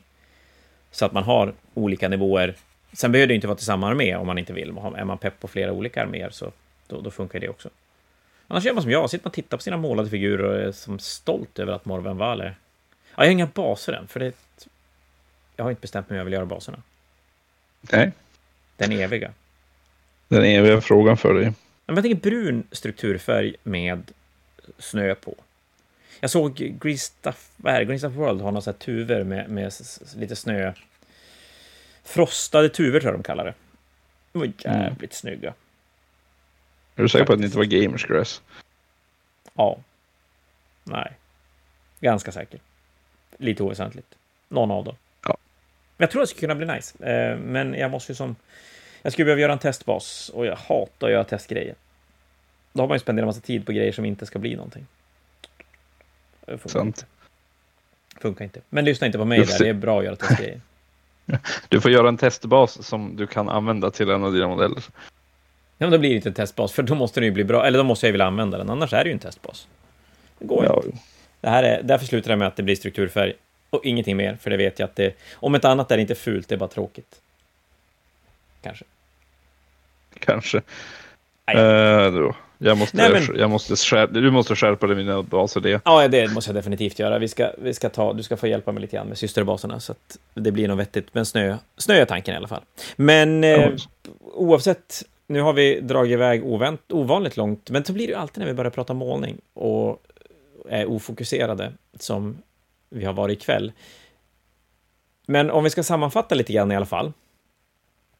[0.91, 2.55] så att man har olika nivåer.
[2.93, 4.69] Sen behöver det inte vara till samma armé om man inte vill.
[4.69, 6.51] Är man pepp på flera olika arméer så
[6.87, 7.69] då, då funkar det också.
[8.47, 10.71] Annars gör man som jag, sitter man och tittar på sina målade figurer och är
[10.71, 12.45] som stolt över att Morven Val är...
[12.45, 12.53] Ja,
[13.17, 14.33] jag har inga baser än, för det
[15.55, 16.81] jag har inte bestämt mig hur jag vill göra baserna.
[17.81, 18.11] Nej.
[18.77, 19.33] Den eviga.
[20.27, 21.53] Den eviga frågan för dig.
[21.85, 24.11] Men jag tänker brun strukturfärg med
[24.77, 25.35] snö på.
[26.19, 29.73] Jag såg Green Stuff, Green Stuff World har några tuver med, med
[30.15, 30.73] lite snö.
[32.03, 33.53] Frostade tuvor tror jag de kallar det.
[34.31, 35.09] De var jävligt mm.
[35.11, 35.53] snygga.
[36.95, 38.41] Är du säker på att det inte var Gamers Grass?
[39.53, 39.79] Ja.
[40.83, 41.13] Nej.
[41.99, 42.59] Ganska säker.
[43.37, 44.15] Lite oväsentligt.
[44.49, 44.95] Någon av dem.
[45.97, 46.03] Ja.
[46.03, 48.35] Jag tror det skulle kunna bli nice, eh, men jag måste ju som...
[49.01, 51.75] Jag skulle behöva göra en testbas och jag hatar att göra testgrejer.
[52.73, 54.85] Då har man ju spenderat massa tid på grejer som inte ska bli någonting.
[56.47, 56.85] Funkar Sant.
[56.85, 57.05] Inte.
[58.21, 58.61] Funkar inte.
[58.69, 60.61] Men lyssna inte på mig där, det är bra att göra testgrejer.
[61.69, 64.83] Du får göra en testbas som du kan använda till en av dina modeller.
[65.77, 67.65] Ja, men då blir det inte en testbas, för då måste den ju bli bra.
[67.65, 69.67] Eller då måste jag vilja använda den, annars är det ju en testbas.
[70.39, 70.83] Det går ja.
[70.85, 70.97] inte.
[71.41, 73.33] Det här är, därför slutar det med att det blir strukturfärg
[73.73, 75.15] och ingenting mer, för det vet jag att det...
[75.35, 77.21] Om ett annat är det inte fult, det är bara tråkigt.
[78.61, 78.85] Kanske.
[80.19, 80.57] Kanske.
[80.57, 82.35] Uh, då.
[82.57, 83.39] Jag måste, Nej, men...
[83.39, 85.81] jag måste skärpa, du måste skärpa dig mina baser det.
[85.85, 87.19] Ja, det måste jag definitivt göra.
[87.19, 89.91] Vi ska, vi ska ta, du ska få hjälpa mig lite grann med systerbaserna så
[89.91, 91.07] att det blir något vettigt.
[91.11, 92.61] Men snö, snö är tanken i alla fall.
[92.95, 93.69] Men eh,
[94.19, 98.39] oavsett, nu har vi dragit iväg ovänt, ovanligt långt, men så blir det ju alltid
[98.39, 100.01] när vi börjar prata målning och
[100.69, 102.37] är ofokuserade som
[102.93, 103.71] vi har varit ikväll.
[105.25, 107.13] Men om vi ska sammanfatta lite grann i alla fall,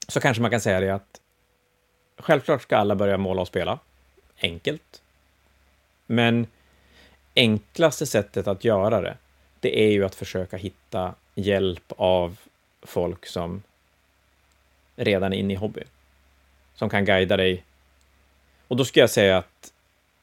[0.07, 1.21] så kanske man kan säga det att
[2.17, 3.79] självklart ska alla börja måla och spela
[4.41, 5.01] enkelt.
[6.05, 6.47] Men
[7.35, 9.17] enklaste sättet att göra det,
[9.59, 12.37] det är ju att försöka hitta hjälp av
[12.81, 13.63] folk som
[14.95, 15.83] redan är inne i hobby.
[16.75, 17.63] Som kan guida dig.
[18.67, 19.73] Och då skulle jag säga att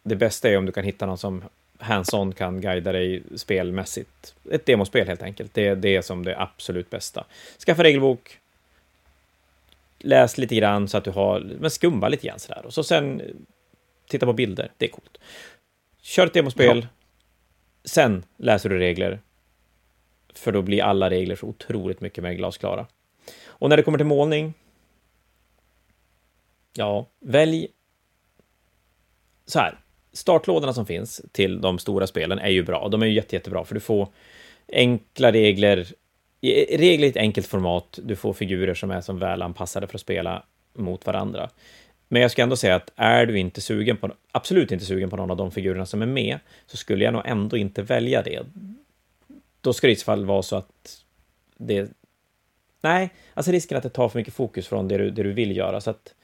[0.03, 1.45] det bästa är om du kan hitta någon som
[1.81, 4.35] hands-on kan guida dig spelmässigt.
[4.51, 5.55] Ett demospel helt enkelt.
[5.55, 7.25] Det, det är som det absolut bästa.
[7.67, 8.39] Skaffa regelbok.
[9.99, 12.67] Läs lite grann så att du har, men skumma lite grann sådär.
[12.67, 13.23] Och så sen
[14.09, 15.19] titta på bilder, det är coolt.
[16.01, 16.89] Kör ett demospel, ja.
[17.85, 19.21] sen läser du regler.
[20.35, 22.87] För då blir alla regler så otroligt mycket mer glasklara.
[23.47, 24.55] Och när det kommer till målning,
[26.73, 27.69] ja, välj
[29.47, 29.79] så här.
[30.13, 32.89] Startlådorna som finns till de stora spelen är ju bra.
[32.89, 34.09] De är ju jätte, jättebra, för du får
[34.73, 35.87] enkla regler,
[36.79, 37.99] regler i ett enkelt format.
[38.03, 41.51] Du får figurer som är som väl anpassade för att spela mot varandra.
[42.09, 45.17] Men jag ska ändå säga att är du inte sugen på, absolut inte sugen på
[45.17, 48.43] någon av de figurerna som är med, så skulle jag nog ändå inte välja det.
[49.61, 51.05] Då ska det i så fall vara så att
[51.57, 51.91] det...
[52.83, 55.57] Nej, alltså risken att det tar för mycket fokus från det du, det du vill
[55.57, 55.81] göra.
[55.81, 56.15] Så att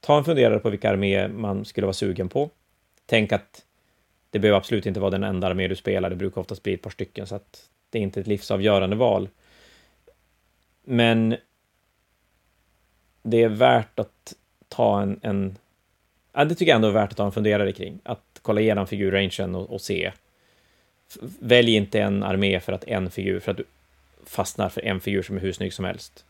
[0.00, 2.50] ta en funderare på vilka arméer man skulle vara sugen på.
[3.06, 3.64] Tänk att
[4.30, 6.82] det behöver absolut inte vara den enda armé du spelar, det brukar oftast bli ett
[6.82, 9.28] par stycken, så att det är inte ett livsavgörande val.
[10.84, 11.36] Men
[13.22, 14.34] det är värt att
[14.68, 15.58] ta en, en...
[16.32, 18.00] Ja, det tycker jag ändå är värt att ta en funderare kring.
[18.02, 20.12] Att kolla igenom figurrangen och, och se.
[21.38, 23.64] Välj inte en armé för att en figur, för att du
[24.26, 26.24] fastnar för en figur som är hur snygg som helst.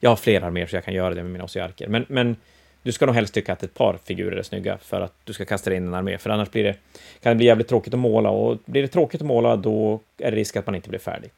[0.00, 2.36] Jag har fler arméer så jag kan göra det med mina osiarker, men, men
[2.82, 5.44] du ska nog helst tycka att ett par figurer är snygga för att du ska
[5.44, 6.76] kasta in en armé, för annars blir det,
[7.20, 10.30] kan det bli jävligt tråkigt att måla och blir det tråkigt att måla då är
[10.30, 11.30] det risk att man inte blir färdig.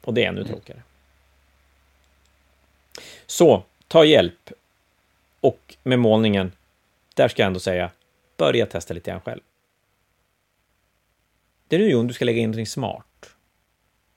[0.00, 0.52] Och det är ännu mm.
[0.52, 0.82] tråkigare.
[3.26, 4.50] Så, ta hjälp.
[5.40, 6.52] Och med målningen,
[7.14, 7.90] där ska jag ändå säga,
[8.36, 9.40] börja testa lite grann själv.
[11.68, 13.34] Det är nu Jon, du ska lägga in någonting smart.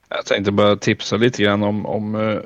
[0.10, 2.42] Jag tänkte bara tipsa lite grann om, om uh,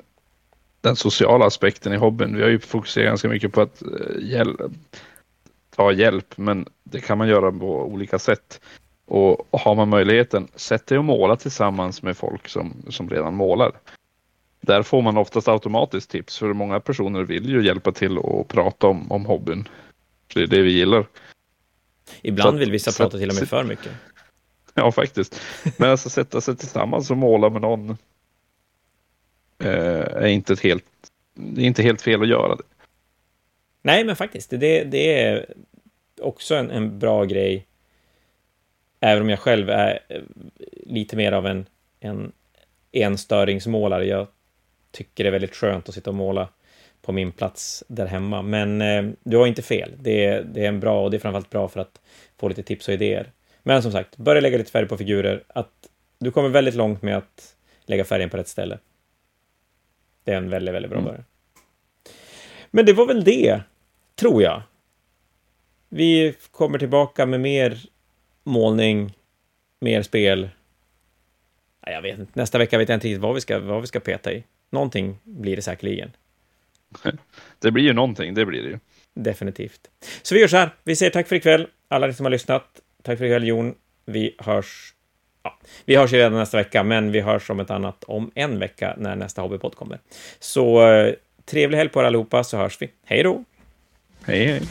[0.82, 2.36] den sociala aspekten i hobbyn.
[2.36, 4.58] Vi har ju fokuserat ganska mycket på att uh, hjäl
[5.76, 8.62] ta hjälp, men det kan man göra på olika sätt.
[9.06, 13.72] Och, har man möjligheten, sätt dig och måla tillsammans med folk som, som redan målar
[14.62, 18.88] där får man oftast automatiskt tips för många personer vill ju hjälpa till och prata
[18.88, 19.68] om, om hobbyn.
[20.34, 21.08] Det är det vi gillar.
[22.22, 23.92] Ibland att, vill vissa prata till och med för mycket.
[24.74, 25.42] Ja, faktiskt.
[25.78, 27.96] Men alltså sätta sig tillsammans och måla med någon eh,
[29.64, 30.86] Eh, är inte ett helt,
[31.34, 32.64] det är inte helt fel att göra det.
[33.82, 35.46] Nej, men faktiskt, det, det är
[36.22, 37.68] också en, en bra grej.
[39.00, 40.22] Även om jag själv är eh,
[40.86, 41.66] lite mer av en,
[42.00, 42.32] en
[42.92, 44.06] enstöringsmålare.
[44.06, 44.28] Jag
[44.92, 46.50] tycker det är väldigt skönt att sitta och måla
[47.02, 48.42] på min plats där hemma.
[48.42, 49.92] Men eh, du har inte fel.
[50.00, 52.02] Det är, det är en bra och det är framförallt bra för att
[52.40, 53.32] få lite tips och idéer.
[53.64, 55.44] Men som sagt, börja lägga lite färg på figurer.
[55.48, 55.90] Att
[56.20, 57.56] du kommer väldigt långt med att
[57.86, 58.78] lägga färgen på rätt ställe.
[60.24, 61.12] Det är en väldigt, väldigt bra mm.
[61.12, 61.26] början.
[62.72, 63.62] Men det var väl det,
[64.16, 64.62] tror jag.
[65.90, 67.78] Vi kommer tillbaka med mer
[68.44, 69.14] målning,
[69.80, 70.50] mer spel.
[71.82, 74.00] Jag vet inte, nästa vecka vet jag inte riktigt vad vi ska, vad vi ska
[74.00, 74.44] peta i.
[74.70, 76.12] Någonting blir det säkerligen.
[77.60, 78.80] Det blir ju någonting, det blir det ju.
[79.14, 79.90] Definitivt.
[80.22, 82.82] Så vi gör så här, vi säger tack för ikväll, alla ni som har lyssnat.
[83.04, 83.76] Tack för ikväll Jon.
[84.06, 84.94] Vi hörs
[85.44, 88.60] ja, vi hörs ju redan nästa vecka, men vi hörs om ett annat om en
[88.60, 90.00] vecka när nästa Hobbypodd kommer.
[90.40, 91.14] Så eh,
[91.46, 92.92] trevlig helg på er allihopa, så hörs vi.
[93.06, 93.44] Hej då!
[94.26, 94.62] Hej, hej!